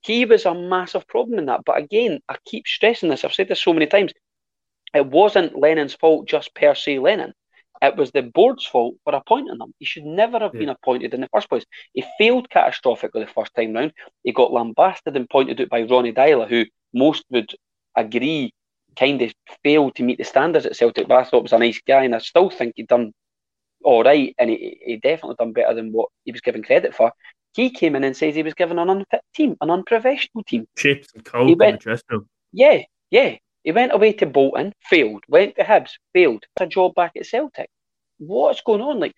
He 0.03 0.24
was 0.24 0.46
a 0.46 0.55
massive 0.55 1.07
problem 1.09 1.38
in 1.38 1.46
that. 1.46 1.64
But 1.64 1.79
again, 1.79 2.20
I 2.29 2.37
keep 2.46 2.66
stressing 2.66 3.09
this. 3.09 3.24
I've 3.24 3.35
said 3.35 3.48
this 3.48 3.61
so 3.61 3.72
many 3.72 3.87
times. 3.87 4.12
It 4.94 5.07
wasn't 5.07 5.59
Lennon's 5.59 5.94
fault 5.94 6.29
just 6.29 6.55
per 6.55 6.74
se, 6.74 6.98
Lennon. 7.01 7.35
It 7.83 7.96
was 7.96 8.11
the 8.11 8.22
board's 8.22 8.66
fault 8.66 8.94
for 9.05 9.14
appointing 9.14 9.55
him. 9.61 9.74
He 9.79 9.85
should 9.85 10.05
never 10.05 10.38
have 10.38 10.55
Yeah. 10.55 10.61
been 10.61 10.68
appointed 10.70 11.14
in 11.14 11.20
the 11.20 11.29
first 11.33 11.48
place. 11.48 11.64
He 11.92 12.05
failed 12.16 12.48
catastrophically 12.48 13.24
the 13.24 13.27
first 13.27 13.55
time 13.55 13.74
round. 13.74 13.92
He 14.24 14.33
got 14.33 14.53
lambasted 14.53 15.16
and 15.16 15.29
pointed 15.29 15.61
out 15.61 15.68
by 15.68 15.83
Ronny 15.83 16.12
Deila, 16.12 16.48
who 16.48 16.64
most 16.94 17.24
would 17.31 17.55
agree 18.01 18.53
kind 18.97 19.23
of 19.23 19.33
failed 19.63 19.95
to 19.97 20.03
meet 20.03 20.19
the 20.19 20.25
standards 20.25 20.67
at 20.67 20.77
Celtic, 20.77 21.07
but 21.09 21.17
I 21.19 21.25
thought 21.25 21.43
was 21.45 21.53
a 21.53 21.59
nice 21.59 21.81
guy, 21.87 22.05
and 22.05 22.15
I 22.15 22.19
still 22.19 22.51
think 22.51 22.75
he 22.77 22.83
done 22.85 23.13
all 23.85 24.03
right, 24.03 24.35
and 24.39 24.51
he, 24.51 24.79
he 24.85 24.97
definitely 24.97 25.37
done 25.39 25.53
better 25.53 25.75
than 25.75 25.93
what 25.93 26.09
he 26.25 26.33
was 26.33 26.41
given 26.41 26.63
credit 26.63 26.95
for. 26.95 27.13
He 27.55 27.71
came 27.71 27.97
in 27.97 28.05
and 28.05 28.17
says 28.17 28.35
he 28.35 28.43
was 28.43 28.55
given 28.55 28.79
an 28.79 28.91
unfit 28.91 29.21
team, 29.35 29.57
an 29.61 29.71
unprofessional 29.71 30.45
team. 30.45 30.67
Chips 30.77 31.09
and 31.15 31.25
He 31.49 31.55
went- 31.55 31.83
Yeah, 32.53 32.83
yeah. 33.11 33.37
He 33.65 33.73
went 33.73 33.93
away 33.93 34.13
to 34.15 34.27
Bolton, 34.27 34.73
failed. 34.85 35.25
Went 35.29 35.57
to 35.57 35.63
Hibs, 35.65 35.91
failed. 36.13 36.45
A 36.61 36.67
job 36.67 36.95
back 36.95 37.13
at 37.17 37.27
Celtic. 37.27 37.69
What's 38.19 38.63
going 38.63 38.81
on? 38.81 39.01
Like, 39.01 39.15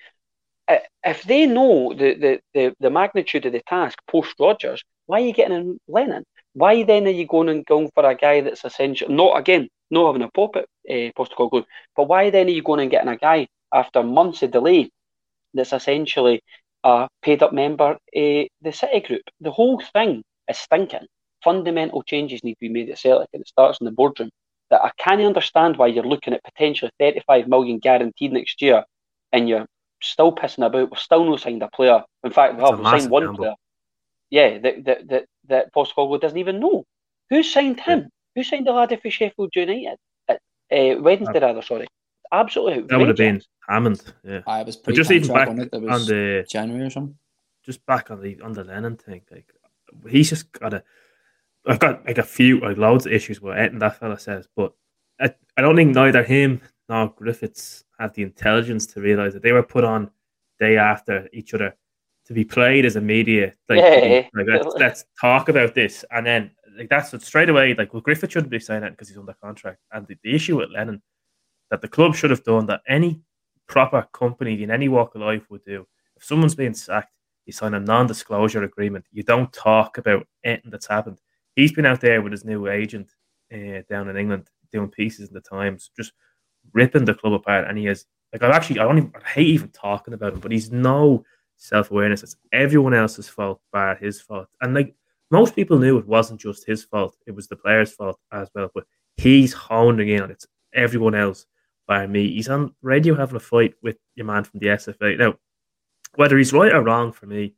if 1.04 1.22
they 1.24 1.46
know 1.46 1.94
the, 1.94 2.14
the, 2.14 2.40
the, 2.54 2.74
the 2.80 2.90
magnitude 2.90 3.46
of 3.46 3.52
the 3.52 3.62
task 3.68 3.98
post 4.08 4.34
Rodgers, 4.38 4.82
why 5.06 5.20
are 5.20 5.24
you 5.24 5.32
getting 5.32 5.56
in 5.56 5.80
Lennon? 5.88 6.24
Why 6.54 6.82
then 6.82 7.06
are 7.06 7.10
you 7.10 7.26
going 7.26 7.48
and 7.48 7.64
going 7.64 7.90
for 7.94 8.04
a 8.04 8.14
guy 8.14 8.40
that's 8.40 8.64
essential? 8.64 9.08
Not 9.08 9.38
again, 9.38 9.68
not 9.90 10.06
having 10.06 10.22
a 10.22 10.30
pop 10.30 10.56
at 10.56 10.64
uh, 10.88 11.10
Postecoglou, 11.16 11.64
but 11.96 12.08
why 12.08 12.30
then 12.30 12.46
are 12.46 12.50
you 12.50 12.62
going 12.62 12.80
and 12.80 12.90
getting 12.90 13.08
a 13.08 13.16
guy 13.16 13.46
after 13.72 14.02
months 14.02 14.42
of 14.42 14.50
delay 14.50 14.90
that's 15.54 15.72
essentially 15.72 16.42
a 16.84 17.08
paid 17.22 17.42
up 17.42 17.52
member 17.52 17.92
of 17.92 17.98
the 18.12 18.72
City 18.72 19.00
Group? 19.00 19.22
The 19.40 19.52
whole 19.52 19.80
thing 19.92 20.22
is 20.48 20.58
stinking 20.58 21.06
fundamental 21.42 22.02
changes 22.02 22.44
need 22.44 22.54
to 22.54 22.60
be 22.60 22.68
made 22.68 22.90
at 22.90 22.98
Celtic, 22.98 23.28
and 23.32 23.42
it 23.42 23.48
starts 23.48 23.80
in 23.80 23.84
the 23.84 23.92
boardroom. 23.92 24.30
That 24.70 24.82
I 24.84 24.92
can't 24.98 25.20
understand 25.20 25.76
why 25.76 25.88
you're 25.88 26.04
looking 26.04 26.32
at 26.32 26.44
potentially 26.44 26.92
35 27.00 27.48
million 27.48 27.78
guaranteed 27.78 28.32
next 28.32 28.62
year, 28.62 28.84
and 29.32 29.48
you're 29.48 29.66
still 30.00 30.32
pissing 30.34 30.64
about. 30.64 30.90
We've 30.90 31.00
still 31.00 31.24
not 31.24 31.40
signed 31.40 31.62
a 31.62 31.68
player. 31.68 32.02
In 32.22 32.30
fact, 32.30 32.56
we 32.56 32.62
have 32.62 32.78
signed 32.78 33.10
one 33.10 33.24
gamble. 33.24 33.36
player. 33.38 33.54
Yeah, 34.30 34.58
that 34.58 34.84
that 34.84 35.08
that 35.08 35.24
that 35.48 35.74
Postecoglou 35.74 36.20
doesn't 36.20 36.38
even 36.38 36.60
know 36.60 36.84
who 37.28 37.42
signed 37.42 37.80
him. 37.80 38.08
Who 38.34 38.44
signed 38.44 38.66
the 38.66 38.72
lad 38.72 38.96
for 39.02 39.10
Sheffield 39.10 39.50
United? 39.54 39.96
At, 40.28 40.36
uh, 40.72 41.00
Wednesday, 41.00 41.40
rather. 41.40 41.62
Sorry, 41.62 41.86
absolutely. 42.32 42.82
That 42.82 42.98
would 42.98 43.08
have 43.08 43.16
been 43.16 43.36
outrageous. 43.36 43.48
Hammond. 43.68 44.02
Yeah. 44.24 44.40
I 44.46 44.62
was 44.62 44.76
But 44.76 44.84
pretty 44.84 44.96
just 44.98 45.10
even 45.10 45.28
back 45.34 45.48
on 45.48 45.60
it. 45.60 45.70
That 45.72 45.80
was 45.82 46.06
the 46.06 46.46
January 46.48 46.86
or 46.86 46.90
something. 46.90 47.16
just 47.64 47.84
back 47.86 48.10
on 48.10 48.20
the 48.20 48.40
on 48.40 48.52
the 48.52 48.64
Lennon 48.64 48.96
thing, 48.96 49.22
like 49.30 49.52
he's 50.08 50.30
just 50.30 50.52
got 50.52 50.74
a. 50.74 50.82
I've 51.66 51.78
got 51.78 52.06
like 52.06 52.18
a 52.18 52.22
few, 52.22 52.60
like 52.60 52.78
loads 52.78 53.04
of 53.06 53.12
issues 53.12 53.40
with 53.40 53.56
anything 53.58 53.80
that 53.80 53.98
fella 53.98 54.18
says, 54.18 54.48
but 54.56 54.72
I, 55.20 55.34
I 55.56 55.60
don't 55.60 55.76
think 55.76 55.94
neither 55.94 56.22
him 56.22 56.62
nor 56.88 57.08
Griffiths 57.08 57.84
have 57.98 58.14
the 58.14 58.22
intelligence 58.22 58.86
to 58.86 59.00
realize 59.00 59.34
that 59.34 59.42
they 59.42 59.52
were 59.52 59.62
put 59.62 59.84
on 59.84 60.10
day 60.58 60.78
after 60.78 61.28
each 61.34 61.52
other 61.52 61.76
to 62.30 62.34
be 62.34 62.44
played 62.44 62.84
as 62.84 62.94
a 62.94 63.00
media. 63.00 63.52
Like, 63.68 63.80
Yeah. 63.80 64.28
like 64.34 64.46
let's, 64.46 64.74
let's 64.78 65.04
talk 65.20 65.48
about 65.48 65.74
this, 65.74 66.04
and 66.12 66.24
then 66.24 66.52
like 66.78 66.88
that's 66.88 67.12
what 67.12 67.22
straight 67.22 67.48
away. 67.48 67.74
Like, 67.74 67.92
well, 67.92 68.00
Griffith 68.00 68.30
shouldn't 68.30 68.52
be 68.52 68.60
saying 68.60 68.82
that 68.82 68.92
because 68.92 69.08
he's 69.08 69.18
under 69.18 69.34
contract, 69.42 69.80
and 69.90 70.06
the, 70.06 70.16
the 70.22 70.32
issue 70.32 70.56
with 70.58 70.70
Lennon 70.70 71.02
that 71.72 71.82
the 71.82 71.88
club 71.88 72.14
should 72.14 72.30
have 72.30 72.44
done 72.44 72.66
that 72.66 72.82
any 72.86 73.20
proper 73.66 74.06
company 74.12 74.62
in 74.62 74.70
any 74.70 74.88
walk 74.88 75.16
of 75.16 75.22
life 75.22 75.42
would 75.50 75.64
do. 75.64 75.84
If 76.16 76.24
someone's 76.24 76.54
being 76.54 76.72
sacked, 76.74 77.12
you 77.46 77.52
sign 77.52 77.74
a 77.74 77.80
non-disclosure 77.80 78.62
agreement. 78.62 79.04
You 79.12 79.24
don't 79.24 79.52
talk 79.52 79.98
about 79.98 80.24
anything 80.44 80.70
that's 80.70 80.86
happened. 80.86 81.18
He's 81.56 81.72
been 81.72 81.86
out 81.86 82.00
there 82.00 82.22
with 82.22 82.30
his 82.30 82.44
new 82.44 82.68
agent 82.68 83.10
uh, 83.52 83.82
down 83.88 84.08
in 84.08 84.16
England 84.16 84.48
doing 84.70 84.88
pieces 84.88 85.28
in 85.28 85.34
the 85.34 85.40
Times, 85.40 85.90
just 85.96 86.12
ripping 86.72 87.04
the 87.04 87.14
club 87.14 87.32
apart. 87.32 87.66
And 87.68 87.76
he 87.76 87.86
has 87.86 88.06
like 88.32 88.42
I 88.44 88.50
actually 88.54 88.78
I 88.78 88.84
don't 88.84 88.98
even 88.98 89.12
I 89.16 89.28
hate 89.28 89.48
even 89.48 89.70
talking 89.70 90.14
about 90.14 90.34
him, 90.34 90.40
but 90.40 90.52
he's 90.52 90.70
no 90.70 91.24
self-awareness. 91.60 92.22
It's 92.22 92.36
everyone 92.52 92.94
else's 92.94 93.28
fault, 93.28 93.60
bar 93.72 93.94
his 93.94 94.20
fault. 94.20 94.48
And 94.60 94.74
like 94.74 94.94
most 95.30 95.54
people 95.54 95.78
knew 95.78 95.98
it 95.98 96.08
wasn't 96.08 96.40
just 96.40 96.66
his 96.66 96.82
fault; 96.82 97.16
it 97.26 97.34
was 97.34 97.46
the 97.46 97.56
players' 97.56 97.92
fault 97.92 98.18
as 98.32 98.48
well. 98.54 98.70
But 98.74 98.84
he's 99.16 99.52
honing 99.52 100.08
in 100.08 100.22
on 100.22 100.30
it. 100.30 100.34
It's 100.34 100.46
everyone 100.74 101.14
else 101.14 101.46
by 101.86 102.06
me. 102.06 102.32
He's 102.32 102.48
on 102.48 102.74
radio 102.82 103.14
having 103.14 103.36
a 103.36 103.40
fight 103.40 103.74
with 103.82 103.96
your 104.16 104.26
man 104.26 104.44
from 104.44 104.60
the 104.60 104.68
SFA. 104.68 105.18
Now, 105.18 105.34
whether 106.16 106.36
he's 106.36 106.52
right 106.52 106.74
or 106.74 106.82
wrong 106.82 107.12
for 107.12 107.26
me 107.26 107.54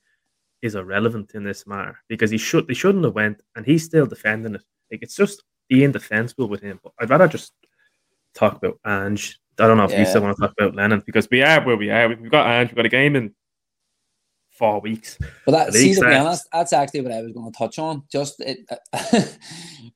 is 0.61 0.75
irrelevant 0.75 1.33
in 1.35 1.43
this 1.43 1.67
matter 1.67 1.99
because 2.09 2.31
he 2.31 2.38
should 2.38 2.69
they 2.69 2.75
shouldn't 2.75 3.05
have 3.05 3.15
went 3.15 3.43
and 3.57 3.65
he's 3.65 3.85
still 3.85 4.07
defending 4.07 4.55
it. 4.55 4.62
Like 4.91 5.03
it's 5.03 5.17
just 5.17 5.43
being 5.69 5.93
defensible 5.93 6.49
with 6.49 6.61
him. 6.61 6.79
But 6.83 6.93
I'd 7.01 7.11
rather 7.11 7.29
just 7.29 7.53
talk 8.35 8.57
about 8.57 8.79
Ange. 8.87 9.38
I 9.59 9.67
don't 9.67 9.77
know 9.77 9.85
if 9.85 9.99
you 9.99 10.07
still 10.07 10.23
want 10.23 10.37
to 10.37 10.41
talk 10.41 10.55
about 10.59 10.75
Lennon 10.75 11.03
because 11.05 11.29
we 11.31 11.43
are 11.43 11.62
where 11.65 11.77
we 11.77 11.91
are. 11.91 12.09
We've 12.09 12.31
got 12.31 12.47
Ange, 12.47 12.71
we've 12.71 12.77
got 12.77 12.87
a 12.87 12.91
game 12.91 13.17
in 13.17 13.35
four 14.62 14.81
weeks. 14.81 15.18
But 15.44 15.53
that, 15.53 15.72
see, 15.75 15.92
to 15.94 16.01
be 16.03 16.14
honest, 16.14 16.46
that's 16.53 16.72
actually 16.72 17.01
what 17.01 17.11
I 17.11 17.20
was 17.20 17.33
going 17.33 17.51
to 17.51 17.59
touch 17.59 17.81
on. 17.81 18.05
Just 18.12 18.40
it, 18.40 18.61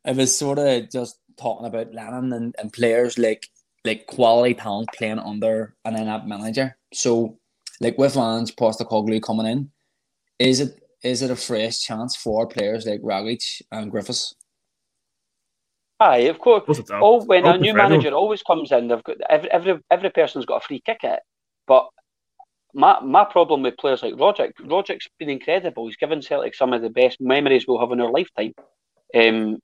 it 0.04 0.16
was 0.16 0.36
sort 0.36 0.58
of 0.58 0.90
just 0.90 1.20
talking 1.38 1.68
about 1.68 1.94
Lennon 1.94 2.32
and, 2.32 2.54
and 2.58 2.72
players 2.72 3.16
like 3.16 3.48
like 3.84 4.06
quality 4.06 4.54
talent 4.54 4.88
playing 4.92 5.20
under 5.20 5.76
an 5.84 5.94
in-app 5.94 6.26
manager. 6.26 6.76
So, 6.92 7.38
like 7.80 7.96
with 7.96 8.16
Ange 8.16 8.56
Postecoglou 8.56 9.22
coming 9.22 9.46
in, 9.46 9.70
is 10.40 10.58
it 10.58 10.82
is 11.04 11.22
it 11.22 11.30
a 11.30 11.36
fresh 11.36 11.80
chance 11.82 12.16
for 12.16 12.48
players 12.48 12.86
like 12.86 13.00
Rogic 13.02 13.62
and 13.70 13.88
Griffiths? 13.88 14.34
Aye, 16.00 16.26
of 16.28 16.40
course. 16.40 16.82
Oh, 16.90 17.24
when 17.24 17.46
a 17.46 17.56
new 17.56 17.72
manager 17.72 18.10
always 18.10 18.42
comes 18.42 18.72
in, 18.72 18.88
they've 18.88 19.04
got 19.04 19.18
every 19.30 19.50
every 19.52 19.78
every 19.92 20.10
person's 20.10 20.44
got 20.44 20.64
a 20.64 20.66
free 20.66 20.82
kick 20.84 21.04
at 21.04 21.12
it. 21.12 21.20
But 21.68 21.86
my 22.74 23.00
my 23.00 23.24
problem 23.24 23.62
with 23.62 23.76
players 23.76 24.02
like 24.02 24.14
Rogic, 24.14 24.52
Rogic's 24.60 25.08
been 25.18 25.30
incredible. 25.30 25.86
He's 25.86 25.96
given 25.96 26.22
Celtic 26.22 26.54
some 26.54 26.72
of 26.72 26.82
the 26.82 26.90
best 26.90 27.20
memories 27.20 27.66
we'll 27.66 27.80
have 27.80 27.92
in 27.92 28.00
our 28.00 28.10
lifetime. 28.10 28.54
Um, 29.14 29.58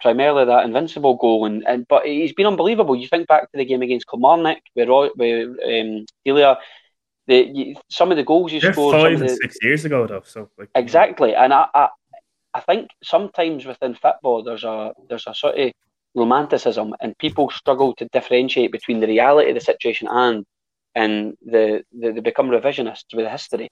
primarily 0.00 0.44
that 0.44 0.64
invincible 0.64 1.16
goal, 1.16 1.46
and, 1.46 1.66
and 1.66 1.86
but 1.88 2.06
he's 2.06 2.32
been 2.32 2.46
unbelievable. 2.46 2.96
You 2.96 3.08
think 3.08 3.26
back 3.26 3.50
to 3.50 3.58
the 3.58 3.64
game 3.64 3.82
against 3.82 4.08
Kilmarnock, 4.08 4.58
where 4.74 4.86
where 4.86 5.48
um, 5.48 6.06
Deila, 6.26 6.56
the 7.26 7.76
some 7.90 8.10
of 8.10 8.16
the 8.16 8.24
goals 8.24 8.52
he 8.52 8.60
They're 8.60 8.72
scored 8.72 8.94
five 8.94 9.20
and 9.20 9.30
six 9.30 9.58
years 9.62 9.84
ago, 9.84 10.06
though. 10.06 10.22
So 10.24 10.48
like, 10.58 10.70
exactly, 10.74 11.34
and 11.34 11.52
I, 11.52 11.66
I 11.74 11.88
I 12.54 12.60
think 12.60 12.88
sometimes 13.02 13.66
within 13.66 13.94
football 13.94 14.42
there's 14.42 14.64
a 14.64 14.92
there's 15.08 15.26
a 15.26 15.34
sort 15.34 15.58
of 15.58 15.72
romanticism, 16.14 16.94
and 17.00 17.16
people 17.18 17.50
struggle 17.50 17.94
to 17.96 18.08
differentiate 18.12 18.72
between 18.72 19.00
the 19.00 19.06
reality 19.06 19.50
of 19.50 19.54
the 19.54 19.60
situation 19.60 20.08
and 20.10 20.44
and 20.96 21.36
the, 21.44 21.84
the 21.92 22.12
they 22.12 22.20
become 22.20 22.48
revisionists 22.48 23.14
with 23.14 23.28
history. 23.28 23.68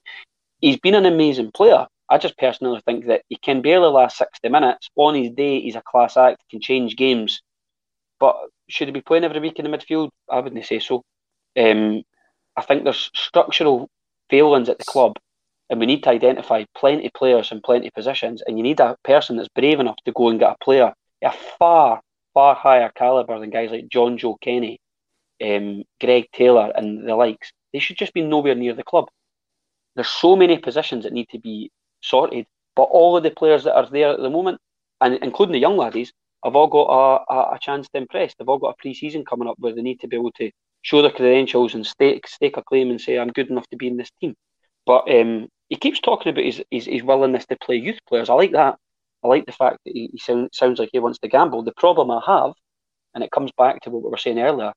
He's 0.60 0.78
been 0.78 0.94
an 0.94 1.06
amazing 1.06 1.50
player. 1.52 1.86
I 2.08 2.18
just 2.18 2.38
personally 2.38 2.80
think 2.84 3.06
that 3.06 3.22
he 3.28 3.36
can 3.36 3.62
barely 3.62 3.88
last 3.88 4.18
sixty 4.18 4.48
minutes. 4.48 4.88
On 4.94 5.14
his 5.14 5.32
day, 5.32 5.60
he's 5.60 5.74
a 5.74 5.82
class 5.82 6.16
act, 6.16 6.42
can 6.50 6.60
change 6.60 6.96
games. 6.96 7.42
But 8.20 8.36
should 8.68 8.88
he 8.88 8.92
be 8.92 9.00
playing 9.00 9.24
every 9.24 9.40
week 9.40 9.58
in 9.58 9.68
the 9.68 9.76
midfield? 9.76 10.10
I 10.30 10.38
wouldn't 10.38 10.64
say 10.64 10.78
so. 10.78 11.02
Um, 11.58 12.02
I 12.56 12.62
think 12.62 12.84
there's 12.84 13.10
structural 13.14 13.88
failings 14.30 14.68
at 14.68 14.78
the 14.78 14.84
club 14.84 15.14
and 15.70 15.80
we 15.80 15.86
need 15.86 16.02
to 16.04 16.10
identify 16.10 16.64
plenty 16.76 17.06
of 17.06 17.12
players 17.14 17.50
in 17.50 17.60
plenty 17.60 17.88
of 17.88 17.94
positions, 17.94 18.42
and 18.46 18.56
you 18.56 18.62
need 18.62 18.80
a 18.80 18.96
person 19.02 19.36
that's 19.36 19.48
brave 19.48 19.80
enough 19.80 19.96
to 20.04 20.12
go 20.12 20.28
and 20.28 20.38
get 20.38 20.52
a 20.52 20.64
player 20.64 20.92
a 21.22 21.32
far, 21.58 22.00
far 22.34 22.54
higher 22.54 22.90
caliber 22.94 23.38
than 23.40 23.50
guys 23.50 23.70
like 23.70 23.88
John 23.88 24.18
Joe 24.18 24.36
Kenny, 24.40 24.78
um, 25.44 25.84
Greg 26.00 26.26
Taylor, 26.32 26.72
and 26.74 27.06
the 27.06 27.14
likes. 27.14 27.52
They 27.72 27.78
should 27.78 27.98
just 27.98 28.14
be 28.14 28.22
nowhere 28.22 28.54
near 28.54 28.74
the 28.74 28.82
club. 28.82 29.08
There's 29.94 30.08
so 30.08 30.36
many 30.36 30.58
positions 30.58 31.04
that 31.04 31.12
need 31.12 31.28
to 31.30 31.38
be 31.38 31.70
sorted, 32.00 32.46
but 32.76 32.84
all 32.84 33.16
of 33.16 33.22
the 33.22 33.30
players 33.30 33.64
that 33.64 33.76
are 33.76 33.88
there 33.88 34.10
at 34.10 34.20
the 34.20 34.30
moment, 34.30 34.58
and 35.00 35.14
including 35.22 35.52
the 35.52 35.58
young 35.58 35.76
laddies, 35.76 36.12
have 36.44 36.56
all 36.56 36.66
got 36.66 36.88
a, 36.88 37.32
a, 37.32 37.54
a 37.54 37.58
chance 37.60 37.88
to 37.88 37.98
impress. 37.98 38.34
They've 38.34 38.48
all 38.48 38.58
got 38.58 38.74
a 38.74 38.82
pre-season 38.82 39.24
coming 39.24 39.48
up 39.48 39.56
where 39.58 39.74
they 39.74 39.82
need 39.82 40.00
to 40.00 40.08
be 40.08 40.16
able 40.16 40.32
to 40.32 40.50
show 40.82 41.00
their 41.00 41.10
credentials 41.10 41.74
and 41.74 41.86
stake 41.86 42.28
stake 42.28 42.56
a 42.58 42.62
claim 42.62 42.90
and 42.90 43.00
say 43.00 43.18
I'm 43.18 43.32
good 43.32 43.50
enough 43.50 43.66
to 43.68 43.76
be 43.76 43.88
in 43.88 43.96
this 43.96 44.10
team. 44.20 44.34
But 44.86 45.10
um, 45.10 45.48
he 45.68 45.76
keeps 45.76 46.00
talking 46.00 46.30
about 46.30 46.44
his, 46.44 46.62
his, 46.70 46.84
his, 46.84 47.02
willingness 47.02 47.46
to 47.46 47.56
play 47.56 47.76
youth 47.76 47.98
players. 48.06 48.28
I 48.28 48.34
like 48.34 48.52
that. 48.52 48.76
I 49.24 49.28
like 49.28 49.46
the 49.46 49.52
fact 49.52 49.78
that 49.84 49.92
he, 49.92 50.10
he 50.12 50.18
sound, 50.18 50.50
sounds 50.52 50.78
like 50.78 50.90
he 50.92 50.98
wants 50.98 51.18
to 51.20 51.28
gamble. 51.28 51.62
The 51.62 51.72
problem 51.78 52.10
I 52.10 52.20
have, 52.26 52.52
and 53.14 53.24
it 53.24 53.30
comes 53.30 53.50
back 53.56 53.80
to 53.82 53.90
what 53.90 54.02
we 54.02 54.10
were 54.10 54.18
saying 54.18 54.38
earlier, 54.38 54.72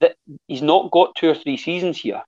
that 0.00 0.16
he's 0.46 0.62
not 0.62 0.90
got 0.90 1.14
two 1.16 1.28
or 1.28 1.34
three 1.34 1.56
seasons 1.56 1.98
here. 1.98 2.22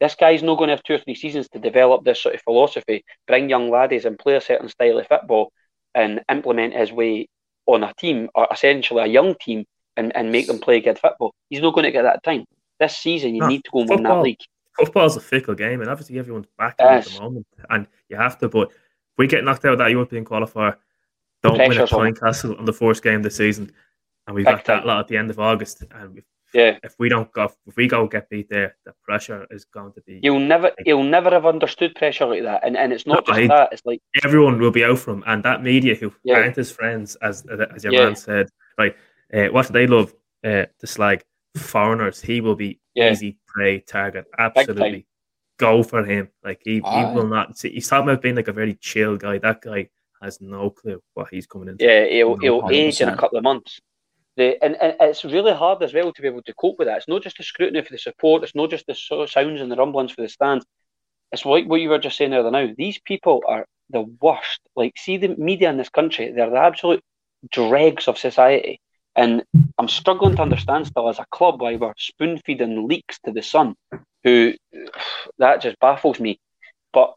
This 0.00 0.14
guy's 0.14 0.42
not 0.42 0.58
going 0.58 0.68
to 0.68 0.74
have 0.74 0.82
two 0.82 0.94
or 0.94 0.98
three 0.98 1.14
seasons 1.14 1.48
to 1.50 1.58
develop 1.58 2.04
this 2.04 2.22
sort 2.22 2.34
of 2.34 2.42
philosophy, 2.42 3.04
bring 3.26 3.48
young 3.48 3.70
laddies 3.70 4.04
and 4.04 4.18
play 4.18 4.34
a 4.34 4.40
certain 4.40 4.68
style 4.68 4.98
of 4.98 5.06
football 5.06 5.52
and 5.94 6.20
implement 6.30 6.74
his 6.74 6.90
way 6.90 7.28
on 7.66 7.84
a 7.84 7.94
team, 7.94 8.28
or 8.34 8.48
essentially 8.50 9.02
a 9.02 9.06
young 9.06 9.36
team, 9.40 9.64
and, 9.96 10.14
and 10.16 10.32
make 10.32 10.48
them 10.48 10.58
play 10.58 10.80
good 10.80 10.98
football. 10.98 11.32
He's 11.50 11.60
not 11.60 11.74
going 11.74 11.84
to 11.84 11.92
get 11.92 12.02
that 12.02 12.24
time. 12.24 12.44
This 12.80 12.96
season, 12.96 13.34
you 13.34 13.42
no, 13.42 13.48
need 13.48 13.62
to 13.64 13.70
go 13.70 13.80
and 13.80 13.88
football, 13.88 14.04
win 14.04 14.16
that 14.16 14.22
league 14.22 14.38
football's 14.74 15.16
a 15.16 15.20
fickle 15.20 15.54
game, 15.54 15.80
and 15.80 15.90
obviously 15.90 16.18
everyone's 16.18 16.46
back 16.58 16.76
yes. 16.78 17.06
at 17.06 17.14
the 17.14 17.20
moment, 17.20 17.46
and 17.70 17.86
you 18.08 18.16
have 18.16 18.38
to. 18.38 18.48
But 18.48 18.70
if 18.70 19.18
we 19.18 19.26
get 19.26 19.44
knocked 19.44 19.64
out 19.64 19.72
of 19.72 19.78
that 19.78 19.90
European 19.90 20.24
qualifier, 20.24 20.76
don't 21.42 21.58
win 21.58 21.78
at 21.78 21.88
Tynecastle 21.88 22.58
on 22.58 22.64
the 22.64 22.72
first 22.72 23.02
game 23.02 23.16
of 23.16 23.22
the 23.22 23.30
season, 23.30 23.72
and 24.26 24.34
we've 24.34 24.44
got 24.44 24.64
that 24.66 24.86
lot 24.86 25.00
at 25.00 25.08
the 25.08 25.16
end 25.16 25.30
of 25.30 25.38
August, 25.38 25.84
and 25.90 26.18
if, 26.18 26.24
yeah, 26.54 26.78
if 26.82 26.94
we 26.98 27.08
don't 27.08 27.30
go, 27.32 27.50
if 27.66 27.76
we 27.76 27.86
go 27.88 28.06
get 28.06 28.28
beat 28.28 28.48
there, 28.48 28.76
the 28.84 28.92
pressure 29.02 29.46
is 29.50 29.64
going 29.64 29.92
to 29.92 30.00
be. 30.02 30.20
You'll 30.22 30.40
never, 30.40 30.64
like, 30.64 30.86
you'll 30.86 31.02
never 31.02 31.30
have 31.30 31.46
understood 31.46 31.94
pressure 31.94 32.26
like 32.26 32.42
that, 32.42 32.64
and 32.64 32.76
and 32.76 32.92
it's 32.92 33.06
not 33.06 33.26
just 33.26 33.38
I, 33.38 33.46
that. 33.46 33.72
It's 33.72 33.82
like 33.84 34.00
everyone 34.24 34.58
will 34.60 34.70
be 34.70 34.84
out 34.84 34.98
from, 34.98 35.22
and 35.26 35.42
that 35.44 35.62
media 35.62 35.94
who 35.94 36.12
yeah. 36.24 36.36
aren't 36.36 36.56
his 36.56 36.70
friends, 36.70 37.16
as 37.16 37.44
as 37.74 37.84
your 37.84 37.92
yeah. 37.92 38.04
man 38.04 38.16
said, 38.16 38.48
like 38.78 38.96
uh, 39.32 39.46
what 39.46 39.66
do 39.66 39.72
they 39.72 39.86
love 39.86 40.14
uh, 40.44 40.66
to 40.78 40.86
slag 40.86 41.22
foreigners. 41.56 42.20
He 42.20 42.40
will 42.40 42.56
be 42.56 42.80
yeah. 42.94 43.12
easy 43.12 43.38
prey 43.46 43.80
target. 43.80 44.26
Absolutely. 44.38 45.06
Go 45.58 45.82
for 45.82 46.04
him. 46.04 46.28
Like 46.42 46.60
he, 46.64 46.74
he 46.74 47.04
will 47.14 47.26
not 47.26 47.56
see 47.58 47.70
he's 47.70 47.88
talking 47.88 48.08
about 48.08 48.22
being 48.22 48.36
like 48.36 48.48
a 48.48 48.52
very 48.52 48.74
chill 48.74 49.16
guy. 49.16 49.38
That 49.38 49.60
guy 49.60 49.88
has 50.20 50.40
no 50.40 50.70
clue 50.70 51.02
what 51.14 51.28
he's 51.30 51.46
coming 51.46 51.68
into. 51.68 51.84
Yeah, 51.84 52.06
he'll, 52.06 52.36
he'll 52.36 52.68
age 52.70 53.00
in 53.00 53.08
a 53.08 53.16
couple 53.16 53.38
of 53.38 53.44
months. 53.44 53.80
The, 54.36 54.62
and, 54.64 54.76
and 54.76 54.96
it's 55.00 55.24
really 55.24 55.52
hard 55.52 55.82
as 55.82 55.92
well 55.92 56.12
to 56.12 56.22
be 56.22 56.28
able 56.28 56.42
to 56.42 56.54
cope 56.54 56.78
with 56.78 56.88
that. 56.88 56.98
It's 56.98 57.08
not 57.08 57.22
just 57.22 57.36
the 57.36 57.44
scrutiny 57.44 57.82
for 57.82 57.92
the 57.92 57.98
support, 57.98 58.42
it's 58.42 58.54
not 58.54 58.70
just 58.70 58.86
the 58.86 58.94
sounds 58.94 59.60
and 59.60 59.70
the 59.70 59.76
rumblings 59.76 60.12
for 60.12 60.22
the 60.22 60.28
stands. 60.28 60.64
It's 61.32 61.44
like 61.44 61.66
what 61.66 61.80
you 61.80 61.90
were 61.90 61.98
just 61.98 62.16
saying 62.16 62.30
there 62.30 62.50
now. 62.50 62.68
These 62.76 63.00
people 63.00 63.42
are 63.46 63.66
the 63.90 64.02
worst. 64.20 64.60
Like, 64.74 64.92
see 64.96 65.16
the 65.16 65.28
media 65.28 65.70
in 65.70 65.76
this 65.76 65.88
country, 65.88 66.32
they're 66.32 66.50
the 66.50 66.56
absolute 66.56 67.02
dregs 67.50 68.08
of 68.08 68.18
society. 68.18 68.80
And 69.14 69.44
I'm 69.78 69.88
struggling 69.88 70.36
to 70.36 70.42
understand 70.42 70.86
still 70.86 71.08
as 71.08 71.18
a 71.18 71.26
club 71.30 71.60
why 71.60 71.76
we're 71.76 71.92
spoon 71.98 72.40
feeding 72.44 72.88
leaks 72.88 73.18
to 73.24 73.32
the 73.32 73.42
Sun, 73.42 73.74
who 74.24 74.54
that 75.38 75.60
just 75.60 75.78
baffles 75.80 76.18
me. 76.18 76.38
But 76.92 77.14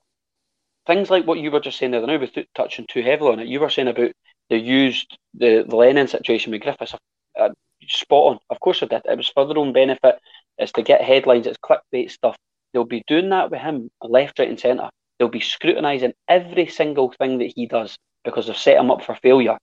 things 0.87 1.09
like 1.09 1.25
what 1.25 1.39
you 1.39 1.51
were 1.51 1.59
just 1.59 1.77
saying 1.77 1.91
the 1.91 1.99
other 1.99 2.07
night, 2.07 2.21
without 2.21 2.45
touching 2.53 2.85
too 2.89 3.01
heavily 3.01 3.31
on 3.31 3.39
it, 3.39 3.47
you 3.47 3.59
were 3.59 3.69
saying 3.69 3.87
about 3.87 4.11
the 4.49 4.57
used 4.57 5.17
the, 5.33 5.65
the 5.67 5.75
Lennon 5.75 6.07
situation 6.07 6.51
with 6.51 6.61
Griffiths. 6.61 6.95
Uh, 7.39 7.49
spot 7.87 8.33
on. 8.33 8.39
Of 8.49 8.59
course 8.59 8.81
I 8.81 8.87
did. 8.87 9.01
It 9.05 9.17
was 9.17 9.29
for 9.29 9.45
their 9.45 9.57
own 9.57 9.73
benefit. 9.73 10.19
It's 10.57 10.71
to 10.73 10.81
get 10.81 11.01
headlines. 11.01 11.47
It's 11.47 11.57
clickbait 11.57 12.11
stuff. 12.11 12.35
They'll 12.73 12.85
be 12.85 13.03
doing 13.07 13.29
that 13.29 13.51
with 13.51 13.61
him 13.61 13.89
left, 14.01 14.39
right, 14.39 14.49
and 14.49 14.59
centre. 14.59 14.89
They'll 15.17 15.29
be 15.29 15.39
scrutinising 15.39 16.13
every 16.27 16.67
single 16.67 17.11
thing 17.11 17.37
that 17.39 17.53
he 17.55 17.67
does 17.67 17.97
because 18.23 18.47
they've 18.47 18.57
set 18.57 18.77
him 18.77 18.91
up 18.91 19.03
for 19.03 19.15
failure. 19.15 19.57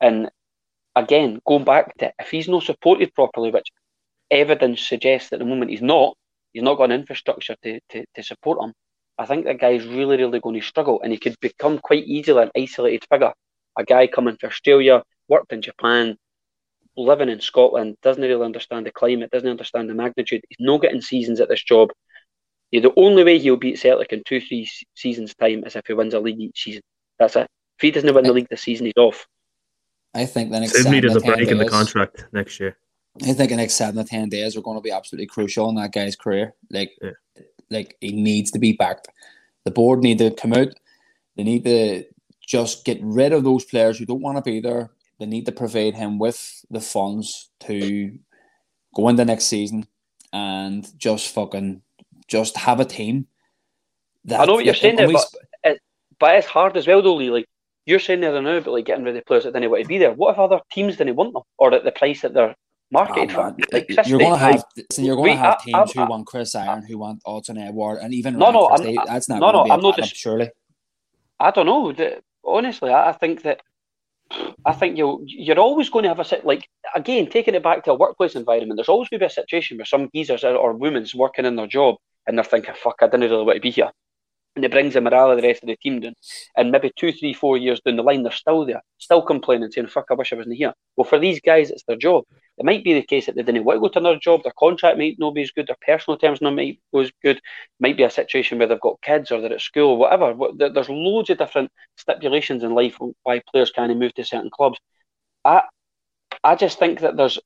And 0.00 0.30
again, 0.94 1.40
going 1.46 1.64
back 1.64 1.96
to 1.98 2.12
if 2.18 2.30
he's 2.30 2.48
not 2.48 2.62
supported 2.62 3.14
properly, 3.14 3.50
which 3.50 3.68
evidence 4.30 4.86
suggests 4.86 5.32
at 5.32 5.38
the 5.38 5.44
moment 5.44 5.70
he's 5.70 5.82
not, 5.82 6.14
he's 6.52 6.62
not 6.62 6.76
got 6.76 6.84
an 6.84 6.92
infrastructure 7.00 7.56
to, 7.62 7.80
to, 7.90 8.04
to 8.14 8.22
support 8.22 8.62
him. 8.62 8.72
I 9.18 9.26
think 9.26 9.44
that 9.44 9.60
guy's 9.60 9.86
really, 9.86 10.16
really 10.16 10.40
going 10.40 10.60
to 10.60 10.66
struggle, 10.66 11.00
and 11.02 11.12
he 11.12 11.18
could 11.18 11.38
become 11.40 11.78
quite 11.78 12.04
easily 12.04 12.42
an 12.42 12.50
isolated 12.56 13.04
figure. 13.10 13.32
A 13.76 13.84
guy 13.84 14.06
coming 14.06 14.36
from 14.36 14.48
Australia, 14.48 15.02
worked 15.28 15.52
in 15.52 15.62
Japan, 15.62 16.16
living 16.96 17.28
in 17.28 17.40
Scotland, 17.40 17.96
doesn't 18.02 18.22
really 18.22 18.44
understand 18.44 18.86
the 18.86 18.92
climate, 18.92 19.30
doesn't 19.30 19.48
understand 19.48 19.90
the 19.90 19.94
magnitude. 19.94 20.42
He's 20.48 20.58
not 20.60 20.82
getting 20.82 21.00
seasons 21.00 21.40
at 21.40 21.48
this 21.48 21.62
job. 21.62 21.90
Yeah, 22.70 22.80
the 22.80 22.92
only 22.96 23.24
way 23.24 23.38
he'll 23.38 23.56
beat 23.56 23.78
Celtic 23.78 24.12
in 24.12 24.22
two, 24.24 24.40
three 24.40 24.68
seasons' 24.94 25.34
time 25.34 25.64
is 25.64 25.76
if 25.76 25.86
he 25.86 25.92
wins 25.92 26.14
a 26.14 26.20
league 26.20 26.40
each 26.40 26.64
season. 26.64 26.82
That's 27.18 27.36
it. 27.36 27.48
If 27.78 27.82
he 27.82 27.90
doesn't 27.90 28.14
win 28.14 28.24
the 28.24 28.32
league 28.32 28.48
this 28.48 28.62
season, 28.62 28.86
he's 28.86 28.94
off. 28.96 29.26
I 30.14 30.26
think 30.26 30.50
the 30.50 30.60
next 30.60 30.76
seven 30.76 30.92
needed 30.92 31.16
a 31.16 31.20
break 31.20 31.48
in 31.48 31.58
the 31.58 31.68
contract 31.68 32.26
next 32.32 32.60
year. 32.60 32.76
I 33.22 33.32
think 33.32 33.50
the 33.50 33.56
next 33.56 33.74
seven 33.74 33.96
to 33.96 34.04
ten 34.04 34.28
days 34.28 34.56
are 34.56 34.62
going 34.62 34.76
to 34.76 34.82
be 34.82 34.90
absolutely 34.90 35.26
crucial 35.26 35.68
in 35.68 35.76
that 35.76 35.92
guy's 35.92 36.16
career. 36.16 36.54
Like, 36.70 36.92
yeah. 37.00 37.10
like 37.70 37.96
he 38.00 38.12
needs 38.12 38.50
to 38.52 38.58
be 38.58 38.72
backed. 38.72 39.08
The 39.64 39.70
board 39.70 40.00
need 40.00 40.18
to 40.18 40.30
come 40.30 40.52
out. 40.52 40.68
They 41.36 41.42
need 41.42 41.64
to 41.64 42.04
just 42.46 42.84
get 42.84 42.98
rid 43.02 43.32
of 43.32 43.44
those 43.44 43.64
players 43.64 43.98
who 43.98 44.06
don't 44.06 44.22
want 44.22 44.36
to 44.36 44.42
be 44.42 44.60
there. 44.60 44.90
They 45.18 45.26
need 45.26 45.46
to 45.46 45.52
provide 45.52 45.94
him 45.94 46.18
with 46.18 46.64
the 46.70 46.80
funds 46.80 47.50
to 47.60 48.18
go 48.94 49.08
into 49.08 49.24
next 49.24 49.44
season 49.44 49.86
and 50.32 50.86
just 50.98 51.32
fucking 51.34 51.82
just 52.26 52.56
have 52.56 52.80
a 52.80 52.84
team. 52.84 53.26
That, 54.24 54.40
I 54.40 54.44
know 54.46 54.54
what 54.54 54.64
you're 54.64 54.74
saying 54.74 54.96
there, 54.96 55.10
but, 55.10 55.24
it, 55.62 55.80
but 56.18 56.34
it's 56.36 56.46
hard 56.46 56.76
as 56.76 56.86
well, 56.86 57.02
though, 57.02 57.14
Lee. 57.14 57.30
Like 57.30 57.46
you're 57.86 57.98
saying 57.98 58.20
there 58.20 58.40
now, 58.40 58.60
but 58.60 58.72
like 58.72 58.86
getting 58.86 59.04
rid 59.04 59.16
of 59.16 59.24
players 59.26 59.44
that 59.44 59.52
didn't 59.52 59.70
want 59.70 59.82
to 59.82 59.88
be 59.88 59.98
there. 59.98 60.12
What 60.12 60.32
if 60.32 60.38
other 60.38 60.60
teams 60.72 60.96
didn't 60.96 61.16
want 61.16 61.34
them, 61.34 61.42
or 61.58 61.72
at 61.72 61.84
the 61.84 61.92
price 61.92 62.22
that 62.22 62.34
they're 62.34 62.56
marketed 62.90 63.36
oh, 63.36 63.40
ah, 63.40 63.50
for? 63.50 63.56
Like, 63.72 64.08
you're 64.08 64.18
going 64.18 64.32
to 64.32 64.38
have, 64.38 64.64
so 64.90 65.02
you're 65.02 65.16
going 65.16 65.32
to 65.32 65.38
have 65.38 65.58
I, 65.60 65.64
teams 65.64 65.74
I, 65.96 66.00
I, 66.00 66.04
who 66.04 66.10
want 66.10 66.26
Chris 66.26 66.54
Ajer, 66.54 66.86
who 66.86 66.98
want 66.98 67.22
Odsonne 67.24 67.68
Edouard, 67.68 67.98
and 68.02 68.14
even 68.14 68.38
no, 68.38 68.50
no, 68.50 68.70
I'm, 68.70 68.96
that's 69.06 69.28
not. 69.28 69.40
No, 69.40 69.52
no, 69.52 69.70
I'm 69.70 69.80
not. 69.80 70.04
Surely. 70.06 70.50
I 71.38 71.50
don't 71.50 71.66
know. 71.66 71.92
Honestly, 72.46 72.92
I, 72.92 73.12
think 73.12 73.42
that. 73.42 73.60
I 74.64 74.72
think 74.72 74.96
you 74.96 75.22
you're 75.26 75.58
always 75.58 75.90
going 75.90 76.04
to 76.04 76.08
have 76.08 76.18
a 76.18 76.24
sit 76.24 76.46
like 76.46 76.66
again 76.94 77.28
taking 77.28 77.54
it 77.54 77.62
back 77.62 77.84
to 77.84 77.92
a 77.92 77.94
workplace 77.94 78.34
environment. 78.34 78.76
There's 78.76 78.88
always 78.88 79.08
going 79.08 79.20
to 79.20 79.24
be 79.24 79.26
a 79.26 79.30
situation 79.30 79.76
where 79.76 79.84
some 79.84 80.08
geezers 80.14 80.44
or, 80.44 80.56
or 80.56 80.72
women's 80.72 81.14
working 81.14 81.44
in 81.44 81.56
their 81.56 81.66
job 81.66 81.96
and 82.26 82.36
they're 82.36 82.44
thinking, 82.44 82.74
"Fuck, 82.74 82.96
I 83.00 83.06
didn't 83.06 83.30
really 83.30 83.44
want 83.44 83.56
to 83.56 83.60
be 83.60 83.70
here." 83.70 83.90
and 84.56 84.64
it 84.64 84.70
brings 84.70 84.94
the 84.94 85.00
morale 85.00 85.32
of 85.32 85.40
the 85.40 85.46
rest 85.46 85.62
of 85.62 85.68
the 85.68 85.76
team 85.76 86.00
down. 86.00 86.14
And 86.56 86.70
maybe 86.70 86.92
two, 86.96 87.12
three, 87.12 87.34
four 87.34 87.56
years 87.56 87.80
down 87.80 87.96
the 87.96 88.02
line, 88.02 88.22
they're 88.22 88.32
still 88.32 88.64
there, 88.64 88.82
still 88.98 89.22
complaining, 89.22 89.70
saying, 89.70 89.88
fuck, 89.88 90.06
I 90.10 90.14
wish 90.14 90.32
I 90.32 90.36
wasn't 90.36 90.56
here. 90.56 90.72
Well, 90.96 91.04
for 91.04 91.18
these 91.18 91.40
guys, 91.40 91.70
it's 91.70 91.84
their 91.86 91.96
job. 91.96 92.24
It 92.56 92.64
might 92.64 92.84
be 92.84 92.94
the 92.94 93.02
case 93.02 93.26
that 93.26 93.34
they 93.34 93.42
didn't 93.42 93.64
want 93.64 93.76
to 93.76 93.80
go 93.80 93.88
to 93.88 93.98
another 93.98 94.18
job, 94.18 94.42
their 94.42 94.52
contract 94.58 94.96
might 94.96 95.18
not 95.18 95.34
be 95.34 95.42
as 95.42 95.50
good, 95.50 95.66
their 95.66 95.76
personal 95.84 96.16
terms 96.16 96.40
not 96.40 96.54
might 96.54 96.80
go 96.92 97.00
as 97.00 97.10
good, 97.22 97.36
It 97.36 97.42
might 97.80 97.96
be 97.96 98.04
a 98.04 98.10
situation 98.10 98.58
where 98.58 98.68
they've 98.68 98.80
got 98.80 99.02
kids 99.02 99.32
or 99.32 99.40
they're 99.40 99.54
at 99.54 99.60
school, 99.60 99.90
or 99.90 99.98
whatever. 99.98 100.34
There's 100.56 100.88
loads 100.88 101.30
of 101.30 101.38
different 101.38 101.70
stipulations 101.96 102.62
in 102.62 102.74
life 102.74 102.96
why 103.24 103.42
players 103.50 103.72
can't 103.72 103.96
move 103.96 104.14
to 104.14 104.24
certain 104.24 104.50
clubs. 104.50 104.78
I, 105.44 105.62
I 106.44 106.54
just 106.54 106.78
think 106.78 107.00
that 107.00 107.16
there's, 107.16 107.38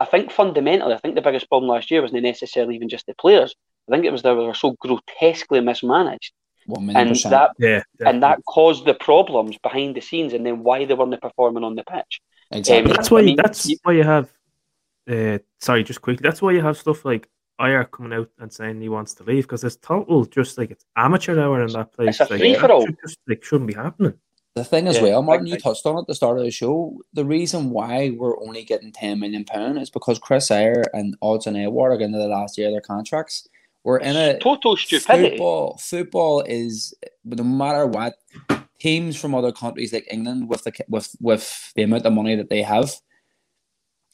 I 0.00 0.04
think 0.04 0.32
fundamentally, 0.32 0.94
I 0.94 0.98
think 0.98 1.14
the 1.14 1.22
biggest 1.22 1.48
problem 1.48 1.70
last 1.70 1.90
year 1.90 2.02
wasn't 2.02 2.22
necessarily 2.22 2.74
even 2.74 2.88
just 2.88 3.06
the 3.06 3.14
players. 3.14 3.54
I 3.88 3.92
think 3.92 4.04
it 4.04 4.12
was 4.12 4.22
they 4.22 4.32
were 4.32 4.52
so 4.52 4.74
grotesquely 4.80 5.60
mismanaged 5.60 6.32
and 6.68 7.14
that 7.16 7.50
yeah, 7.58 7.82
and 8.04 8.22
that 8.22 8.44
caused 8.44 8.84
the 8.84 8.94
problems 8.94 9.56
behind 9.62 9.94
the 9.94 10.00
scenes, 10.00 10.32
and 10.32 10.44
then 10.44 10.62
why 10.62 10.84
they 10.84 10.94
weren't 10.94 11.20
performing 11.20 11.64
on 11.64 11.74
the 11.74 11.84
pitch. 11.84 12.20
Exactly. 12.50 12.90
Um, 12.90 12.96
that's 12.96 13.10
why. 13.10 13.20
I 13.20 13.22
mean, 13.22 13.36
that's 13.36 13.66
you, 13.66 13.76
why 13.82 13.92
you 13.92 14.02
have. 14.02 14.30
Uh, 15.08 15.38
sorry, 15.60 15.84
just 15.84 16.02
quickly. 16.02 16.22
That's 16.22 16.42
why 16.42 16.52
you 16.52 16.62
have 16.62 16.76
stuff 16.76 17.04
like 17.04 17.28
Ajer 17.60 17.90
coming 17.90 18.12
out 18.12 18.30
and 18.38 18.52
saying 18.52 18.80
he 18.80 18.88
wants 18.88 19.14
to 19.14 19.24
leave 19.24 19.44
because 19.44 19.64
it's 19.64 19.76
total 19.76 20.24
just 20.26 20.58
like 20.58 20.70
it's 20.70 20.84
amateur 20.96 21.40
hour 21.40 21.62
in 21.62 21.72
that 21.72 21.92
place. 21.92 22.20
It's 22.20 22.30
a 22.30 22.32
like, 22.32 22.40
free 22.40 22.54
for 22.54 22.70
all. 22.70 22.86
Just 23.02 23.18
like 23.26 23.44
shouldn't 23.44 23.68
be 23.68 23.74
happening. 23.74 24.14
The 24.54 24.64
thing 24.64 24.88
as 24.88 24.96
yeah, 24.96 25.02
well, 25.02 25.22
Martin, 25.22 25.46
you 25.46 25.58
touched 25.58 25.84
on 25.84 25.98
at 25.98 26.06
the 26.06 26.14
start 26.14 26.38
of 26.38 26.44
the 26.44 26.50
show. 26.50 26.98
The 27.12 27.26
reason 27.26 27.70
why 27.70 28.16
we're 28.16 28.40
only 28.40 28.64
getting 28.64 28.90
ten 28.90 29.20
million 29.20 29.44
pound 29.44 29.78
is 29.78 29.90
because 29.90 30.18
Chris 30.18 30.48
Ajer 30.48 30.82
and 30.94 31.14
Odsonne 31.20 31.60
Edouard 31.60 31.92
are 31.92 31.98
getting 31.98 32.14
to 32.14 32.18
the 32.18 32.26
last 32.26 32.56
year 32.56 32.68
of 32.68 32.72
their 32.72 32.80
contracts. 32.80 33.46
We're 33.84 33.98
in 33.98 34.16
a 34.16 34.38
total 34.38 34.76
stupidity. 34.76 35.30
Football, 35.30 35.76
football 35.76 36.40
is 36.40 36.94
no 37.24 37.44
matter 37.44 37.86
what 37.86 38.14
teams 38.80 39.16
from 39.16 39.34
other 39.34 39.52
countries 39.52 39.92
like 39.92 40.08
England 40.10 40.48
with 40.48 40.64
the 40.64 40.72
with 40.88 41.14
with 41.20 41.72
the 41.76 41.82
amount 41.82 42.06
of 42.06 42.12
money 42.12 42.34
that 42.34 42.48
they 42.48 42.62
have, 42.62 42.90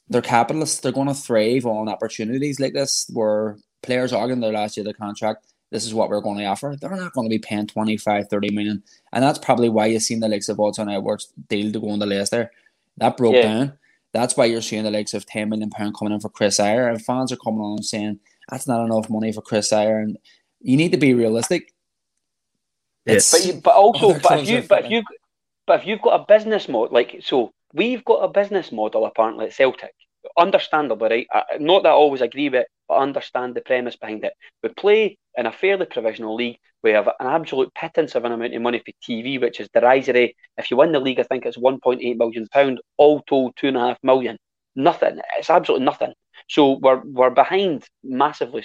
they're 0.09 0.21
capitalists. 0.21 0.79
They're 0.79 0.91
going 0.91 1.07
to 1.07 1.13
thrive 1.13 1.65
on 1.65 1.89
opportunities 1.89 2.59
like 2.59 2.73
this 2.73 3.09
where 3.13 3.57
players 3.81 4.13
are 4.13 4.27
getting 4.27 4.41
their 4.41 4.51
last 4.51 4.77
year 4.77 4.81
of 4.81 4.85
their 4.85 4.93
contract. 4.93 5.47
This 5.71 5.85
is 5.85 5.93
what 5.93 6.09
we're 6.09 6.21
going 6.21 6.37
to 6.37 6.45
offer. 6.45 6.75
They're 6.79 6.95
not 6.95 7.13
going 7.13 7.27
to 7.27 7.33
be 7.33 7.39
paying 7.39 7.65
25, 7.65 8.29
30 8.29 8.51
million. 8.51 8.83
And 9.11 9.23
that's 9.23 9.39
probably 9.39 9.69
why 9.69 9.87
you've 9.87 10.03
seen 10.03 10.19
the 10.19 10.27
likes 10.27 10.49
of 10.49 10.57
Odsonne 10.57 10.91
Edouard's 10.91 11.33
deal 11.49 11.71
to 11.71 11.79
go 11.79 11.89
on 11.89 11.99
the 11.99 12.05
list 12.05 12.31
there. 12.31 12.51
That 12.97 13.17
broke 13.17 13.35
yeah. 13.35 13.41
down. 13.41 13.73
That's 14.13 14.37
why 14.37 14.45
you're 14.45 14.61
seeing 14.61 14.83
the 14.83 14.91
likes 14.91 15.15
of 15.15 15.25
10 15.25 15.49
million 15.49 15.71
pound 15.71 15.97
coming 15.97 16.13
in 16.13 16.19
for 16.19 16.29
Chris 16.29 16.59
Ajer. 16.59 16.89
And 16.89 17.03
fans 17.03 17.31
are 17.31 17.37
coming 17.37 17.61
on 17.61 17.81
saying, 17.81 18.19
that's 18.49 18.67
not 18.67 18.85
enough 18.85 19.09
money 19.09 19.31
for 19.31 19.41
Chris 19.41 19.71
Ajer. 19.71 20.13
You 20.61 20.77
need 20.77 20.91
to 20.91 20.97
be 20.97 21.15
realistic. 21.15 21.73
Yes. 23.05 23.31
But 23.31 23.45
you, 23.45 23.53
but 23.61 23.73
also, 23.73 24.19
but 24.19 24.41
if 24.41 24.49
you, 24.49 24.61
but 24.61 24.85
if 24.85 24.91
you, 24.91 25.03
but 25.65 25.79
if 25.79 25.87
you've 25.87 26.01
got 26.01 26.21
a 26.21 26.25
business 26.25 26.69
model, 26.69 26.93
like 26.93 27.21
so, 27.23 27.51
we've 27.73 28.05
got 28.05 28.23
a 28.23 28.27
business 28.27 28.71
model 28.71 29.05
apparently 29.05 29.45
at 29.47 29.53
Celtic. 29.53 29.93
Understandable, 30.37 31.09
right? 31.09 31.27
Not 31.59 31.83
that 31.83 31.89
I 31.89 31.93
always 31.93 32.21
agree 32.21 32.49
with, 32.49 32.65
but 32.87 32.97
understand 32.97 33.55
the 33.55 33.61
premise 33.61 33.95
behind 33.95 34.23
it. 34.23 34.33
We 34.61 34.69
play 34.69 35.17
in 35.35 35.45
a 35.45 35.51
fairly 35.51 35.85
provisional 35.85 36.35
league. 36.35 36.57
We 36.81 36.91
have 36.91 37.07
an 37.07 37.27
absolute 37.27 37.73
pittance 37.73 38.15
of 38.15 38.25
an 38.25 38.31
amount 38.31 38.55
of 38.55 38.61
money 38.61 38.79
for 38.79 38.91
TV, 39.09 39.39
which 39.39 39.59
is 39.59 39.69
derisory. 39.73 40.35
If 40.57 40.69
you 40.69 40.77
win 40.77 40.91
the 40.91 40.99
league, 40.99 41.19
I 41.19 41.23
think 41.23 41.45
it's 41.45 41.57
1.8 41.57 42.17
million 42.17 42.47
pound, 42.51 42.81
all 42.97 43.21
told 43.21 43.55
two 43.55 43.67
and 43.69 43.77
a 43.77 43.81
half 43.81 43.97
million. 44.03 44.37
Nothing. 44.75 45.19
It's 45.37 45.49
absolutely 45.49 45.85
nothing. 45.85 46.13
So 46.49 46.79
we're 46.81 47.01
we're 47.05 47.29
behind 47.29 47.85
massively 48.03 48.63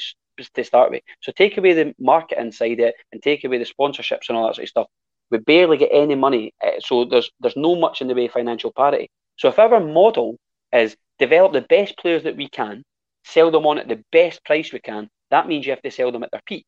to 0.55 0.65
start 0.65 0.91
with. 0.91 1.03
So 1.21 1.33
take 1.33 1.59
away 1.59 1.73
the 1.75 1.95
market 1.99 2.39
inside 2.39 2.81
it 2.81 2.95
and 3.13 3.23
take 3.23 3.45
away 3.45 3.59
the 3.59 3.65
sponsorships 3.65 4.29
and 4.29 4.37
all 4.39 4.47
that 4.47 4.57
sort 4.57 4.65
of 4.65 4.69
stuff. 4.69 4.87
We 5.31 5.39
barely 5.39 5.77
get 5.77 5.91
any 5.93 6.15
money, 6.15 6.55
eh, 6.63 6.81
so 6.81 7.05
there's 7.05 7.31
there's 7.41 7.57
no 7.57 7.77
much 7.77 8.01
in 8.01 8.09
the 8.09 8.15
way 8.15 8.27
of 8.27 8.33
financial 8.33 8.73
parity. 8.73 9.11
So 9.37 9.49
if 9.49 9.59
our 9.59 9.81
model 9.81 10.37
is 10.73 10.97
develop 11.19 11.53
the 11.53 11.63
best 11.63 11.97
players 11.99 12.23
that 12.25 12.37
we 12.37 12.49
can, 12.49 12.83
sell 13.25 13.51
them 13.51 13.67
on 13.67 13.79
at 13.79 13.89
the 13.89 14.03
best 14.11 14.45
price 14.45 14.73
we 14.73 14.79
can, 14.81 15.09
that 15.31 15.47
means 15.47 15.67
you 15.67 15.73
have 15.73 15.83
to 15.83 15.91
sell 15.91 16.13
them 16.13 16.23
at 16.23 16.31
their 16.31 16.43
peak. 16.47 16.67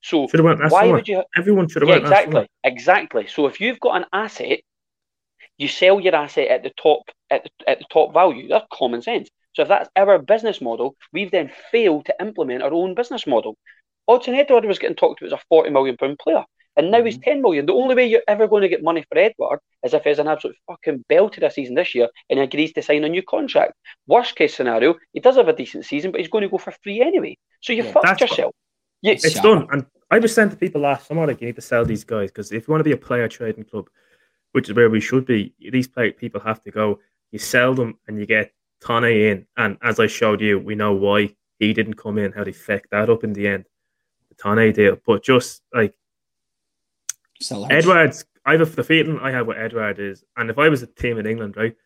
So 0.00 0.28
why 0.28 0.86
would 0.86 1.08
you? 1.08 1.24
Everyone 1.36 1.68
should 1.68 1.82
have 1.82 1.88
yeah, 1.88 1.96
exactly, 1.96 2.46
exactly. 2.62 3.26
So 3.26 3.46
if 3.46 3.60
you've 3.60 3.80
got 3.80 3.96
an 3.96 4.06
asset, 4.12 4.60
you 5.56 5.68
sell 5.68 5.98
your 5.98 6.14
asset 6.14 6.48
at 6.48 6.62
the 6.62 6.70
top 6.80 7.02
at 7.30 7.44
the, 7.44 7.70
at 7.70 7.78
the 7.78 7.84
top 7.90 8.12
value. 8.12 8.48
That's 8.48 8.66
common 8.72 9.02
sense. 9.02 9.28
So 9.54 9.62
if 9.62 9.68
that's 9.68 9.90
our 9.96 10.18
business 10.18 10.60
model, 10.60 10.94
we've 11.12 11.32
then 11.32 11.50
failed 11.72 12.06
to 12.06 12.14
implement 12.20 12.62
our 12.62 12.72
own 12.72 12.94
business 12.94 13.26
model. 13.26 13.56
Odsonne 14.08 14.38
Edouard 14.38 14.64
was 14.64 14.78
getting 14.78 14.96
talked 14.96 15.20
about 15.20 15.32
as 15.34 15.40
a 15.40 15.44
40 15.48 15.70
million 15.70 15.96
pound 15.96 16.18
player. 16.18 16.44
And 16.78 16.92
now 16.92 16.98
mm-hmm. 16.98 17.06
he's 17.06 17.18
10 17.18 17.42
million. 17.42 17.66
The 17.66 17.74
only 17.74 17.96
way 17.96 18.06
you're 18.06 18.22
ever 18.28 18.46
going 18.46 18.62
to 18.62 18.68
get 18.68 18.84
money 18.84 19.04
for 19.08 19.18
Edouard 19.18 19.58
is 19.84 19.92
if 19.92 20.04
he's 20.04 20.20
an 20.20 20.28
absolute 20.28 20.56
fucking 20.68 21.04
belter 21.10 21.40
this 21.40 21.56
season 21.56 21.74
this 21.74 21.94
year 21.94 22.08
and 22.30 22.38
he 22.38 22.44
agrees 22.44 22.72
to 22.74 22.82
sign 22.82 23.02
a 23.04 23.08
new 23.08 23.22
contract. 23.22 23.74
Worst 24.06 24.36
case 24.36 24.54
scenario, 24.54 24.94
he 25.12 25.18
does 25.18 25.36
have 25.36 25.48
a 25.48 25.52
decent 25.52 25.84
season, 25.84 26.12
but 26.12 26.20
he's 26.20 26.30
going 26.30 26.42
to 26.42 26.48
go 26.48 26.56
for 26.56 26.72
free 26.82 27.00
anyway. 27.00 27.36
So 27.60 27.72
you 27.72 27.82
yeah, 27.82 27.92
fucked 27.92 28.20
yourself. 28.20 28.54
You, 29.02 29.12
it's 29.12 29.40
done. 29.40 29.66
And 29.72 29.86
I 30.10 30.20
was 30.20 30.32
saying 30.32 30.50
to 30.50 30.56
people 30.56 30.82
last 30.82 31.08
summer, 31.08 31.26
like, 31.26 31.40
you 31.40 31.48
need 31.48 31.56
to 31.56 31.62
sell 31.62 31.84
these 31.84 32.04
guys 32.04 32.30
because 32.30 32.52
if 32.52 32.68
you 32.68 32.72
want 32.72 32.80
to 32.80 32.84
be 32.84 32.92
a 32.92 32.96
player 32.96 33.26
trading 33.28 33.64
club, 33.64 33.88
which 34.52 34.68
is 34.68 34.76
where 34.76 34.88
we 34.88 35.00
should 35.00 35.26
be, 35.26 35.52
these 35.58 35.88
play, 35.88 36.12
people 36.12 36.40
have 36.40 36.62
to 36.62 36.70
go. 36.70 37.00
You 37.32 37.40
sell 37.40 37.74
them 37.74 37.98
and 38.06 38.18
you 38.18 38.24
get 38.24 38.52
Tane 38.80 39.04
in, 39.04 39.46
and 39.56 39.76
as 39.82 39.98
I 39.98 40.06
showed 40.06 40.40
you, 40.40 40.58
we 40.58 40.76
know 40.76 40.92
why 40.92 41.34
he 41.58 41.72
didn't 41.72 41.94
come 41.94 42.18
in, 42.18 42.32
how 42.32 42.44
they 42.44 42.52
fecked 42.52 42.90
that 42.92 43.10
up 43.10 43.24
in 43.24 43.32
the 43.32 43.48
end. 43.48 43.64
The 44.30 44.42
Tane 44.42 44.72
deal, 44.72 44.96
but 45.04 45.24
just 45.24 45.62
like 45.74 45.94
Edouard's, 47.70 48.24
I 48.44 48.56
have 48.56 48.74
the 48.74 48.84
feeling 48.84 49.18
I 49.20 49.30
have 49.30 49.46
what 49.46 49.58
Edouard 49.58 49.98
is, 49.98 50.24
and 50.36 50.50
if 50.50 50.58
I 50.58 50.68
was 50.68 50.82
a 50.82 50.86
team 50.86 51.18
in 51.18 51.26
England, 51.26 51.56
right, 51.56 51.76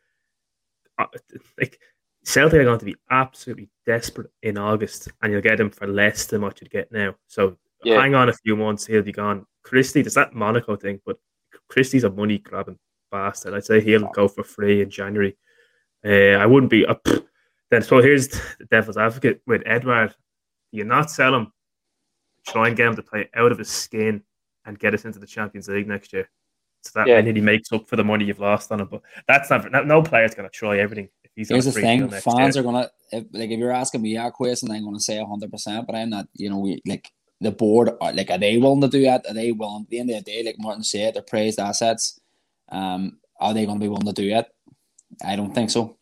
like 1.59 1.79
Celtic 2.25 2.61
are 2.61 2.65
going 2.65 2.79
to 2.79 2.85
be 2.85 2.97
absolutely 3.11 3.69
desperate 3.87 4.31
in 4.43 4.59
August, 4.59 5.09
and 5.21 5.33
you'll 5.33 5.43
get 5.43 5.61
him 5.61 5.71
for 5.71 5.87
less 5.87 6.27
than 6.27 6.43
what 6.43 6.61
you'd 6.61 6.71
get 6.71 6.93
now. 6.93 7.15
So 7.27 7.57
yeah. 7.85 8.01
hang 8.01 8.15
on 8.15 8.29
a 8.29 8.33
few 8.33 8.57
months, 8.57 8.87
he'll 8.87 9.03
be 9.03 9.13
gone. 9.13 9.47
Christie, 9.63 10.03
there's 10.03 10.15
that 10.15 10.35
Monaco 10.35 10.77
thing, 10.77 11.01
but 11.05 11.19
Christie's 11.69 12.05
a 12.05 12.11
money 12.11 12.39
grabbing 12.39 12.79
bastard. 13.11 13.55
I'd 13.55 13.65
say 13.65 13.81
he'll 13.81 14.11
go 14.13 14.29
for 14.29 14.45
free 14.45 14.83
in 14.83 14.91
January. 14.91 15.37
Uh, 16.05 16.39
I 16.39 16.47
wouldn't 16.47 16.71
be 16.71 16.87
up. 16.87 17.07
Then 17.71 17.83
so 17.83 18.03
here's 18.03 18.29
the 18.29 18.67
devil's 18.71 18.99
advocate 18.99 19.41
with 19.47 19.63
Edouard. 19.65 20.15
You 20.73 20.85
not 20.85 21.11
sell 21.11 21.35
him, 21.35 21.53
try 22.47 22.69
and 22.69 22.77
get 22.77 22.89
him 22.89 22.97
to 22.97 23.03
play 23.03 23.29
out 23.35 23.53
of 23.53 23.59
his 23.59 23.71
skin 23.71 24.23
and 24.65 24.79
get 24.79 24.95
us 24.95 25.05
into 25.05 25.19
the 25.19 25.27
Champions 25.27 25.69
League 25.69 25.89
next 25.89 26.13
year. 26.13 26.29
So 26.83 26.91
that 26.97 27.07
yeah. 27.07 27.21
he 27.21 27.41
makes 27.41 27.71
up 27.73 27.89
for 27.89 27.97
the 27.97 28.03
money 28.03 28.25
you've 28.25 28.41
lost 28.41 28.73
on 28.73 28.81
him. 28.81 28.89
But 28.91 29.03
that's 29.29 29.51
not 29.51 29.87
no 29.87 30.03
player's 30.03 30.35
going 30.35 30.49
to 30.49 30.55
try 30.55 30.79
everything. 30.79 31.09
If 31.23 31.31
he's 31.37 31.49
Here's 31.49 31.65
the 31.65 31.73
thing: 31.73 32.09
fans 32.09 32.57
year. 32.57 32.63
are 32.63 32.65
going 32.65 32.85
to 32.85 33.27
like 33.33 33.51
if 33.51 33.59
you're 33.59 33.71
asking 33.71 34.03
me 34.03 34.17
that 34.17 34.33
question, 34.33 34.71
I'm 34.71 34.83
going 34.83 34.97
to 34.97 35.01
say 35.01 35.23
hundred 35.25 35.53
percent. 35.53 35.87
But 35.87 35.95
I'm 35.95 36.11
not. 36.11 36.27
You 36.35 36.51
know, 36.51 36.59
we 36.59 36.83
like 36.87 37.09
the 37.41 37.53
board. 37.53 37.91
Are, 38.01 38.13
like, 38.13 38.31
are 38.31 38.39
they 38.39 38.59
willing 38.59 38.81
to 38.81 38.89
do 38.89 39.03
that? 39.03 39.27
Are 39.29 39.35
they 39.35 39.53
willing? 39.53 39.83
At 39.83 39.91
the 39.91 40.01
end 40.01 40.11
of 40.11 40.17
the 40.17 40.23
day, 40.23 40.43
like 40.43 40.57
Martin 40.59 40.83
said, 40.83 41.15
they're 41.15 41.23
praised 41.23 41.61
assets. 41.61 42.21
Um, 42.69 43.19
are 43.39 43.55
they 43.55 43.65
going 43.65 43.79
to 43.79 43.85
be 43.85 43.89
willing 43.89 44.07
to 44.07 44.13
do 44.13 44.35
it? 44.35 44.47
I 45.25 45.37
don't 45.37 45.55
think 45.55 45.71
so. 45.71 45.97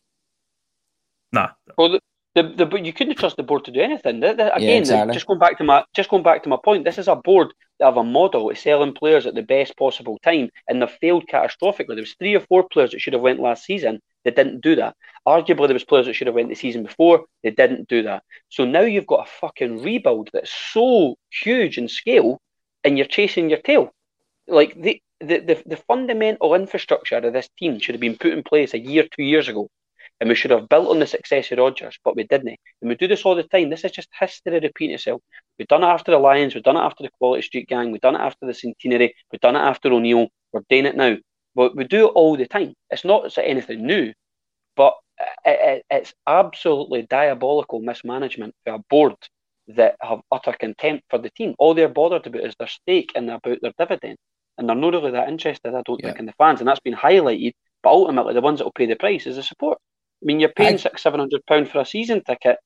Nah. 1.31 1.49
Well, 1.77 1.89
the, 1.89 1.99
the, 2.35 2.65
the 2.65 2.81
you 2.81 2.93
couldn't 2.93 3.17
trust 3.17 3.37
the 3.37 3.43
board 3.43 3.65
to 3.65 3.71
do 3.71 3.81
anything. 3.81 4.19
The, 4.19 4.33
the, 4.33 4.55
again, 4.55 4.69
yeah, 4.69 4.77
exactly. 4.77 5.13
just 5.13 5.27
going 5.27 5.39
back 5.39 5.57
to 5.57 5.63
my 5.63 5.83
just 5.93 6.09
going 6.09 6.23
back 6.23 6.43
to 6.43 6.49
my 6.49 6.57
point. 6.63 6.85
This 6.85 6.97
is 6.97 7.07
a 7.07 7.15
board 7.15 7.53
that 7.81 7.87
have 7.87 7.97
a 7.97 8.03
model 8.03 8.51
of 8.51 8.57
selling 8.59 8.93
players 8.93 9.25
at 9.25 9.33
the 9.33 9.41
best 9.41 9.75
possible 9.75 10.19
time, 10.23 10.49
and 10.69 10.81
they've 10.81 10.89
failed 11.01 11.25
catastrophically. 11.27 11.95
There 11.95 11.97
was 11.97 12.13
three 12.13 12.35
or 12.35 12.39
four 12.41 12.67
players 12.71 12.91
that 12.91 13.01
should 13.01 13.13
have 13.13 13.23
went 13.23 13.39
last 13.39 13.65
season. 13.65 13.99
They 14.23 14.29
didn't 14.29 14.61
do 14.61 14.75
that. 14.75 14.95
Arguably, 15.27 15.67
there 15.67 15.73
was 15.73 15.83
players 15.83 16.05
that 16.05 16.13
should 16.13 16.27
have 16.27 16.35
went 16.35 16.49
the 16.49 16.55
season 16.55 16.83
before. 16.83 17.25
They 17.43 17.49
didn't 17.49 17.87
do 17.87 18.03
that. 18.03 18.23
So 18.49 18.65
now 18.65 18.81
you've 18.81 19.07
got 19.07 19.27
a 19.27 19.31
fucking 19.31 19.81
rebuild 19.81 20.29
that's 20.31 20.51
so 20.51 21.15
huge 21.43 21.79
in 21.79 21.87
scale, 21.87 22.39
and 22.83 22.97
you're 22.97 23.07
chasing 23.07 23.49
your 23.49 23.59
tail. 23.59 23.91
Like 24.47 24.79
the 24.79 25.01
the, 25.19 25.39
the, 25.39 25.63
the 25.67 25.77
fundamental 25.77 26.55
infrastructure 26.55 27.17
of 27.17 27.33
this 27.33 27.49
team 27.59 27.79
should 27.79 27.93
have 27.93 28.01
been 28.01 28.17
put 28.17 28.33
in 28.33 28.41
place 28.41 28.73
a 28.73 28.79
year, 28.79 29.07
two 29.15 29.23
years 29.23 29.47
ago 29.47 29.69
and 30.21 30.29
we 30.29 30.35
should 30.35 30.51
have 30.51 30.69
built 30.69 30.87
on 30.87 30.99
the 30.99 31.07
success 31.07 31.51
of 31.51 31.57
Rodgers, 31.57 31.97
but 32.05 32.15
we 32.15 32.23
didn't. 32.23 32.59
And 32.81 32.89
we 32.89 32.95
do 32.95 33.07
this 33.07 33.23
all 33.25 33.35
the 33.35 33.43
time. 33.43 33.71
This 33.71 33.83
is 33.83 33.91
just 33.91 34.07
history 34.17 34.59
repeating 34.59 34.93
itself. 34.93 35.19
We've 35.57 35.67
done 35.67 35.83
it 35.83 35.87
after 35.87 36.11
the 36.11 36.19
Lions, 36.19 36.53
we've 36.53 36.63
done 36.63 36.77
it 36.77 36.81
after 36.81 37.03
the 37.03 37.09
Quality 37.17 37.41
Street 37.41 37.67
Gang, 37.67 37.91
we've 37.91 38.01
done 38.01 38.15
it 38.15 38.21
after 38.21 38.45
the 38.45 38.53
Centenary, 38.53 39.15
we've 39.31 39.41
done 39.41 39.55
it 39.55 39.59
after 39.59 39.91
O'Neill, 39.91 40.27
we're 40.53 40.61
doing 40.69 40.85
it 40.85 40.95
now. 40.95 41.17
But 41.55 41.75
we 41.75 41.83
do 41.85 42.07
it 42.07 42.11
all 42.11 42.37
the 42.37 42.47
time. 42.47 42.75
It's 42.91 43.03
not 43.03 43.37
anything 43.37 43.85
new, 43.85 44.13
but 44.75 44.93
it, 45.43 45.59
it, 45.59 45.85
it's 45.89 46.13
absolutely 46.27 47.01
diabolical 47.03 47.81
mismanagement 47.81 48.53
for 48.63 48.75
a 48.75 48.79
board 48.89 49.15
that 49.69 49.95
have 50.01 50.21
utter 50.31 50.53
contempt 50.53 51.05
for 51.09 51.17
the 51.17 51.31
team. 51.31 51.55
All 51.57 51.73
they're 51.73 51.89
bothered 51.89 52.27
about 52.27 52.43
is 52.43 52.55
their 52.59 52.67
stake 52.67 53.11
and 53.15 53.29
about 53.29 53.57
their 53.61 53.73
dividend. 53.77 54.17
And 54.57 54.69
they're 54.69 54.75
not 54.75 54.93
really 54.93 55.11
that 55.11 55.29
interested, 55.29 55.73
I 55.73 55.81
don't 55.85 55.99
yeah. 55.99 56.09
think, 56.09 56.19
in 56.19 56.25
the 56.27 56.33
fans. 56.33 56.59
And 56.59 56.67
that's 56.67 56.79
been 56.79 56.93
highlighted. 56.93 57.53
But 57.83 57.89
ultimately, 57.89 58.33
the 58.33 58.41
ones 58.41 58.59
that 58.59 58.65
will 58.65 58.71
pay 58.71 58.85
the 58.85 58.95
price 58.95 59.25
is 59.25 59.37
the 59.37 59.43
support. 59.43 59.79
I 60.21 60.25
mean, 60.25 60.39
you're 60.39 60.49
paying 60.49 60.75
I, 60.75 60.77
six, 60.77 61.01
seven 61.01 61.19
hundred 61.19 61.45
pound 61.45 61.69
for 61.69 61.79
a 61.79 61.85
season 61.85 62.23
ticket. 62.23 62.57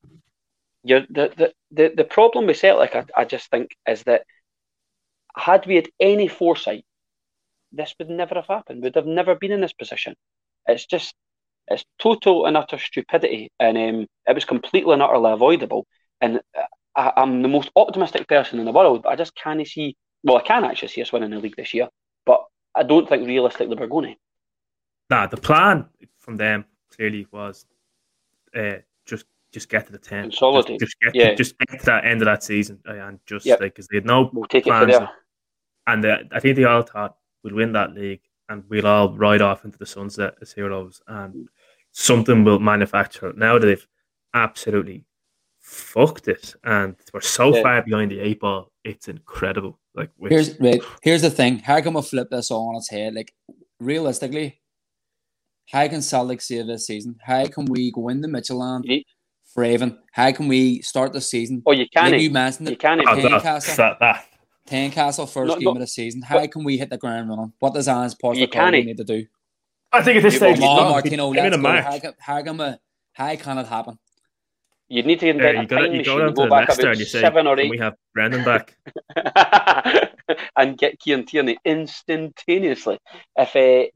You're 0.84 1.02
the 1.10 1.32
the 1.36 1.54
the, 1.72 1.94
the 1.96 2.04
problem 2.04 2.48
with 2.48 2.58
Celtic, 2.58 2.96
I, 2.96 3.22
I 3.22 3.26
just 3.26 3.50
think, 3.50 3.76
is 3.88 4.04
that 4.04 4.24
had 5.36 5.66
we 5.66 5.76
had 5.76 5.90
any 6.00 6.28
foresight, 6.28 6.86
this 7.72 7.94
would 8.00 8.10
never 8.10 8.36
have 8.36 8.48
happened. 8.48 8.84
We'd 8.84 8.96
have 8.96 9.06
never 9.06 9.36
been 9.36 9.52
in 9.52 9.62
this 9.62 9.74
position. 9.74 10.16
It's 10.68 10.86
just, 10.86 11.14
it's 11.68 11.84
total 12.00 12.46
and 12.46 12.56
utter 12.58 12.78
stupidity, 12.80 13.52
and 13.60 13.78
um, 13.78 14.08
it 14.28 14.34
was 14.34 14.46
completely 14.46 14.94
and 14.94 15.02
utterly 15.02 15.32
avoidable. 15.32 15.86
And 16.22 16.40
I, 16.96 17.12
am 17.18 17.42
the 17.42 17.48
most 17.48 17.72
optimistic 17.76 18.28
person 18.28 18.60
in 18.60 18.66
the 18.66 18.72
world, 18.72 19.04
but 19.04 19.10
I 19.10 19.16
just 19.16 19.36
can't 19.36 19.66
see. 19.68 19.96
Well, 20.24 20.38
I 20.38 20.42
can 20.42 20.64
actually 20.64 20.88
see 20.88 21.02
us 21.02 21.12
winning 21.12 21.32
the 21.32 21.40
league 21.40 21.56
this 21.56 21.74
year, 21.74 21.88
but 22.26 22.44
I 22.74 22.84
don't 22.84 23.08
think 23.08 23.28
realistically 23.28 23.76
we're 23.76 23.88
going 23.88 24.14
to. 24.14 24.20
Nah, 25.10 25.28
the 25.28 25.38
plan 25.38 25.86
from 26.18 26.38
them 26.38 26.66
clearly 26.96 27.28
was 27.32 27.66
uh, 28.56 28.78
just 29.06 29.26
just 29.52 29.70
get 29.70 29.86
to 29.86 29.92
the 29.92 29.98
ten, 29.98 30.24
consolidate, 30.24 30.80
just, 30.80 30.92
just 30.92 31.00
get 31.02 31.16
yeah. 31.16 31.30
to, 31.30 31.36
just 31.36 31.58
get 31.60 31.80
to 31.80 31.86
that 31.86 32.06
end 32.06 32.22
of 32.22 32.26
that 32.26 32.44
season, 32.44 32.80
uh, 32.88 32.94
and 32.94 33.20
just 33.26 33.46
yep. 33.46 33.60
like 33.60 33.74
because 33.74 33.88
they 33.88 33.98
had 33.98 34.06
no 34.06 34.30
we'll 34.34 34.46
take 34.46 34.66
plans, 34.66 34.94
it 34.94 35.00
there. 35.00 35.10
and 35.88 36.06
uh, 36.06 36.18
I 36.32 36.40
think 36.40 36.56
they 36.56 36.64
all 36.64 36.82
thought 36.82 37.16
we'll 37.44 37.56
win 37.56 37.72
that 37.74 37.94
league 37.94 38.22
and 38.50 38.64
we'll 38.70 38.88
all 38.88 39.14
ride 39.14 39.42
off 39.42 39.66
into 39.66 39.78
the 39.78 39.86
sunset 39.86 40.36
as 40.42 40.54
heroes, 40.54 41.02
and 41.08 41.50
something 41.92 42.44
will 42.44 42.60
manufacture. 42.60 43.34
Now 43.34 43.58
that 43.58 43.66
they've 43.66 43.88
absolutely 44.34 45.06
fucked 45.60 46.28
it, 46.28 46.54
and 46.64 46.96
we're 47.14 47.22
so 47.22 47.56
yeah. 47.56 47.64
far 47.64 47.82
behind 47.82 48.12
the 48.12 48.20
eight 48.20 48.40
ball, 48.40 48.72
it's 48.84 49.08
incredible. 49.08 49.80
Like 49.96 50.12
which... 50.18 50.32
here's 50.32 50.60
wait, 50.60 50.84
here's 51.02 51.22
the 51.22 51.32
thing: 51.32 51.60
how 51.60 51.82
can 51.82 51.94
we 51.94 52.02
flip 52.02 52.30
this 52.30 52.52
all 52.52 52.70
on 52.70 52.76
its 52.76 52.90
head? 52.90 53.14
Like 53.16 53.34
realistically, 53.80 54.62
how 55.72 55.88
can 55.88 56.02
Celtic 56.02 56.42
save 56.42 56.68
this 56.68 56.88
season? 56.88 57.18
How 57.24 57.46
can 57.48 57.66
we 57.66 57.92
go 57.92 58.10
into 58.10 58.28
Midtjylland, 58.28 58.84
yeah. 58.86 59.00
Raven? 59.56 60.00
How 60.12 60.32
can 60.32 60.48
we 60.48 60.82
start 60.82 61.14
the 61.14 61.22
season? 61.22 61.64
Oh, 61.66 61.72
you 61.72 61.88
can't. 61.90 62.20
You 62.20 62.30
mentioned 62.30 62.68
it. 62.68 62.72
You 62.72 62.78
can't. 62.78 63.02
Tynecastle. 63.02 63.76
That, 63.76 64.00
that. 64.00 64.26
First 64.68 65.50
no, 65.50 65.56
game 65.56 65.64
no, 65.64 65.72
of 65.72 65.80
the 65.80 65.88
season. 65.88 66.22
How 66.22 66.40
but, 66.40 66.52
can 66.52 66.64
we 66.64 66.78
hit 66.78 66.90
the 66.90 66.98
ground 66.98 67.30
running? 67.30 67.54
What 67.60 67.74
does 67.74 67.88
Ange 67.88 68.14
Postecoglou 68.16 68.86
need 68.86 68.98
to 68.98 69.04
do? 69.04 69.26
I 69.92 70.02
think 70.02 70.18
at 70.18 70.24
this 70.24 70.36
stage, 70.36 70.60
on, 70.60 70.92
Martino, 70.92 71.30
let's 71.30 71.56
go. 71.56 71.82
How 71.82 72.00
can, 72.00 72.14
how, 72.20 72.42
can 72.42 72.58
we, 72.58 72.74
how 73.14 73.36
can 73.36 73.58
it 73.60 73.68
happen? 73.68 73.98
You 74.88 75.04
need 75.04 75.20
to 75.22 75.30
invent 75.30 75.58
yeah, 75.58 75.64
a 75.64 75.68
time 75.68 75.92
you 75.92 75.98
machine. 76.00 76.18
Go, 76.18 76.28
you 76.28 76.34
go 76.34 76.50
back 76.50 76.70
Leicester 76.70 76.88
about 76.88 77.00
you 77.00 77.06
say, 77.06 77.22
seven 77.22 77.48
or 77.48 77.60
eight. 77.60 77.70
we 77.70 77.78
have 77.80 77.96
Brendan 78.14 78.44
back? 78.44 78.76
and 80.58 80.78
get 80.78 81.00
Kieran 81.00 81.26
Tierney 81.26 81.58
instantaneously. 81.66 83.00
If 83.36 83.56
uh, 83.56 83.90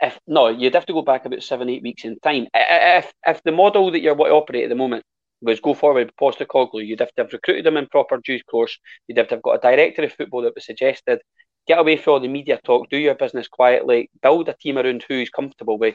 if 0.00 0.18
no, 0.26 0.48
you'd 0.48 0.74
have 0.74 0.86
to 0.86 0.92
go 0.92 1.02
back 1.02 1.26
about 1.26 1.42
seven, 1.42 1.68
eight 1.68 1.82
weeks 1.82 2.04
in 2.04 2.18
time. 2.20 2.46
If 2.54 3.12
if 3.26 3.42
the 3.42 3.52
model 3.52 3.90
that 3.90 4.00
you're 4.00 4.18
operating 4.20 4.64
at 4.64 4.68
the 4.68 4.74
moment 4.74 5.04
was 5.42 5.60
go 5.60 5.74
forward 5.74 6.06
with 6.06 6.16
Postecoglou, 6.16 6.86
you'd 6.86 7.00
have 7.00 7.12
to 7.14 7.22
have 7.22 7.32
recruited 7.32 7.66
him 7.66 7.76
in 7.76 7.86
proper 7.86 8.18
due 8.18 8.40
course. 8.44 8.78
You'd 9.06 9.18
have 9.18 9.28
to 9.28 9.36
have 9.36 9.42
got 9.42 9.64
a 9.64 9.76
director 9.76 10.02
of 10.02 10.12
football 10.12 10.42
that 10.42 10.54
was 10.54 10.66
suggested. 10.66 11.20
Get 11.66 11.78
away 11.78 11.96
from 11.96 12.14
all 12.14 12.20
the 12.20 12.28
media 12.28 12.58
talk. 12.64 12.88
Do 12.90 12.96
your 12.96 13.14
business 13.14 13.48
quietly. 13.48 14.10
Build 14.22 14.48
a 14.48 14.54
team 14.54 14.78
around 14.78 15.04
who 15.06 15.18
he's 15.18 15.30
comfortable 15.30 15.78
with. 15.78 15.94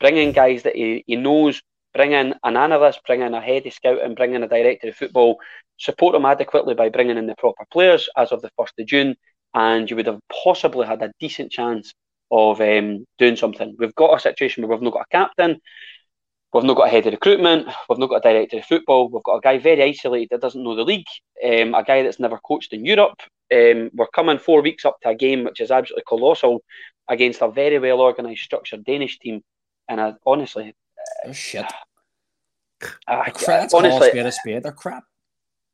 Bring 0.00 0.16
in 0.16 0.32
guys 0.32 0.64
that 0.64 0.76
he, 0.76 1.04
he 1.06 1.16
knows 1.16 1.62
bring 1.94 2.12
in 2.12 2.34
an 2.42 2.56
analyst, 2.56 3.00
bring 3.06 3.22
in 3.22 3.34
a 3.34 3.40
head 3.40 3.66
of 3.66 3.72
scout, 3.72 4.02
and 4.02 4.16
bring 4.16 4.34
in 4.34 4.42
a 4.42 4.48
director 4.48 4.88
of 4.88 4.96
football. 4.96 5.38
Support 5.78 6.12
them 6.12 6.26
adequately 6.26 6.74
by 6.74 6.88
bringing 6.88 7.16
in 7.16 7.26
the 7.26 7.36
proper 7.36 7.64
players 7.72 8.08
as 8.16 8.32
of 8.32 8.42
the 8.42 8.50
1st 8.58 8.80
of 8.80 8.86
June, 8.86 9.16
and 9.54 9.88
you 9.88 9.96
would 9.96 10.06
have 10.06 10.20
possibly 10.44 10.86
had 10.86 11.02
a 11.02 11.12
decent 11.20 11.50
chance 11.50 11.94
of 12.36 12.60
um, 12.60 13.06
doing 13.18 13.36
something. 13.36 13.76
We've 13.78 13.94
got 13.94 14.16
a 14.16 14.20
situation 14.20 14.66
where 14.66 14.76
we've 14.76 14.82
not 14.82 14.92
got 14.94 15.06
a 15.10 15.16
captain, 15.16 15.60
we've 16.52 16.64
not 16.64 16.76
got 16.76 16.88
a 16.88 16.90
head 16.90 17.06
of 17.06 17.12
recruitment, 17.12 17.68
we've 17.88 17.98
not 17.98 18.08
got 18.10 18.26
a 18.26 18.32
director 18.32 18.58
of 18.58 18.64
football, 18.64 19.08
we've 19.08 19.22
got 19.22 19.36
a 19.36 19.40
guy 19.40 19.58
very 19.58 19.82
isolated 19.82 20.28
that 20.30 20.40
doesn't 20.40 20.62
know 20.62 20.74
the 20.74 20.82
league, 20.84 21.06
um, 21.44 21.74
a 21.74 21.84
guy 21.84 22.02
that's 22.02 22.18
never 22.18 22.38
coached 22.38 22.72
in 22.72 22.84
Europe. 22.84 23.20
Um, 23.54 23.90
we're 23.94 24.08
coming 24.08 24.38
four 24.38 24.62
weeks 24.62 24.84
up 24.84 24.96
to 25.02 25.10
a 25.10 25.14
game 25.14 25.44
which 25.44 25.60
is 25.60 25.70
absolutely 25.70 26.04
colossal 26.08 26.62
against 27.08 27.40
a 27.42 27.48
very 27.50 27.78
well 27.78 28.00
organised, 28.00 28.42
structured 28.42 28.84
Danish 28.84 29.18
team. 29.18 29.42
And 29.88 30.00
I, 30.00 30.14
honestly, 30.26 30.74
Oh, 31.26 31.32
shit. 31.32 31.66
Uh, 33.06 33.24
crap. 33.32 33.70
honestly, 33.74 34.18
a 34.18 34.32
spade. 34.32 34.62
They're 34.62 34.72
crap. 34.72 35.04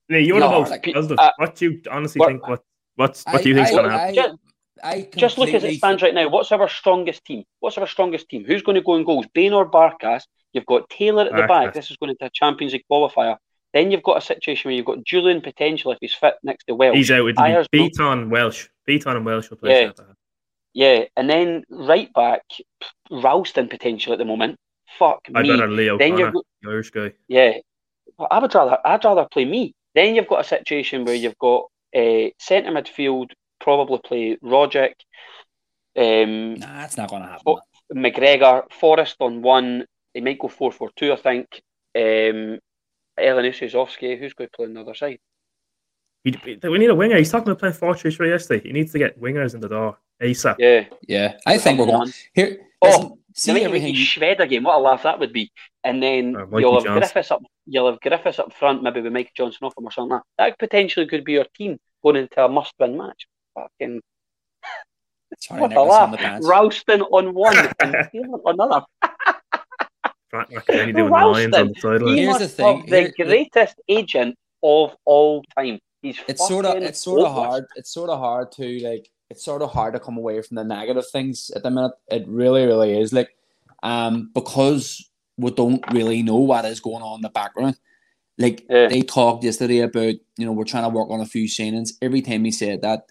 Yeah, 0.09 0.19
you're 0.19 0.41
No, 0.41 0.49
the 0.51 0.59
most 0.59 0.71
like, 0.71 0.89
uh, 1.19 1.31
what 1.37 1.55
do 1.55 1.65
you 1.71 1.81
honestly 1.91 2.19
what- 2.19 2.29
think? 2.29 2.47
What 2.49 2.63
what's, 2.97 3.25
what 3.25 3.37
I- 3.37 3.43
do 3.43 3.49
you 3.49 3.55
think's 3.55 3.71
I- 3.71 3.75
going 3.75 3.85
to 3.91 3.99
happen? 3.99 4.39
I- 4.83 5.09
Just- 5.17 5.39
look 5.39 5.53
as 5.55 5.65
it 5.65 5.77
stands 5.77 6.03
right 6.03 6.15
now. 6.15 6.29
What's 6.29 6.53
our 6.53 6.69
strongest 6.69 7.25
team? 7.25 7.45
What's 7.61 7.79
our 7.79 7.87
strongest 7.87 8.29
team? 8.29 8.45
Who's 8.45 8.63
going 8.63 8.77
to 8.77 8.83
go 8.83 8.97
in 8.97 9.05
goals? 9.05 9.27
Bain 9.35 9.53
or 9.53 9.71
Barkas? 9.71 10.23
You've 10.53 10.67
got 10.67 10.89
Taylor 10.91 11.25
at 11.27 11.33
the 11.37 11.47
back. 11.47 11.75
This 11.75 11.91
is 11.91 11.97
going 11.97 12.11
into 12.11 12.25
a 12.27 12.31
Champions 12.33 12.73
League 12.73 12.85
qualifier. 12.91 13.37
Then 13.73 13.93
you've 13.93 14.03
got 14.03 14.17
a 14.19 14.21
situation 14.21 14.69
where 14.69 14.75
you've 14.77 14.87
got 14.87 14.99
Jullien 15.05 15.43
potential 15.43 15.93
if 15.93 15.99
he's 16.01 16.13
fit 16.15 16.35
next 16.43 16.65
to 16.65 16.75
Welsh. 16.75 16.97
He's 16.97 17.11
out 17.13 17.25
with 17.25 17.39
Ayers- 17.39 17.69
Beaton 17.71 18.29
Welsh. 18.29 18.67
Beaton 18.85 19.17
and 19.17 19.25
Welsh 19.25 19.49
will 19.51 19.59
play 19.59 19.83
Yeah. 19.83 19.93
Yeah, 20.73 21.05
and 21.17 21.29
then 21.31 21.65
right 21.69 22.13
back, 22.13 22.43
Ralston 23.11 23.69
potential 23.69 24.13
at 24.13 24.19
the 24.19 24.25
moment. 24.25 24.57
Fuck 24.99 25.21
I'd 25.35 25.45
me. 25.45 25.51
rather 25.51 25.69
Leo 25.69 25.99
Then 25.99 26.13
Connor, 26.13 26.25
you've 26.27 26.43
the 26.63 26.71
Irish 26.71 26.91
guy. 26.91 27.13
Yeah, 27.29 27.59
well, 28.19 28.29
I 28.31 28.39
would 28.39 28.55
rather 28.55 28.79
I'd 28.85 29.05
rather 29.05 29.27
play 29.31 29.45
me. 29.45 29.73
Then 29.95 30.15
you've 30.15 30.29
got 30.29 30.41
a 30.41 30.45
situation 30.45 31.05
where 31.05 31.15
you've 31.15 31.39
got 31.39 31.65
uh, 31.97 32.31
centre 32.39 32.71
midfield 32.71 33.31
probably 33.61 33.99
play 34.05 34.37
Rogic, 34.43 34.93
um, 35.97 36.55
Nah, 36.55 36.67
that's 36.81 36.97
not 36.97 37.11
going 37.11 37.23
to 37.23 37.29
happen. 37.29 37.57
McGregor, 37.95 38.71
Forrest 38.73 39.17
on 39.21 39.43
one. 39.43 39.87
They 40.15 40.21
might 40.21 40.39
go 40.39 40.49
four 40.49 40.73
four 40.73 40.91
two, 40.97 41.13
I 41.13 41.17
think. 41.17 41.47
Um, 41.95 42.59
Elyounoussi, 43.19 44.19
who's 44.19 44.35
going 44.35 44.49
to 44.49 44.57
play 44.57 44.67
on 44.67 44.75
the 44.75 44.81
other 44.81 44.95
side? 44.95 45.19
We, 46.25 46.59
we 46.63 46.79
need 46.79 46.91
a 46.91 46.95
winger. 46.95 47.17
He's 47.17 47.31
talking 47.31 47.49
about 47.49 47.59
playing 47.61 47.75
4 47.75 47.95
3 47.97 48.11
3 48.11 48.29
yesterday. 48.29 48.67
He 48.69 48.73
needs 48.73 48.93
to 48.93 48.99
get 48.99 49.21
wingers 49.21 49.55
in 49.55 49.61
the 49.61 49.69
door 49.69 49.97
ASAP. 50.23 50.57
Yeah. 50.59 50.85
Yeah, 51.09 51.39
I 51.47 51.57
think 51.57 51.79
we're 51.79 51.87
going. 51.87 52.13
Here, 52.35 52.59
Oh, 52.83 52.89
listen, 52.89 53.03
See 53.35 53.53
see 53.53 53.63
everything 53.63 53.67
everything. 53.67 53.95
shred 53.95 54.41
again. 54.41 54.63
What 54.63 54.77
a 54.77 54.81
laugh 54.81 55.03
that 55.05 55.19
would 55.19 55.33
be. 55.33 55.51
And 55.85 56.03
then 56.03 56.37
Or 56.37 56.47
Mikey 56.47 56.61
you'll 56.63 56.75
have 56.75 56.85
Johnston. 56.85 56.99
Griffiths 56.99 57.31
up. 57.31 57.43
You'll 57.67 57.91
have 57.91 58.01
Griffiths 58.01 58.39
up 58.39 58.53
front, 58.55 58.83
maybe 58.83 59.01
with 59.01 59.13
Mike 59.13 59.33
Johnston 59.37 59.67
off 59.67 59.75
him 59.79 59.85
or 59.87 59.93
something. 59.93 60.13
Like 60.13 60.23
that. 60.39 60.51
that 60.51 60.59
potentially 60.59 61.07
could 61.07 61.25
be 61.25 61.33
your 61.33 61.47
team 61.57 61.79
going 62.03 62.17
into 62.17 62.43
a 62.45 62.49
must-win 62.49 62.97
match. 62.99 63.27
Fucking 63.55 64.01
Sorry, 65.39 65.61
what 65.61 65.71
a 65.73 65.75
that's 65.75 65.81
on 65.81 66.13
laugh! 66.13 66.41
the. 66.43 66.49
Ralston 66.49 67.03
on 67.03 67.35
one 67.35 67.57
and 67.81 67.97
Taylor 68.13 68.39
on 68.45 68.55
another. 68.55 68.85
Frank 70.29 70.49
McElhenney 70.51 70.95
doing 70.97 71.11
Ralston. 71.13 71.55
on 71.55 71.69
the 71.69 71.75
sideline. 71.81 72.17
He 72.17 72.23
Here's 72.25 72.39
the 72.39 72.49
thing, 72.49 72.79
have 72.81 72.87
the 72.91 73.01
here- 73.01 73.13
greatest 73.27 73.81
agent 73.89 74.37
of 74.63 74.97
all 75.05 75.45
time. 75.57 75.79
He's 76.03 76.19
it's 76.29 76.47
sort 76.49 76.65
of 76.65 76.77
it's 76.83 77.01
sort 77.01 77.21
of 77.27 77.33
hard 77.33 77.67
it's 77.77 77.93
sort 77.93 78.09
of 78.11 78.19
hard 78.19 78.53
to 78.53 78.79
like 78.81 79.11
it's 79.29 79.45
sort 79.45 79.61
of 79.63 79.71
hard 79.71 79.93
to 79.95 80.01
come 80.01 80.17
away 80.17 80.41
from 80.41 80.55
the 80.57 80.65
negative 80.65 81.05
things 81.13 81.51
at 81.55 81.63
the 81.63 81.71
minute 81.71 81.93
it 82.09 82.27
really 82.27 82.65
really 82.65 82.99
is 82.99 83.13
like 83.13 83.37
um 83.83 84.31
because 84.35 85.11
we 85.37 85.51
don't 85.51 85.85
really 85.93 86.23
know 86.23 86.37
what 86.37 86.65
is 86.65 86.81
going 86.81 87.03
on 87.03 87.17
in 87.17 87.21
the 87.21 87.29
background 87.29 87.77
like 88.39 88.65
Yeah. 88.71 88.89
they 88.89 89.03
talked 89.03 89.45
yesterday 89.45 89.81
about 89.81 90.15
you 90.39 90.47
know 90.47 90.53
we're 90.53 90.65
trying 90.65 90.85
to 90.85 90.89
work 90.89 91.11
on 91.11 91.21
a 91.21 91.27
few 91.27 91.45
signings 91.47 91.91
every 92.01 92.23
time 92.23 92.47
he 92.47 92.51
said 92.51 92.81
that 92.81 93.03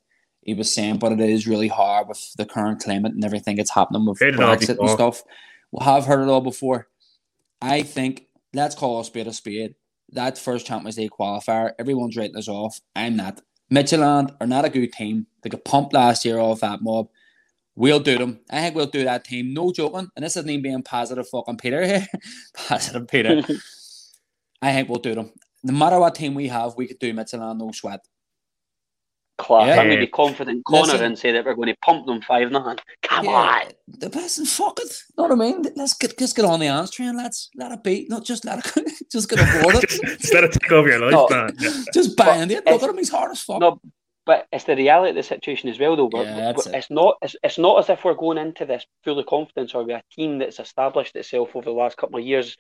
he 0.50 0.54
was 0.56 0.74
saying 0.74 0.98
but 0.98 1.12
it 1.12 1.20
is 1.20 1.48
really 1.48 1.68
hard 1.68 2.08
with 2.08 2.34
the 2.38 2.46
current 2.46 2.82
climate 2.82 3.14
and 3.14 3.24
everything 3.24 3.56
that's 3.56 3.74
happening 3.74 4.06
with 4.06 4.20
Heard 4.20 4.36
Brexit 4.36 4.70
and 4.70 4.80
before. 4.80 4.90
stuff 4.90 5.24
we 5.72 5.84
have 5.84 6.06
heard 6.06 6.24
it 6.24 6.30
all 6.30 6.42
before 6.42 6.88
I 7.62 7.84
think 7.84 8.28
let's 8.54 8.76
call 8.76 9.00
a 9.00 9.06
spade 9.06 9.28
a 9.28 9.34
spade 9.34 9.76
that 10.14 10.38
first 10.38 10.66
Champions 10.66 10.98
League 10.98 11.12
qualifier, 11.12 11.74
everyone's 11.78 12.18
writing 12.18 12.38
us 12.38 12.48
off. 12.48 12.80
I'm 12.96 13.16
not. 13.16 13.42
Midtjylland 13.72 14.36
are 14.42 14.48
not 14.48 14.66
a 14.66 14.70
good 14.70 14.92
team. 14.92 15.28
They 15.42 15.50
got 15.50 15.64
pumped 15.64 15.94
last 15.94 16.26
year 16.26 16.40
off 16.40 16.62
that 16.62 16.82
mob. 16.82 17.10
We'll 17.76 18.00
do 18.00 18.18
them. 18.18 18.40
I 18.50 18.62
think 18.62 18.76
we'll 18.76 18.88
do 18.88 19.04
that 19.04 19.24
team. 19.24 19.54
No 19.54 19.72
joking. 19.72 20.10
And 20.16 20.26
this 20.26 20.36
isn't 20.36 20.50
even 20.50 20.64
being 20.64 20.84
positive 20.84 21.30
fucking 21.30 21.58
Peter 21.58 21.86
here. 21.86 22.06
positive 22.68 23.08
Peter. 23.08 23.42
I 24.62 24.74
think 24.74 24.90
we'll 24.90 25.00
do 25.00 25.16
them. 25.16 25.32
No 25.64 25.74
matter 25.74 26.00
what 26.00 26.16
team 26.16 26.34
we 26.34 26.48
have, 26.48 26.76
we 26.76 26.88
could 26.88 27.00
do 27.00 27.14
Midtjylland, 27.14 27.60
no 27.60 27.72
sweat. 27.72 28.02
Class. 29.40 29.68
Yeah. 29.68 29.80
I'm 29.80 29.88
going 29.88 30.00
to 30.00 30.06
be 30.06 30.12
confident, 30.12 30.64
Connor, 30.66 30.82
Listen. 30.84 31.04
and 31.06 31.18
say 31.18 31.32
that 31.32 31.46
we're 31.46 31.56
going 31.56 31.70
to 31.70 31.78
pump 31.84 32.06
them 32.06 32.22
five 32.22 32.52
nothing. 32.52 32.78
Come 33.02 33.28
on. 33.30 33.64
The 33.88 34.10
best 34.10 34.38
and 34.38 34.48
fuck 34.48 34.78
it. 34.80 34.94
Know 35.18 35.24
what 35.24 35.32
I 35.32 35.36
mean? 35.36 35.64
Let's 35.76 35.94
get 35.96 36.20
let's 36.22 36.34
get 36.34 36.46
on 36.46 36.60
the 36.60 36.68
arms 36.68 36.92
train. 36.92 37.18
Let's 37.18 37.50
let 37.56 37.72
it 37.72 37.84
be. 37.84 38.06
Not 38.10 38.24
just 38.26 38.46
let 38.46 38.60
it 38.60 38.92
just 39.12 39.30
get 39.30 39.40
aboard 39.40 39.76
it. 39.76 39.90
just, 39.90 40.04
just 40.22 40.34
let 40.34 40.44
it 40.44 40.52
take 40.52 40.72
over 40.72 40.88
your 40.90 41.00
life, 41.00 41.12
No. 41.12 41.28
man. 41.30 41.56
Yeah. 41.60 41.72
just 41.94 42.16
bang 42.16 42.52
it. 42.52 42.66
Look 42.66 42.68
it's- 42.68 42.84
at 42.84 42.90
him, 42.90 42.98
he's 42.98 43.10
hard 43.10 43.32
as 43.32 43.42
fuck. 43.42 43.60
No, 43.62 43.80
but 44.30 44.46
it's 44.52 44.66
the 44.66 44.76
reality 44.76 45.10
of 45.10 45.16
the 45.16 45.24
situation 45.24 45.70
as 45.70 45.80
well, 45.80 45.96
though. 45.96 46.06
We're- 46.14 46.24
Yeah, 46.26 46.52
we're- 46.68 46.76
it. 46.76 46.78
it's 46.78 46.92
not. 46.92 47.16
It's, 47.24 47.36
it's 47.44 47.58
not 47.58 47.80
as 47.80 47.90
if 47.90 48.04
we're 48.06 48.14
going 48.14 48.38
into 48.38 48.64
this 48.68 48.86
fully 49.04 49.24
confident 49.24 49.74
or 49.74 49.84
with 49.84 49.96
a 49.96 50.04
team 50.16 50.38
that's 50.38 50.60
established 50.60 51.16
itself 51.16 51.56
over 51.56 51.66
the 51.66 51.72
last 51.72 51.98
couple 51.98 52.20
of 52.20 52.26
years. 52.26 52.56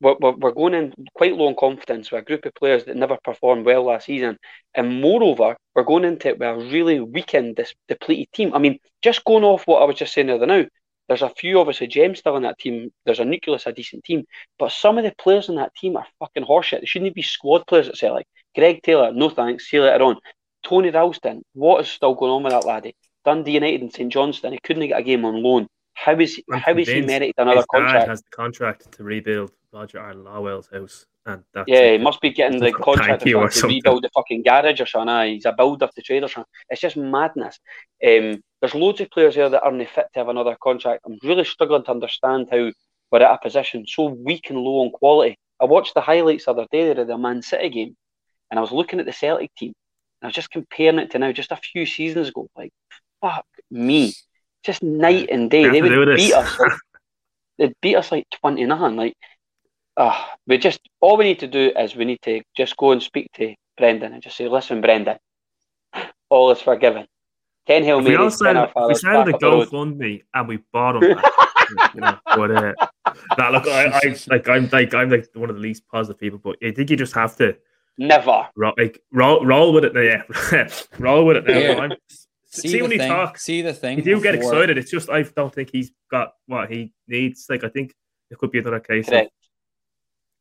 We're, 0.00 0.16
we're, 0.20 0.32
we're 0.32 0.50
going 0.50 0.74
in 0.74 0.92
quite 1.14 1.36
low 1.36 1.46
on 1.46 1.54
confidence 1.54 2.10
with 2.10 2.22
a 2.22 2.24
group 2.24 2.46
of 2.46 2.54
players 2.54 2.84
that 2.86 2.96
never 2.96 3.16
performed 3.22 3.64
well 3.64 3.84
last 3.84 4.06
season, 4.06 4.38
and 4.74 5.00
moreover, 5.00 5.56
we're 5.76 5.84
going 5.84 6.04
into 6.04 6.26
it 6.30 6.38
with 6.40 6.48
a 6.48 6.56
really 6.56 6.98
weakened, 6.98 7.54
this 7.54 7.72
depleted 7.86 8.32
team. 8.32 8.52
I 8.52 8.58
mean, 8.58 8.80
just 9.00 9.24
going 9.24 9.44
off 9.44 9.68
what 9.68 9.82
I 9.82 9.84
was 9.84 9.94
just 9.96 10.14
saying 10.14 10.26
the 10.26 10.34
other 10.34 10.46
now. 10.46 10.64
There's 11.06 11.22
a 11.22 11.28
few 11.28 11.60
obviously 11.60 11.86
gems 11.86 12.18
still 12.20 12.36
in 12.36 12.42
that 12.44 12.58
team. 12.58 12.90
There's 13.04 13.20
a 13.20 13.24
nucleus, 13.26 13.66
a 13.66 13.72
decent 13.72 14.02
team, 14.04 14.24
but 14.58 14.72
some 14.72 14.96
of 14.98 15.04
the 15.04 15.14
players 15.16 15.48
in 15.50 15.54
that 15.56 15.74
team 15.76 15.96
are 15.96 16.06
fucking 16.18 16.44
horseshit. 16.44 16.80
They 16.80 16.86
shouldn't 16.86 17.14
be 17.14 17.22
squad 17.22 17.66
players 17.68 17.88
at 17.88 17.96
Celtic. 17.98 18.26
Greg 18.56 18.82
Taylor, 18.82 19.12
no 19.12 19.28
thanks. 19.28 19.68
See 19.70 19.76
you 19.76 19.84
later 19.84 20.02
on. 20.04 20.16
Tony 20.64 20.90
Ralston, 20.90 21.42
what 21.52 21.82
is 21.82 21.88
still 21.88 22.14
going 22.14 22.32
on 22.32 22.42
with 22.42 22.52
that 22.52 22.64
laddie? 22.66 22.96
Dundee 23.24 23.52
United 23.52 23.82
and 23.82 23.92
St 23.92 24.12
Johnstone, 24.12 24.52
he 24.52 24.58
couldn't 24.62 24.86
get 24.86 24.98
a 24.98 25.02
game 25.02 25.24
on 25.24 25.42
loan. 25.42 25.68
How 25.94 26.18
is 26.18 26.42
I'm 26.52 26.58
how 26.60 26.76
is 26.76 26.88
he 26.88 27.02
merited 27.02 27.34
another 27.38 27.58
His 27.58 27.66
dad 27.72 27.78
contract? 27.78 28.08
has 28.08 28.22
the 28.22 28.30
contract 28.30 28.92
to 28.92 29.04
rebuild 29.04 29.52
Roger 29.72 30.00
R. 30.00 30.12
Lawwell's 30.12 30.68
house, 30.72 31.06
and 31.24 31.44
that's 31.54 31.68
Yeah, 31.68 31.92
he 31.92 31.98
must 31.98 32.20
be 32.20 32.30
getting 32.30 32.58
the 32.58 32.72
contract 32.72 33.22
to 33.22 33.38
rebuild 33.68 34.02
the 34.02 34.10
fucking 34.14 34.42
garage 34.42 34.80
or 34.80 34.86
something. 34.86 35.08
Aye, 35.08 35.34
he's 35.34 35.44
a 35.46 35.52
builder 35.52 35.88
to 35.94 36.02
trade 36.02 36.24
or 36.24 36.28
something. 36.28 36.50
It's 36.68 36.80
just 36.80 36.96
madness. 36.96 37.58
Um, 38.04 38.42
there's 38.60 38.74
loads 38.74 39.00
of 39.00 39.10
players 39.10 39.36
here 39.36 39.48
that 39.48 39.62
aren't 39.62 39.88
fit 39.88 40.06
to 40.12 40.20
have 40.20 40.28
another 40.28 40.56
contract. 40.62 41.02
I'm 41.06 41.18
really 41.22 41.44
struggling 41.44 41.84
to 41.84 41.92
understand 41.92 42.48
how 42.50 42.72
we're 43.10 43.22
at 43.22 43.34
a 43.34 43.38
position 43.38 43.86
so 43.86 44.06
weak 44.06 44.50
and 44.50 44.58
low 44.58 44.82
on 44.84 44.90
quality. 44.90 45.38
I 45.60 45.66
watched 45.66 45.94
the 45.94 46.00
highlights 46.00 46.46
the 46.46 46.50
other 46.50 46.66
day 46.72 46.90
of 46.90 47.06
the 47.06 47.16
Man 47.16 47.40
City 47.40 47.68
game, 47.68 47.96
and 48.50 48.58
I 48.58 48.60
was 48.60 48.72
looking 48.72 48.98
at 48.98 49.06
the 49.06 49.12
Celtic 49.12 49.54
team, 49.54 49.72
I 50.24 50.28
was 50.28 50.34
just 50.34 50.50
comparing 50.50 50.98
it 50.98 51.10
to 51.10 51.18
now, 51.18 51.32
just 51.32 51.52
a 51.52 51.56
few 51.56 51.84
seasons 51.84 52.28
ago. 52.28 52.48
Like, 52.56 52.72
fuck 53.20 53.44
me, 53.70 54.14
just 54.64 54.82
night 54.82 55.28
and 55.30 55.50
day. 55.50 55.68
They 55.68 55.82
would 55.82 56.16
beat 56.16 56.32
us. 56.32 56.58
Like, 56.58 56.72
they'd 57.58 57.74
beat 57.82 57.96
us 57.96 58.10
like 58.10 58.24
twenty 58.30 58.64
nothing. 58.64 58.96
Like, 58.96 59.14
ah, 59.98 60.34
we 60.46 60.56
just 60.56 60.80
all 61.02 61.18
we 61.18 61.24
need 61.24 61.40
to 61.40 61.46
do 61.46 61.72
is 61.78 61.94
we 61.94 62.06
need 62.06 62.22
to 62.22 62.40
just 62.56 62.74
go 62.78 62.92
and 62.92 63.02
speak 63.02 63.30
to 63.34 63.54
Brendan 63.76 64.14
and 64.14 64.22
just 64.22 64.38
say, 64.38 64.48
listen, 64.48 64.80
Brendan, 64.80 65.18
all 66.30 66.50
is 66.52 66.62
forgiven. 66.62 67.06
Ten 67.66 67.84
Hail 67.84 67.98
If 67.98 68.06
we 68.06 68.16
Marys, 68.16 68.38
ten 68.38 68.56
Our 68.56 68.70
started, 68.70 68.88
we 68.88 68.94
started 68.94 69.34
a 69.34 69.38
the. 69.38 69.46
GoFundMe 69.46 70.22
and 70.32 70.48
we 70.48 70.58
bought 70.72 71.00
them. 71.00 71.20
You 71.94 72.00
know, 72.00 72.18
but 72.26 72.50
uh, 72.50 72.72
nah, 73.36 73.50
look, 73.50 73.66
I, 73.66 73.88
I 73.88 74.16
like 74.28 74.48
I'm 74.48 74.70
like 74.70 74.94
I'm 74.94 75.10
like 75.10 75.28
one 75.34 75.50
of 75.50 75.56
the 75.56 75.62
least 75.62 75.86
positive 75.86 76.18
people, 76.18 76.40
but 76.42 76.56
I 76.66 76.70
think 76.70 76.88
you 76.88 76.96
just 76.96 77.14
have 77.14 77.36
to 77.36 77.56
Never. 77.96 78.48
roll, 78.56 78.72
like 78.76 79.00
roll, 79.12 79.44
roll 79.46 79.72
with 79.72 79.84
it 79.84 79.94
now. 79.94 80.00
Yeah, 80.00 80.68
roll 80.98 81.24
with 81.26 81.36
it 81.38 81.46
now. 81.46 81.58
Yeah. 81.58 81.78
I'm, 81.78 81.92
see, 82.46 82.72
the 82.72 82.82
when 82.82 82.90
he 82.90 82.98
talks, 82.98 83.44
See 83.44 83.62
the 83.62 83.72
thing. 83.72 83.98
you 83.98 84.04
do 84.04 84.20
get 84.20 84.34
excited. 84.34 84.76
It's 84.78 84.90
just 84.90 85.08
I 85.10 85.22
don't 85.22 85.54
think 85.54 85.70
he's 85.72 85.92
got 86.10 86.32
what 86.46 86.70
he 86.70 86.92
needs. 87.06 87.46
Like 87.48 87.62
I 87.64 87.68
think 87.68 87.92
it 88.30 88.38
could 88.38 88.50
be 88.50 88.58
another 88.58 88.80
case. 88.80 89.08
Of 89.10 89.28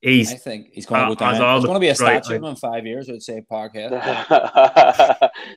he's 0.01 0.34
I 0.34 0.38
think 0.38 0.70
he's 0.74 0.86
going 0.88 1.01
to 1.01 1.06
Uh, 1.06 1.10
go 1.10 1.16
down. 1.16 1.34
as 1.36 1.39
There's 1.39 1.64
going 1.66 1.76
to 1.76 1.80
be 1.80 1.88
a 1.89 1.95
statue 1.95 2.34
I- 2.34 2.36
of 2.38 2.43
him 2.43 2.45
in 2.45 2.56
five 2.56 2.86
years. 2.88 3.08
I'd 3.10 3.22
say 3.22 3.43
Parkhead. 3.49 3.91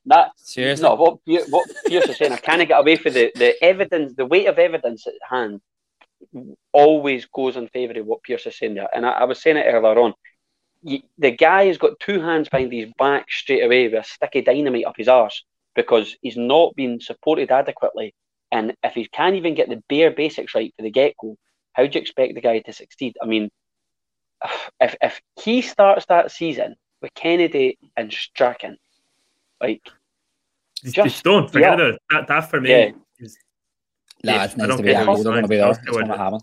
that 0.06 0.30
Seriously. 0.36 0.82
no, 0.82 0.94
what 0.96 1.18
what 1.50 1.68
Pierce 1.86 2.08
is 2.08 2.16
saying, 2.18 2.32
I 2.32 2.36
can't 2.36 2.66
get 2.68 2.78
away 2.78 2.96
from 2.96 3.14
the 3.14 3.32
the 3.34 3.54
evidence, 3.64 4.12
the 4.16 4.26
weight 4.26 4.46
of 4.46 4.58
evidence 4.58 5.06
at 5.06 5.14
hand 5.30 5.60
always 6.72 7.24
goes 7.26 7.56
in 7.56 7.68
favour 7.68 7.98
of 8.00 8.06
what 8.06 8.22
Pierce 8.22 8.46
is 8.46 8.58
saying 8.58 8.74
there. 8.74 8.88
And 8.94 9.06
I, 9.06 9.10
I 9.12 9.24
was 9.24 9.40
saying 9.40 9.56
it 9.56 9.66
earlier 9.66 9.98
on. 9.98 10.12
You, 10.82 11.00
the 11.18 11.30
guy 11.32 11.66
has 11.66 11.78
got 11.78 11.98
two 12.00 12.20
hands 12.20 12.48
behind 12.48 12.72
his 12.72 12.90
back 12.98 13.30
straight 13.30 13.62
away 13.64 13.88
with 13.88 13.94
a 13.94 14.04
sticky 14.04 14.42
dynamite 14.42 14.84
up 14.84 14.96
his 14.96 15.08
arse 15.08 15.44
because 15.74 16.16
he's 16.22 16.36
not 16.36 16.74
been 16.76 17.00
supported 17.00 17.50
adequately. 17.50 18.14
And 18.52 18.74
if 18.84 18.94
he 18.94 19.06
can't 19.08 19.34
even 19.36 19.54
get 19.54 19.68
the 19.68 19.82
bare 19.88 20.10
basics 20.12 20.54
right 20.54 20.72
for 20.76 20.82
the 20.82 20.90
get 20.90 21.14
go, 21.20 21.36
how 21.72 21.84
do 21.86 21.90
you 21.92 22.00
expect 22.00 22.34
the 22.34 22.40
guy 22.40 22.60
to 22.60 22.72
succeed? 22.72 23.16
I 23.22 23.26
mean, 23.26 23.50
if 24.80 24.94
if 25.02 25.20
he 25.42 25.62
starts 25.62 26.06
that 26.06 26.30
season 26.30 26.76
with 27.02 27.12
Kennedy 27.14 27.78
and 27.96 28.12
Strachan, 28.12 28.78
like 29.60 29.82
It's, 30.84 30.92
Just- 30.92 31.24
don't 31.24 31.50
Forget 31.50 31.78
yeah. 31.78 31.86
it. 31.88 32.02
That, 32.10 32.28
that 32.28 32.50
for 32.50 32.60
me 32.60 32.70
Yeah. 32.70 32.90
is 33.18 33.36
Lads 34.22 34.54
I 34.54 34.56
needs 34.58 34.68
don't 34.68 34.76
to 34.78 34.82
be 34.82 34.92
care 34.92 35.04
there. 35.04 35.14
who's 35.14 35.24
They're 35.24 35.32
going 35.32 35.42
to 35.42 35.48
be 35.48 35.56
signed, 35.56 35.60
there. 35.60 35.64
I'll 35.66 35.70
It's 35.72 35.86
going 35.90 36.06
to 36.06 36.14
it. 36.14 36.18
happen. 36.18 36.40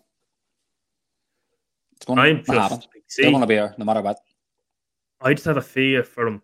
It's 2.03 2.07
going 2.07 2.19
I'm 2.19 2.43
to 2.43 2.43
just 2.43 2.71
like, 2.71 2.81
They're 3.17 3.31
going 3.31 3.41
to 3.41 3.47
be 3.47 3.55
there 3.55 3.73
no 3.77 3.85
matter 3.85 4.01
what. 4.01 4.19
I 5.21 5.33
just 5.33 5.45
have 5.45 5.55
a 5.55 5.61
fear 5.61 6.03
for 6.03 6.25
them 6.25 6.41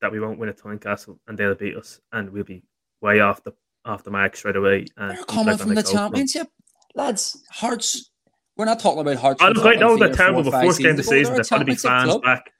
that 0.00 0.12
we 0.12 0.20
won't 0.20 0.38
win 0.38 0.48
at 0.48 0.56
Tynecastle 0.58 1.18
and 1.26 1.36
they'll 1.36 1.56
beat 1.56 1.76
us 1.76 2.00
and 2.12 2.30
we'll 2.30 2.44
be 2.44 2.62
way 3.00 3.18
off 3.18 3.42
the 3.42 3.52
off 3.84 4.04
the 4.04 4.12
mark 4.12 4.36
straight 4.36 4.54
away. 4.54 4.86
And 4.96 5.10
They're 5.10 5.24
coming 5.24 5.56
from 5.56 5.70
the 5.74 5.82
go 5.82 5.82
for 5.82 5.88
'em. 5.88 5.96
championship. 6.04 6.46
Lads, 6.94 7.42
Hearts. 7.50 8.10
We're 8.56 8.64
not 8.66 8.78
talking 8.78 9.00
about 9.00 9.16
Hearts. 9.16 9.42
I 9.42 9.48
from 9.48 9.56
look, 9.56 9.66
I 9.66 9.74
know 9.74 9.88
fucking 9.88 9.98
they're 9.98 10.08
three 10.08 10.12
or 10.14 10.16
terrible, 10.16 10.42
but 10.44 10.50
five 10.52 10.66
first 10.66 10.78
game 10.78 10.90
of 10.90 10.96
the 10.98 11.02
season, 11.02 11.34
there's 11.34 11.50
going 11.50 11.60
to 11.60 11.66
be 11.66 11.72
They're 11.74 11.90
a 11.90 11.94
fans 11.94 12.10
championship 12.12 12.22
club. 12.22 12.22
back. 12.22 12.52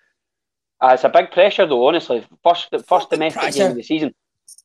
Uh, 0.80 0.94
it's 0.94 1.04
a 1.04 1.08
big 1.10 1.30
pressure, 1.30 1.64
though. 1.66 1.86
Honestly, 1.86 2.26
first 2.42 2.74
first 2.88 3.10
domestic 3.10 3.40
pressure. 3.40 3.58
game 3.58 3.70
of 3.70 3.76
the 3.76 3.82
season. 3.84 4.12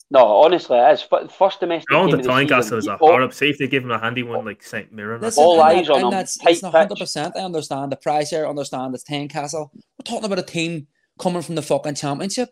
No, 0.09 0.25
honestly, 0.25 0.77
it 0.77 0.93
is 0.93 1.05
F- 1.11 1.31
first 1.33 1.59
domestic 1.59 1.89
Going 1.89 2.07
game 2.09 2.21
the 2.21 2.27
Tynecastle 2.29 2.63
season. 2.63 2.77
is 2.77 2.87
a 2.87 2.91
all- 2.95 3.09
horror. 3.11 3.31
See 3.31 3.49
if 3.49 3.57
they 3.57 3.67
give 3.67 3.83
him 3.83 3.91
a 3.91 3.99
handy 3.99 4.23
one 4.23 4.45
like 4.45 4.63
St. 4.63 4.91
Mirren. 4.93 5.17
or 5.17 5.25
Listen, 5.25 5.43
All 5.43 5.53
and 5.61 5.63
eyes 5.79 5.87
that- 5.87 5.93
on 5.93 5.97
and 5.97 6.05
them. 6.05 6.11
That's, 6.11 6.37
that's 6.41 6.61
not 6.63 6.71
hundred 6.71 6.97
percent. 6.97 7.35
I 7.35 7.41
understand 7.41 7.91
the 7.91 7.97
price 7.97 8.29
here. 8.29 8.45
I 8.45 8.49
understand 8.49 8.95
it's 8.95 9.03
Tynecastle. 9.03 9.69
We're 9.73 9.81
talking 10.05 10.25
about 10.25 10.39
a 10.39 10.43
team 10.43 10.87
coming 11.19 11.41
from 11.41 11.55
the 11.55 11.61
fucking 11.61 11.95
championship. 11.95 12.49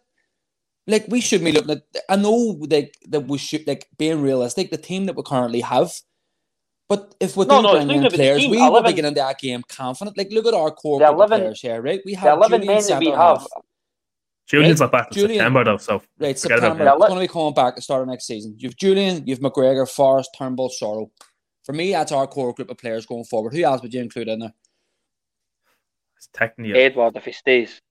Like 0.88 1.06
we 1.08 1.22
should 1.22 1.44
be 1.44 1.52
looking 1.54 1.72
at. 1.72 1.84
I 2.10 2.18
know 2.18 2.58
like 2.70 2.94
that 3.10 3.22
we 3.22 3.38
should 3.38 3.66
like 3.66 3.88
being 3.98 4.22
realistic. 4.22 4.70
The 4.70 4.78
team 4.78 5.06
that 5.06 5.16
we 5.16 5.24
currently 5.24 5.62
have, 5.62 5.94
but 6.90 7.16
if 7.22 7.38
we 7.38 7.46
No, 7.46 7.62
do 7.62 7.62
no, 7.64 7.76
it's 7.76 7.86
bring 7.86 7.88
not 7.88 7.94
in 7.96 8.00
about 8.02 8.12
the 8.12 8.18
players, 8.18 8.42
team. 8.42 8.52
we 8.52 8.58
will 8.58 8.64
be 8.66 8.70
11 8.72 8.92
getting 8.96 9.06
into 9.08 9.20
that 9.22 9.40
game 9.40 9.64
confident. 9.68 10.18
Like 10.18 10.32
look 10.32 10.46
at 10.46 10.54
our 10.54 10.72
core 10.72 11.00
The 11.00 11.06
group 11.06 11.14
of 11.22 11.32
11 11.32 11.40
players 11.40 11.62
here, 11.62 11.82
right? 11.82 12.02
We 12.06 12.14
have 12.16 12.24
The 12.24 12.30
have 12.30 12.38
eleven 12.38 12.62
Jullien 12.62 12.66
men 12.68 12.84
that 12.88 13.00
we 13.00 13.08
have, 13.08 13.18
half. 13.18 13.48
Jullien's 14.52 14.80
Right? 14.80 14.86
not 14.86 14.92
back 14.92 15.08
in 15.18 15.24
Jullien- 15.24 15.28
September 15.36 15.64
though, 15.64 15.78
so 15.78 16.02
Right, 16.20 16.38
Forget 16.40 16.60
about 16.60 16.68
September. 16.78 16.84
that. 16.86 16.96
It's 16.96 17.06
going 17.08 17.16
to 17.16 17.20
be 17.28 17.28
coming 17.34 17.54
back 17.54 17.70
at 17.70 17.76
the 17.78 17.82
start 17.82 18.02
of 18.04 18.08
next 18.10 18.28
season. 18.28 18.56
You've 18.58 18.76
Jullien, 18.76 19.24
you've 19.28 19.40
McGregor, 19.40 19.90
Forrest, 19.90 20.30
Turnbull, 20.38 20.70
Sorrow. 20.70 21.10
For 21.64 21.74
me, 21.74 21.92
that's 21.92 22.12
our 22.12 22.28
core 22.28 22.54
group 22.54 22.70
of 22.70 22.78
players 22.78 23.06
going 23.08 23.24
forward. 23.24 23.54
Who 23.56 23.64
else 23.64 23.82
would 23.82 23.94
you 23.94 24.02
include 24.02 24.28
in 24.28 24.40
there? 24.40 24.54
it's 26.18 26.30
technically 26.34 26.80
Edouard, 26.82 27.16
if 27.18 27.26
he 27.26 27.32
stays. 27.32 27.82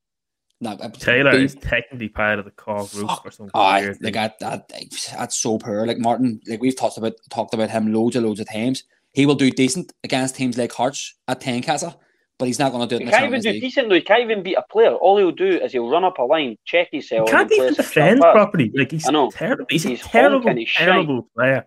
No, 0.61 0.77
Taylor 0.95 1.33
Be- 1.33 1.45
is 1.45 1.57
technically 1.57 2.09
part 2.09 2.39
of 2.39 2.45
the 2.45 2.51
core 2.53 2.87
group 2.87 3.09
Fuck. 3.09 3.27
or 3.27 3.31
something. 3.33 3.51
Aye, 3.55 3.81
weird. 3.83 3.99
like 4.01 4.15
that, 4.15 4.39
that, 4.39 4.69
that's 5.13 5.37
so 5.37 5.59
poor. 5.59 5.87
Like 5.87 5.99
Martin, 5.99 6.41
like 6.49 6.61
we've 6.63 6.77
talked 6.77 6.97
about 6.97 7.15
talked 7.31 7.53
about 7.53 7.71
him 7.71 7.93
loads 7.93 8.17
and 8.17 8.25
loads 8.25 8.41
of 8.41 8.49
times. 8.49 8.85
He 9.13 9.27
will 9.27 9.35
do 9.35 9.51
decent 9.51 9.93
against 10.05 10.37
teams 10.37 10.57
like 10.57 10.73
Hearts 10.73 11.17
at 11.29 11.41
Tynecastle, 11.41 11.95
but 12.39 12.47
he's 12.47 12.59
not 12.59 12.73
going 12.73 12.89
to 12.89 12.93
do 12.93 12.97
it 12.97 12.99
He 12.99 13.05
in 13.05 13.07
the 13.07 13.13
can't 13.13 13.25
even 13.27 13.41
Champions 13.41 13.45
do 13.45 13.51
League. 13.53 13.63
decent 13.63 13.89
though. 13.89 13.95
He 13.95 14.01
can't 14.01 14.23
even 14.23 14.43
beat 14.43 14.57
a 14.57 14.65
player. 14.71 14.93
All 14.95 15.17
he'll 15.19 15.31
do 15.33 15.47
is 15.61 15.73
he'll 15.73 15.89
run 15.89 16.05
up 16.05 16.19
a 16.19 16.23
line, 16.23 16.57
check 16.65 16.89
himself. 16.93 17.29
He 17.29 17.35
can't 17.37 17.53
even 17.53 17.75
defend 17.75 18.21
properly. 18.21 18.71
Like 18.75 18.91
he's 18.91 19.07
I 19.09 19.13
know. 19.13 19.31
terrible. 19.31 19.67
He's, 19.71 19.83
He's 19.85 20.01
a 20.01 20.05
terrible, 20.09 20.41
honking, 20.41 20.57
he's 20.59 20.69
shite. 20.69 20.87
terrible 20.89 21.29
player. 21.37 21.67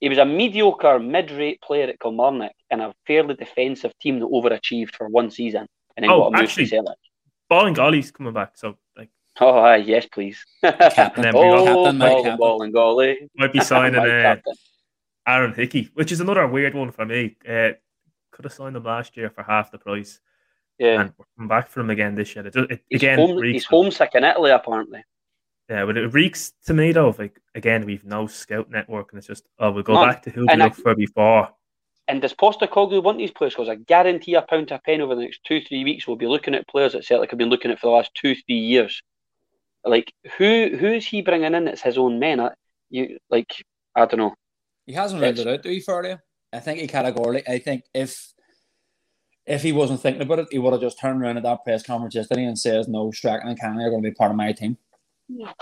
He 0.00 0.08
was 0.10 0.18
a 0.18 0.26
mediocre, 0.26 0.98
mid-rate 0.98 1.60
player 1.62 1.88
at 1.88 1.98
Kilmarnock 2.00 2.52
in 2.70 2.80
a 2.80 2.92
fairly 3.06 3.34
defensive 3.34 3.92
team 3.98 4.20
that 4.20 4.26
overachieved 4.26 4.94
for 4.94 5.08
one 5.08 5.30
season 5.30 5.66
and 5.96 6.04
then 6.04 6.10
Oh, 6.10 6.18
got 6.18 6.26
a 6.26 6.30
move 6.32 6.40
actually- 6.42 6.64
to 6.64 6.70
Celtic. 6.70 6.98
Ballingolly's 7.50 8.10
coming 8.10 8.32
back, 8.34 8.52
so 8.56 8.76
like 8.96 9.08
Oh, 9.40 9.58
aye, 9.58 9.76
yes, 9.76 10.06
please. 10.06 10.44
Captain, 10.62 11.22
then 11.22 11.32
oh, 11.36 11.84
Captain, 11.92 11.98
captain. 12.00 12.36
ball 12.72 13.16
might 13.36 13.52
be 13.52 13.60
signing 13.70 13.96
My 14.00 14.24
uh. 14.32 14.36
Aaron 15.28 15.52
Hickey, 15.54 15.90
which 15.94 16.10
is 16.12 16.20
another 16.20 16.46
weird 16.46 16.74
one 16.74 16.90
for 16.92 17.04
me. 17.04 17.36
Uh, 17.48 17.70
could 18.36 18.44
have 18.44 18.52
signed 18.52 18.76
him 18.76 18.84
last 18.84 19.16
year 19.16 19.30
for 19.30 19.42
half 19.42 19.70
the 19.72 19.78
price, 19.78 20.20
Yeah. 20.78 21.00
and 21.00 21.12
we're 21.16 21.24
coming 21.36 21.48
back 21.48 21.68
for 21.68 21.80
him 21.80 21.90
again 21.90 22.14
this 22.14 22.34
year. 22.36 22.46
It, 22.46 22.54
it, 22.54 22.80
He's, 22.90 23.00
again, 23.00 23.18
home, 23.18 23.36
reeks 23.38 23.54
he's 23.54 23.64
homesick 23.64 24.10
in 24.14 24.24
Italy, 24.24 24.50
apparently. 24.50 25.02
Yeah, 25.70 25.84
but 25.86 25.96
it 25.96 26.12
reeks 26.12 26.52
to 26.66 26.74
me 26.74 26.92
though. 26.92 27.08
of, 27.08 27.18
Like 27.18 27.40
again, 27.56 27.84
we've 27.86 28.04
no 28.04 28.26
scout 28.26 28.70
network, 28.70 29.10
and 29.12 29.18
it's 29.18 29.26
just 29.26 29.44
oh, 29.58 29.72
we'll 29.72 29.82
go 29.82 29.94
None. 29.94 30.08
back 30.08 30.22
to 30.22 30.30
who 30.30 30.42
we 30.42 30.48
And 30.50 30.62
I- 30.62 30.66
looked 30.66 30.76
for 30.80 30.94
before. 30.94 31.48
And 32.08 32.22
does 32.22 32.34
Postecoglou 32.34 33.02
want 33.02 33.18
these 33.18 33.32
players? 33.32 33.54
Because 33.54 33.68
I 33.68 33.74
guarantee 33.74 34.34
a 34.34 34.42
pound 34.42 34.68
to 34.68 34.76
a 34.76 34.78
pen 34.78 35.00
over 35.00 35.16
the 35.16 35.22
next 35.22 35.40
two, 35.42 35.60
three 35.60 35.82
weeks, 35.82 36.06
we'll 36.06 36.14
be 36.14 36.28
looking 36.28 36.54
at 36.54 36.68
players 36.68 36.92
that 36.92 37.04
Celtic 37.04 37.30
have 37.30 37.38
been 37.38 37.48
looking 37.48 37.72
at 37.72 37.80
for 37.80 37.86
the 37.86 37.96
last 37.96 38.12
two, 38.14 38.36
three 38.36 38.54
years. 38.60 39.02
Like, 39.84 40.12
who 40.38 40.76
who 40.78 40.86
is 40.86 41.04
he 41.04 41.22
bringing 41.22 41.52
in 41.54 41.66
It's 41.66 41.82
his 41.82 41.98
own 41.98 42.20
men? 42.20 42.38
I, 42.38 42.50
you 42.90 43.18
like, 43.28 43.52
I 43.96 44.06
don't 44.06 44.20
know. 44.20 44.34
He 44.86 44.92
hasn't 44.92 45.20
ruled 45.20 45.40
it 45.40 45.48
out, 45.48 45.62
do 45.64 45.72
you, 45.72 45.82
Ferdy? 45.82 46.14
I 46.52 46.60
think 46.60 46.80
he 46.80 46.86
categorically. 46.86 47.42
I 47.52 47.58
think 47.58 47.84
if 47.94 48.32
if 49.46 49.62
he 49.62 49.72
wasn't 49.72 50.00
thinking 50.00 50.22
about 50.22 50.40
it, 50.40 50.48
he 50.50 50.58
would 50.58 50.72
have 50.72 50.82
just 50.82 50.98
turned 50.98 51.22
around 51.22 51.36
at 51.36 51.42
that 51.44 51.62
press 51.64 51.82
conference 51.84 52.14
yesterday 52.14 52.44
and 52.44 52.58
says, 52.58 52.88
"No, 52.88 53.10
Strachan 53.10 53.48
and 53.48 53.60
Canny 53.60 53.84
are 53.84 53.90
going 53.90 54.02
to 54.02 54.08
be 54.10 54.14
part 54.14 54.30
of 54.30 54.36
my 54.36 54.52
team." 54.52 54.76
Yeah. 55.28 55.52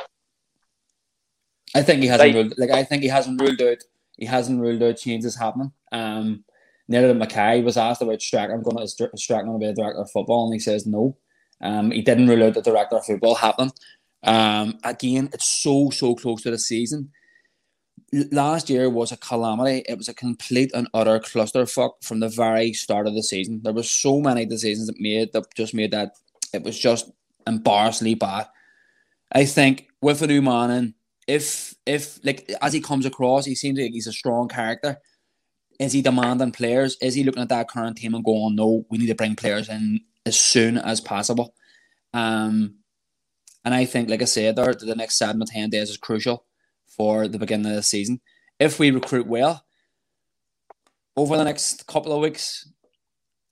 I 1.75 1.83
think 1.83 2.03
he 2.03 2.09
hasn't 2.09 2.35
Right. 2.35 2.45
ruled. 2.45 2.55
Like 2.59 2.71
I 2.71 2.85
think 2.85 3.03
he 3.03 3.09
hasn't 3.09 3.41
ruled 3.41 3.61
out. 3.61 3.79
He 4.17 4.27
hasn't 4.27 4.61
ruled 4.61 4.83
out 4.83 4.97
changes 4.97 5.37
happening. 5.37 5.73
Um, 5.91 6.45
Nathan 6.87 7.19
McKay 7.19 7.65
was 7.65 7.77
asked 7.77 8.03
about 8.03 8.23
Strachan 8.23 8.63
going 8.63 8.77
to 8.77 8.83
is 8.83 8.97
Strachan 9.17 9.47
going 9.47 9.59
to 9.61 9.65
be 9.67 9.71
a 9.71 9.75
director 9.75 10.01
of 10.03 10.11
football, 10.11 10.45
and 10.45 10.55
he 10.55 10.61
says 10.61 10.87
no. 10.87 11.17
Um, 11.61 11.91
he 11.91 12.03
didn't 12.03 12.29
rule 12.29 12.45
out 12.45 12.55
the 12.55 12.63
director 12.63 12.97
of 12.97 13.07
football 13.07 13.35
happening. 13.35 13.73
Um, 14.23 14.79
again, 14.85 15.31
it's 15.33 15.47
so 15.49 15.91
so 15.91 16.15
close 16.15 16.43
to 16.43 16.51
the 16.51 16.59
season 16.59 17.01
l- 17.01 17.11
last 18.33 18.71
year 18.71 18.91
was 18.91 19.13
a 19.13 19.19
calamity. 19.19 19.85
It 19.89 19.99
was 19.99 20.09
a 20.09 20.15
complete 20.15 20.73
and 20.75 20.89
utter 20.95 21.21
clusterfuck 21.21 21.93
from 22.03 22.21
the 22.21 22.29
very 22.29 22.73
start 22.75 23.07
of 23.09 23.15
the 23.15 23.23
season. 23.23 23.63
There 23.65 23.75
were 23.75 23.85
so 23.85 24.21
many 24.21 24.47
decisions 24.47 24.89
that 24.89 25.01
made 25.01 25.33
that 25.35 25.55
just 25.57 25.75
made 25.75 25.93
that 25.93 26.13
it 26.55 26.65
was 26.65 26.79
just 26.79 27.11
embarrassingly 27.47 28.17
bad. 28.17 28.49
I 29.33 29.47
think 29.47 29.89
with 30.03 30.23
a 30.23 30.29
new 30.29 30.43
man 30.43 30.71
in, 30.71 30.95
if 31.29 31.75
if 31.87 32.25
like 32.25 32.51
as 32.63 32.73
he 32.75 32.81
comes 32.81 33.07
across, 33.07 33.47
he 33.47 33.55
seems 33.57 33.79
like 33.79 33.93
he's 33.93 34.09
a 34.09 34.13
strong 34.13 34.49
character. 34.49 34.99
Is 35.81 35.93
he 35.93 36.03
demanding 36.03 36.53
players? 36.53 36.97
Is 37.03 37.15
he 37.15 37.25
looking 37.25 37.43
at 37.43 37.51
that 37.51 37.71
current 37.71 37.97
team 37.99 38.15
and 38.15 38.25
going, 38.25 38.57
no, 38.57 38.87
we 38.91 38.99
need 38.99 39.09
to 39.09 39.17
bring 39.17 39.37
players 39.37 39.69
in 39.69 40.01
as 40.27 40.41
soon 40.41 40.79
as 40.79 41.01
possible? 41.01 41.55
Um, 42.15 42.77
And 43.65 43.75
I 43.75 43.87
think, 43.87 44.11
like 44.11 44.23
I 44.23 44.27
said, 44.27 44.57
there 44.57 44.75
the 44.75 44.95
next 44.97 45.19
seven 45.19 45.41
to 45.41 45.47
ten 45.47 45.71
days 45.71 45.91
is 45.91 45.97
crucial 45.99 46.47
for 46.97 47.29
the 47.29 47.39
beginning 47.39 47.67
of 47.67 47.77
the 47.77 47.83
season. 47.83 48.21
If 48.59 48.79
we 48.79 48.91
recruit 48.91 49.27
well 49.27 49.65
over 51.17 51.37
the 51.37 51.45
next 51.45 51.87
couple 51.87 52.13
of 52.13 52.21
weeks, 52.21 52.69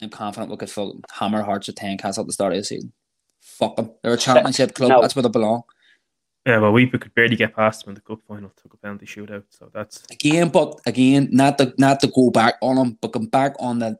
I'm 0.00 0.10
confident 0.10 0.50
we 0.50 0.56
could 0.56 0.70
full 0.70 1.00
hammer 1.10 1.42
Hearts 1.42 1.68
at 1.68 1.76
Tynecastle 1.76 2.20
at 2.20 2.26
the 2.26 2.32
start 2.32 2.52
of 2.52 2.58
the 2.58 2.64
season. 2.64 2.92
Fuck 3.40 3.76
them. 3.76 3.90
They're 4.02 4.14
a 4.14 4.18
championship 4.18 4.74
club. 4.74 4.90
No. 4.90 5.00
That's 5.00 5.14
where 5.14 5.22
they 5.22 5.28
belong. 5.28 5.62
Yeah, 6.46 6.58
well, 6.58 6.72
we 6.72 6.88
could 6.88 7.14
barely 7.14 7.36
get 7.36 7.54
past 7.54 7.84
them 7.84 7.90
in 7.90 7.94
the 7.94 8.00
cup 8.00 8.18
final. 8.26 8.50
Took 8.60 8.74
a 8.74 8.76
penalty 8.76 9.06
shootout, 9.06 9.44
so 9.50 9.70
that's 9.72 10.02
Again, 10.10 10.48
but 10.48 10.80
again, 10.86 11.28
not 11.30 11.58
to 11.58 11.72
not 11.78 12.00
to 12.00 12.08
go 12.08 12.30
back 12.30 12.54
on 12.60 12.76
them, 12.76 12.98
but 13.00 13.12
come 13.12 13.26
back 13.26 13.54
on 13.60 13.78
that. 13.78 13.98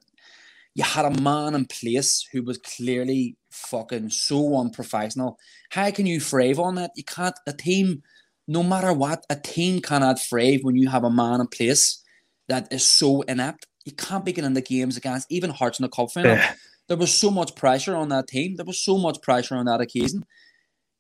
You 0.75 0.83
had 0.83 1.05
a 1.05 1.21
man 1.21 1.55
in 1.55 1.67
place 1.67 2.27
who 2.33 2.43
was 2.43 2.59
clearly 2.59 3.37
fucking 3.51 4.11
so 4.11 4.59
unprofessional. 4.59 5.39
How 5.71 5.91
can 5.91 6.07
you 6.07 6.19
thrive 6.19 6.59
on 6.59 6.75
that? 6.77 6.93
You 6.97 7.05
can't. 7.05 7.39
A 7.47 7.53
team, 7.53 8.03
no 8.49 8.63
matter 8.63 8.93
what, 8.93 9.25
a 9.31 9.37
team 9.37 9.81
cannot 9.81 10.21
thrive 10.21 10.61
when 10.63 10.77
you 10.77 10.89
have 10.89 11.05
a 11.05 11.11
man 11.11 11.41
in 11.41 11.47
place 11.47 12.03
that 12.49 12.73
is 12.73 12.85
so 12.85 13.23
inept. 13.23 13.67
You 13.85 13.93
can't 13.93 14.25
be 14.25 14.33
getting 14.33 14.51
into 14.51 14.61
games 14.61 14.97
against 14.97 15.31
even 15.31 15.51
Hearts 15.51 15.79
in 15.79 15.85
the 15.85 15.89
cup 15.89 16.13
final. 16.13 16.33
yeah. 16.37 16.55
There 16.89 16.97
was 16.97 17.15
so 17.15 17.31
much 17.31 17.55
pressure 17.55 17.95
on 17.97 18.09
that 18.11 18.27
team. 18.29 18.57
There 18.57 18.67
was 18.67 18.81
so 18.81 18.99
much 18.99 19.23
pressure 19.23 19.57
on 19.57 19.67
that 19.67 19.81
occasion. 19.81 20.25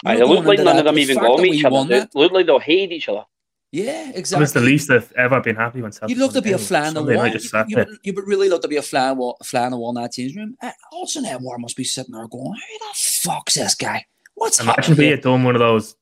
Aye, 0.05 0.14
You're 0.14 0.22
it 0.22 0.26
looked 0.28 0.47
like 0.47 0.59
none 0.59 0.66
that, 0.66 0.78
of 0.78 0.84
them 0.86 0.95
the 0.95 1.03
even 1.03 1.16
fact 1.16 1.26
got 1.26 1.36
that 1.36 1.43
on 1.43 1.43
we 1.43 1.51
each 1.51 1.64
other. 1.64 1.74
won 1.74 1.86
It 1.86 1.99
that- 1.99 2.14
looked 2.14 2.34
like 2.34 2.47
they 2.47 2.59
hated 2.59 2.93
each 2.95 3.09
other. 3.09 3.24
Yeah, 3.72 4.11
It 4.11 4.16
exactly. 4.16 4.43
was 4.43 4.53
the 4.53 4.61
least 4.61 4.88
they've 4.88 5.12
ever 5.16 5.40
been 5.40 5.57
happy 5.57 5.80
when 5.80 5.93
You'd 6.07 6.18
love 6.18 6.34
to 6.34 6.43
be 6.43 6.53
a 6.53 6.59
fly 6.59 6.88
in 6.88 6.95
the 6.95 7.01
Sunday 7.01 7.14
wall. 7.16 7.24
night 7.24 7.32
just 7.32 7.53
You, 7.53 7.64
you 7.68 7.76
would, 7.78 7.88
you 8.03 8.12
would 8.12 8.26
really 8.26 8.49
love 8.51 8.61
to 8.61 8.68
be 8.68 8.76
a 8.76 8.82
fly, 8.82 9.11
in 9.11 9.16
wall, 9.16 9.38
fly 9.45 9.64
in 9.64 9.70
the 9.70 9.78
wall 9.78 9.97
in 9.97 10.03
that 10.03 10.12
changing 10.12 10.38
room. 10.38 10.57
Uh, 10.62 10.72
Also, 10.93 11.20
Edouard 11.22 11.61
must 11.61 11.76
be 11.76 11.84
sitting 11.84 12.12
there 12.12 12.26
going, 12.28 12.53
"Who 12.53 12.78
the 12.78 12.95
fuck's 12.95 13.55
this 13.55 13.74
guy? 13.74 14.05
What's 14.34 14.61
Imagine 14.61 14.82
happening?" 14.82 14.99
we 14.99 15.07
had 15.11 15.22
done 15.22 15.43
one 15.45 15.55
of 15.57 15.61
those 15.61 15.95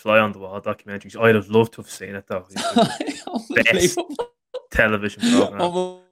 fly 0.00 0.18
on 0.18 0.32
the 0.32 0.38
wall 0.38 0.60
documentaries. 0.60 1.20
I'd 1.20 1.34
have 1.34 1.48
loved 1.50 1.74
to 1.74 1.82
have 1.82 1.90
seen 1.90 2.14
it 2.14 2.24
though. 2.26 2.46
Unbelievable. 3.26 4.16
Television 4.70 5.22
program. 5.22 5.52
Unbelievable. 5.60 6.02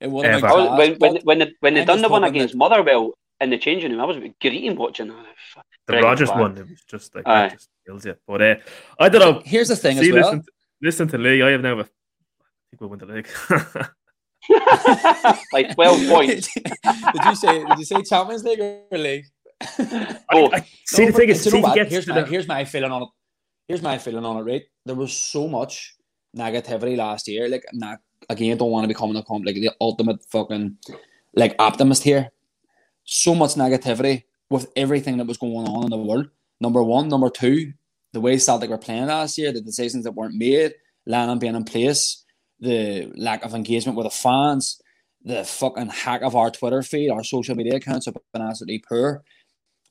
It 0.00 0.10
would 0.10 0.26
have 0.26 0.44
Ever. 0.44 0.54
was, 0.54 0.78
when, 0.78 0.94
when, 0.98 1.16
when 1.22 1.38
they, 1.38 1.52
when 1.60 1.74
they 1.74 1.84
done 1.84 2.02
the 2.02 2.08
one 2.08 2.22
thought 2.22 2.32
when 2.32 2.36
against 2.36 2.54
Motherwell 2.54 3.12
in 3.40 3.50
the 3.50 3.58
changing 3.58 3.92
room, 3.92 4.00
I 4.00 4.04
was 4.04 4.18
greeting 4.40 4.76
watching. 4.76 5.08
The 5.08 5.14
Brilliant 5.86 6.04
Rodgers 6.04 6.28
plan. 6.28 6.40
one, 6.40 6.58
it 6.58 6.68
was 6.68 6.82
just 6.82 7.14
like 7.14 7.26
Aye. 7.26 7.48
that 7.48 7.52
just 7.52 7.68
kills 7.86 8.04
you. 8.04 8.16
But 8.26 8.42
uh, 8.42 8.54
I 8.98 9.08
don't 9.08 9.20
know. 9.20 9.42
here's 9.44 9.68
the 9.68 9.76
thing 9.76 9.96
See, 9.96 10.08
as 10.08 10.14
well. 10.14 10.24
listen, 10.24 10.42
to, 10.42 10.52
listen 10.82 11.08
to 11.08 11.18
Lee. 11.18 11.42
I 11.42 11.50
have 11.50 11.62
never. 11.62 11.82
I 11.82 11.84
think 12.70 12.80
we'll 12.80 12.90
win 12.90 12.98
the 12.98 13.06
league. 13.06 13.28
like 15.52 15.74
12 15.74 16.08
points. 16.08 16.52
did 16.54 17.24
you 17.24 17.34
say? 17.36 17.64
Did 17.64 17.78
you 17.78 17.84
say 17.84 18.02
Champions 18.02 18.44
League 18.44 18.60
or 18.60 18.98
League? 18.98 19.24
Oh, 20.32 20.50
I, 20.52 20.66
see, 20.86 21.04
No, 21.04 21.06
the 21.06 21.12
thing 21.12 21.28
is, 21.30 21.42
see, 21.42 21.50
know 21.50 21.56
if 21.58 21.62
he 21.62 21.62
what? 21.62 21.74
gets 21.74 21.90
here's 21.90 22.06
my 22.06 22.24
here's 22.24 22.48
my 22.48 22.64
feeling 22.64 22.90
on 22.92 23.02
it. 23.02 23.08
Here's 23.68 23.82
my 23.82 23.98
feeling 23.98 24.24
on 24.24 24.36
it. 24.38 24.42
Right, 24.42 24.62
there 24.84 24.94
was 24.94 25.12
so 25.12 25.48
much 25.48 25.96
negativity 26.36 26.96
last 26.96 27.28
year. 27.28 27.48
Like, 27.48 27.64
not 27.72 27.98
again, 28.28 28.56
don't 28.56 28.70
want 28.70 28.84
to 28.84 28.88
become 28.88 29.12
the 29.14 29.22
com- 29.22 29.42
like 29.42 29.56
the 29.56 29.70
ultimate 29.80 30.22
fucking 30.24 30.76
like 31.34 31.54
optimist 31.58 32.02
here. 32.02 32.30
So 33.04 33.34
much 33.34 33.54
negativity 33.54 34.24
with 34.50 34.70
everything 34.76 35.16
that 35.18 35.26
was 35.26 35.38
going 35.38 35.66
on 35.66 35.84
in 35.84 35.90
the 35.90 35.96
world. 35.98 36.28
Number 36.60 36.82
one, 36.82 37.08
number 37.08 37.30
two, 37.30 37.72
the 38.12 38.20
way 38.20 38.38
Celtic 38.38 38.70
were 38.70 38.78
playing 38.78 39.06
last 39.06 39.38
year, 39.38 39.52
the 39.52 39.60
decisions 39.60 40.04
that 40.04 40.12
weren't 40.12 40.34
made, 40.34 40.74
Lennon 41.06 41.38
being 41.38 41.54
in 41.54 41.64
place, 41.64 42.24
the 42.60 43.12
lack 43.16 43.44
of 43.44 43.54
engagement 43.54 43.96
with 43.96 44.06
the 44.06 44.10
fans, 44.10 44.80
the 45.22 45.44
fucking 45.44 45.88
hack 45.88 46.22
of 46.22 46.34
our 46.34 46.50
Twitter 46.50 46.82
feed, 46.82 47.10
our 47.10 47.24
social 47.24 47.54
media 47.54 47.76
accounts 47.76 48.06
have 48.06 48.16
been 48.32 48.42
absolutely 48.42 48.78
poor 48.88 49.22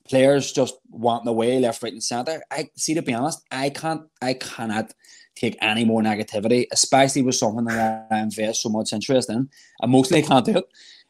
players 0.08 0.52
just 0.52 0.76
wanting 0.90 1.28
away 1.28 1.58
left, 1.58 1.82
right, 1.82 1.92
and 1.92 2.02
centre. 2.02 2.42
I 2.50 2.70
see 2.76 2.94
to 2.94 3.02
be 3.02 3.14
honest, 3.14 3.42
I 3.50 3.70
can't 3.70 4.02
I 4.22 4.34
cannot 4.34 4.92
take 5.34 5.56
any 5.60 5.84
more 5.84 6.02
negativity, 6.02 6.66
especially 6.72 7.22
with 7.22 7.34
something 7.34 7.64
that 7.66 8.06
I 8.10 8.18
invest 8.20 8.62
so 8.62 8.68
much 8.70 8.92
interest 8.92 9.28
in. 9.30 9.50
I 9.82 9.86
mostly 9.86 10.22
can't 10.22 10.46
do 10.46 10.58
it. 10.58 10.64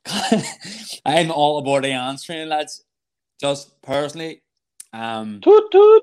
I'm 1.05 1.31
all 1.31 1.59
aboard 1.59 1.85
the 1.85 1.93
answering, 1.93 2.49
lads. 2.49 2.85
Just 3.41 3.81
personally. 3.83 4.43
Um 4.93 5.41
toot 5.43 5.65
toot. 5.71 6.03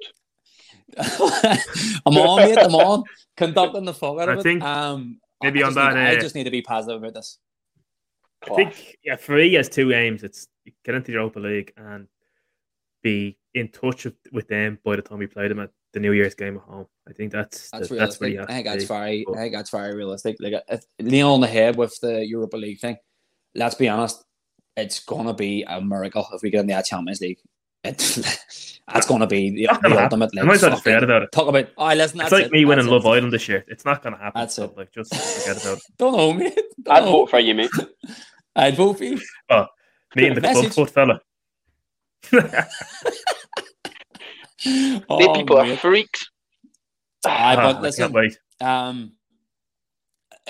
I'm 0.98 2.18
on, 2.18 2.38
mate, 2.40 2.58
I'm 2.58 2.76
on. 2.76 3.04
Conducting 3.36 3.86
the 3.86 3.94
fuck 3.94 4.20
out 4.20 4.30
of 4.30 4.38
I 4.38 4.40
it. 4.40 4.44
think 4.44 4.64
um 4.64 5.20
maybe 5.42 5.64
I 5.64 5.68
on 5.68 5.74
just 5.74 5.86
need- 5.86 5.96
that, 5.96 6.08
I 6.08 6.16
uh, 6.18 6.22
just 6.22 6.36
need 6.36 6.44
to 6.46 6.52
be 6.52 6.62
positive 6.62 7.02
about 7.02 7.14
this. 7.16 7.40
I 8.50 8.56
think 8.56 8.98
yeah, 9.04 9.16
for 9.16 9.38
he 9.38 9.54
has 9.54 9.70
two 9.70 9.94
aims. 9.94 10.24
It's 10.24 10.48
get 10.84 10.96
into 10.96 11.08
the 11.08 11.14
Europa 11.14 11.40
League 11.40 11.72
and 11.78 12.08
be 13.04 13.38
in 13.54 13.68
touch 13.70 14.06
with, 14.06 14.16
with 14.32 14.48
them 14.48 14.80
by 14.84 14.96
the 14.96 15.02
time 15.02 15.20
we 15.20 15.28
play 15.28 15.48
them 15.48 15.60
at 15.60 15.70
the 15.94 16.00
New 16.00 16.14
Year's 16.14 16.34
game 16.34 16.56
at 16.58 16.64
home. 16.64 16.88
I 17.08 17.14
think 17.14 17.32
that's 17.32 17.70
That's 17.70 17.90
that- 17.90 17.98
that's 17.98 18.20
where 18.20 18.30
realistic. 18.30 18.34
you 18.34 18.40
have 18.40 18.50
I 18.50 18.54
think 18.54 18.66
that's 18.68 18.84
very, 18.86 19.24
But- 19.28 19.36
I 19.38 19.42
think 19.42 19.54
that's 19.56 19.70
very 19.70 19.96
realistic. 19.96 20.38
Like, 20.40 20.54
uh, 20.54 20.62
if, 20.70 20.84
lean 21.00 21.24
on 21.24 21.42
the 21.42 21.48
head 21.48 21.76
with 21.76 21.96
the 22.02 22.26
Europa 22.26 22.58
League 22.58 22.80
thing. 22.80 22.98
Let's 23.54 23.76
be 23.76 23.88
honest, 23.90 24.24
it's 24.76 25.00
gonna 25.02 25.36
be 25.36 25.64
a 25.64 25.80
miracle 25.80 26.26
if 26.34 26.42
we 26.42 26.50
get 26.50 26.62
in 26.62 26.68
the 26.68 26.82
Champions 26.82 27.22
League. 27.22 27.38
It's 27.84 28.80
that's 28.92 29.06
gonna 29.06 29.28
be 29.28 29.52
the, 29.52 29.66
Not 29.66 29.84
gonna 29.84 29.96
the 29.96 30.02
happen. 30.02 30.22
ultimate. 30.24 30.42
I 30.42 30.46
might 30.48 30.56
as 30.56 30.62
well 30.64 30.72
just 30.72 30.84
forget 30.84 31.04
about 31.04 31.22
it. 31.22 31.32
Talk 31.32 31.48
about. 31.48 31.68
Oh, 31.78 31.94
listen. 31.94 32.22
It's 32.22 32.32
like 32.32 32.46
it, 32.46 32.52
me 32.52 32.66
winning 32.66 32.86
that's 32.86 32.92
Love. 32.92 33.06
Island 33.06 33.32
this 33.32 33.48
year. 33.48 33.64
It's 33.68 33.86
not 33.86 34.02
going 34.02 34.14
to 34.16 34.20
happen. 34.20 34.40
That's 34.42 34.56
so, 34.56 34.64
it. 34.64 34.78
Like 34.78 34.92
just 34.92 35.14
forget 35.14 35.62
about 35.64 35.78
it. 35.78 35.84
Don't 36.00 36.18
know, 36.18 36.34
mate. 36.34 36.56
Don't 36.82 36.96
I'd 36.96 37.04
know. 37.06 37.12
vote 37.12 37.30
for 37.30 37.40
you, 37.40 37.54
mate. 37.54 37.70
I'd 38.56 38.76
vote 38.78 38.98
for 38.98 39.04
you. 39.04 39.18
Me 40.16 40.28
and 40.28 40.38
the 40.38 40.42
club 40.42 40.56
Message. 40.56 40.74
foot 40.74 40.90
fella. 40.90 41.20
They 42.32 42.64
Oh, 45.10 45.34
people 45.36 45.58
are 45.58 45.66
mate. 45.66 45.80
freaks. 45.80 46.30
Aye, 47.26 47.56
Ah, 47.58 47.62
but 47.62 47.76
I 47.78 47.80
listen, 47.82 48.04
can't 48.04 48.14
wait. 48.14 48.38
um, 48.62 49.14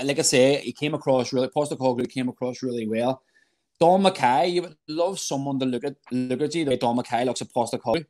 like 0.04 0.20
I 0.20 0.22
say, 0.24 0.58
he 0.58 0.72
came 0.74 0.94
across 0.94 1.34
really. 1.34 1.48
Postecoglou 1.48 2.10
came 2.10 2.30
across 2.30 2.62
really 2.64 2.88
well. 2.88 3.24
Dom 3.80 4.04
McKay, 4.04 4.52
you 4.52 4.62
would 4.64 4.76
love 4.88 5.20
someone 5.20 5.60
to 5.60 5.66
look 5.66 5.84
at 5.84 5.96
look 6.12 6.42
at 6.42 6.54
you 6.56 6.66
the 6.66 6.72
way 6.72 6.78
Dom 6.78 6.98
McKay 6.98 7.26
looks 7.26 7.42
at 7.42 7.50
Postecoglou. 7.54 8.06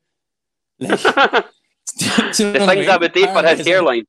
Like, 0.80 1.00
the 1.00 1.46
do 2.34 2.48
you 2.48 2.54
know 2.54 2.66
what 2.66 2.76
things 2.76 2.88
I 2.90 2.98
would 2.98 3.14
do 3.14 3.28
for 3.28 3.44
his 3.44 3.68
hairline. 3.68 4.06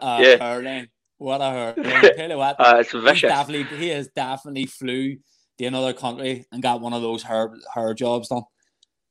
Uh, 0.00 0.20
Yeah. 0.24 0.36
hairline. 0.38 0.88
What 1.18 1.40
a 1.40 1.50
hairline. 1.50 2.14
Tell 2.16 2.30
you 2.30 2.36
what, 2.38 2.56
Uh, 2.60 2.76
it's 2.80 2.92
he's 2.92 3.02
vicious. 3.02 3.28
definitely 3.30 3.76
he 3.76 3.88
has 3.88 4.08
definitely 4.08 4.66
flew 4.66 5.16
to 5.58 5.64
another 5.64 5.92
country 5.92 6.46
and 6.52 6.62
got 6.62 6.80
one 6.80 6.92
of 6.92 7.02
those 7.02 7.22
hair 7.24 7.52
hair 7.74 7.92
jobs 7.94 8.28
done. 8.28 8.42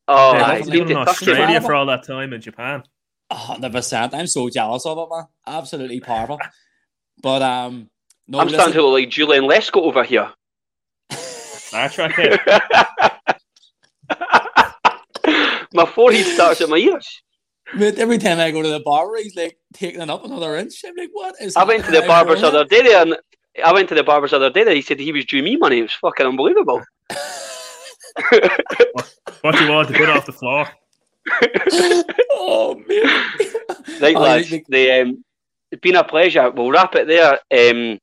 Oh, 0.08 0.34
Yeah, 0.34 0.44
aye, 0.44 0.60
wasn't 0.60 0.74
he's 0.74 0.74
he 0.74 0.80
been 0.80 0.92
in. 0.92 0.98
Australia 0.98 1.46
man. 1.48 1.62
for 1.62 1.76
all 1.76 1.86
that 1.88 2.04
time 2.04 2.34
in 2.34 2.42
Japan. 2.42 2.84
A 3.30 3.36
hundred 3.36 3.72
percent. 3.74 4.14
I'm 4.14 4.28
so 4.28 4.50
jealous 4.50 4.86
of 4.86 4.98
it, 4.98 5.08
man. 5.10 5.26
Absolutely 5.46 6.00
powerful. 6.00 6.40
But 7.22 7.42
um, 7.42 7.90
no, 8.28 8.40
I'm 8.40 8.48
listen, 8.48 8.60
starting 8.60 8.76
to 8.76 8.84
look 8.88 8.94
like 8.94 9.10
Joleon 9.10 9.50
Lescott 9.50 9.84
over 9.84 10.04
here. 10.04 10.32
Star 11.12 11.90
Trek. 11.90 12.16
here. 12.16 12.40
my 15.74 15.86
forehead 15.86 16.26
starts 16.26 16.62
at 16.62 16.70
my 16.70 16.78
ears. 16.78 17.22
mate, 17.76 18.00
every 18.00 18.18
time 18.18 18.40
I 18.40 18.52
go 18.52 18.62
to 18.62 18.70
the 18.70 18.80
barber, 18.80 19.18
he's 19.18 19.36
like 19.36 19.58
taking 19.74 20.02
it 20.02 20.10
up 20.10 20.24
another 20.24 20.56
inch. 20.56 20.82
I'm 20.86 20.96
like, 20.96 21.10
what 21.12 21.36
is? 21.42 21.58
I 21.58 21.66
went 21.66 21.84
to 21.86 21.92
the 21.92 22.04
barber's 22.04 22.44
other 22.44 22.64
day 22.64 22.94
and 22.96 23.18
I 23.64 23.74
went 23.74 23.90
to 23.90 23.96
the 23.96 24.04
barber's 24.04 24.32
other 24.32 24.50
day 24.50 24.64
there. 24.64 24.76
He 24.76 24.82
said 24.82 25.00
he 25.00 25.12
was 25.12 25.26
due 25.26 25.44
me 25.44 25.58
money. 25.58 25.80
It 25.80 25.84
was 25.84 25.94
fucking 25.94 26.26
unbelievable. 26.26 26.82
what 29.42 29.56
do 29.56 29.64
you 29.66 29.72
want 29.72 29.88
to 29.90 29.94
put 29.98 30.10
off 30.10 30.26
the 30.26 30.32
floor? 30.34 30.68
oh 32.32 32.82
man! 32.88 34.02
Right, 34.02 34.16
lads. 34.16 34.52
you- 34.52 34.64
The, 34.68 34.92
um, 35.02 35.24
it's 35.72 35.82
been 35.82 35.96
a 35.96 36.04
pleasure. 36.04 36.50
We'll 36.52 36.72
wrap 36.72 36.96
it 36.96 37.08
there. 37.08 37.34
Um, 37.52 38.00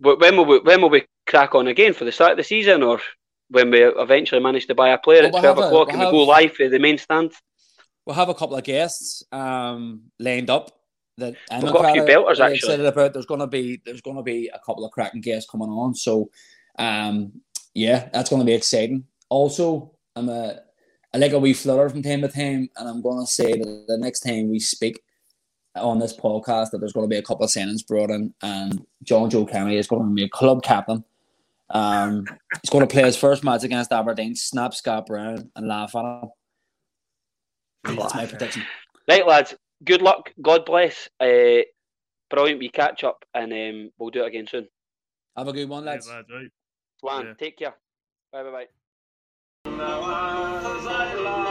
when 0.00 0.36
will 0.36 0.44
we, 0.44 0.58
when 0.60 0.82
will 0.82 0.90
we 0.90 1.06
crack 1.26 1.54
on 1.54 1.66
again 1.68 1.94
for 1.94 2.04
the 2.04 2.12
start 2.12 2.32
of 2.32 2.36
the 2.36 2.44
season, 2.44 2.82
or 2.82 3.00
when 3.48 3.70
we 3.70 3.82
eventually 3.82 4.40
manage 4.40 4.66
to 4.66 4.74
buy 4.74 4.90
a 4.90 4.98
player 4.98 5.20
Well, 5.22 5.26
at 5.28 5.32
we'll 5.32 5.42
twelve 5.42 5.56
have 5.56 5.64
a- 5.64 5.68
o'clock 5.68 5.88
we'll 5.88 6.00
and 6.02 6.12
we 6.12 6.18
go 6.18 6.24
live 6.24 6.52
for 6.54 6.68
the 6.68 6.78
main 6.78 6.98
stand? 6.98 7.32
We'll 8.04 8.16
have 8.16 8.28
a 8.28 8.34
couple 8.34 8.56
of 8.56 8.64
guests 8.64 9.22
um 9.32 10.02
lined 10.18 10.50
up. 10.50 10.70
That 11.16 11.36
I'm 11.50 11.62
We've 11.62 11.72
got 11.72 11.88
a 11.88 11.92
few 11.92 12.02
belters, 12.02 12.38
really 12.40 12.42
actually. 12.54 12.54
excited 12.74 12.86
about. 12.86 13.12
There's 13.12 13.24
gonna 13.26 13.46
be 13.46 13.80
there's 13.86 14.00
gonna 14.02 14.22
be 14.22 14.50
a 14.52 14.58
couple 14.58 14.84
of 14.84 14.90
cracking 14.90 15.20
guests 15.20 15.48
coming 15.48 15.68
on. 15.68 15.94
So, 15.94 16.28
um, 16.78 17.40
yeah, 17.72 18.08
that's 18.12 18.28
gonna 18.30 18.44
be 18.44 18.52
exciting. 18.52 19.04
Also, 19.34 19.90
I'm 20.14 20.28
a 20.28 20.60
I 21.12 21.18
like 21.18 21.32
a 21.32 21.40
wee 21.40 21.54
flutter 21.54 21.88
from 21.90 22.02
time 22.02 22.20
to 22.20 22.28
time, 22.28 22.68
and 22.76 22.88
I'm 22.88 23.02
gonna 23.02 23.26
say 23.26 23.52
that 23.52 23.84
the 23.88 23.98
next 23.98 24.20
time 24.20 24.48
we 24.48 24.60
speak 24.60 25.02
on 25.74 25.98
this 25.98 26.16
podcast, 26.16 26.70
that 26.70 26.78
there's 26.78 26.92
gonna 26.92 27.08
be 27.08 27.16
a 27.16 27.22
couple 27.22 27.44
of 27.44 27.50
signings 27.50 27.84
brought 27.84 28.10
in, 28.10 28.32
and 28.42 28.86
John 29.02 29.28
Joe 29.28 29.44
Kenny 29.44 29.76
is 29.76 29.88
gonna 29.88 30.14
be 30.14 30.22
a 30.22 30.28
club 30.28 30.62
captain. 30.62 31.04
Um, 31.70 32.26
he's 32.62 32.70
going 32.70 32.86
to 32.86 32.92
play 32.92 33.02
his 33.02 33.16
first 33.16 33.42
match 33.42 33.64
against 33.64 33.90
Aberdeen, 33.90 34.36
snap 34.36 34.74
Scott 34.74 35.06
Brown, 35.06 35.50
and 35.56 35.66
laugh 35.66 35.96
at 35.96 36.04
him. 36.04 36.30
That's 37.96 38.14
my 38.14 38.26
prediction. 38.26 38.62
Right, 39.08 39.26
lads. 39.26 39.54
Good 39.82 40.02
luck. 40.02 40.30
God 40.40 40.66
bless. 40.66 41.08
Uh, 41.18 41.62
brilliant. 42.30 42.60
We 42.60 42.68
catch 42.68 43.02
up, 43.02 43.24
and 43.34 43.52
um, 43.52 43.90
we'll 43.98 44.10
do 44.10 44.24
it 44.24 44.28
again 44.28 44.46
soon. 44.46 44.68
Have 45.36 45.48
a 45.48 45.52
good 45.52 45.68
one, 45.68 45.86
lads. 45.86 46.06
Yeah, 46.06 46.16
lads, 46.16 46.28
right. 46.30 46.50
Swan, 47.00 47.26
Yeah. 47.26 47.34
take 47.34 47.58
care. 47.58 47.74
Bye, 48.30 48.44
bye, 48.44 48.50
bye. 48.50 48.66
I 49.66 51.14
lie 51.24 51.50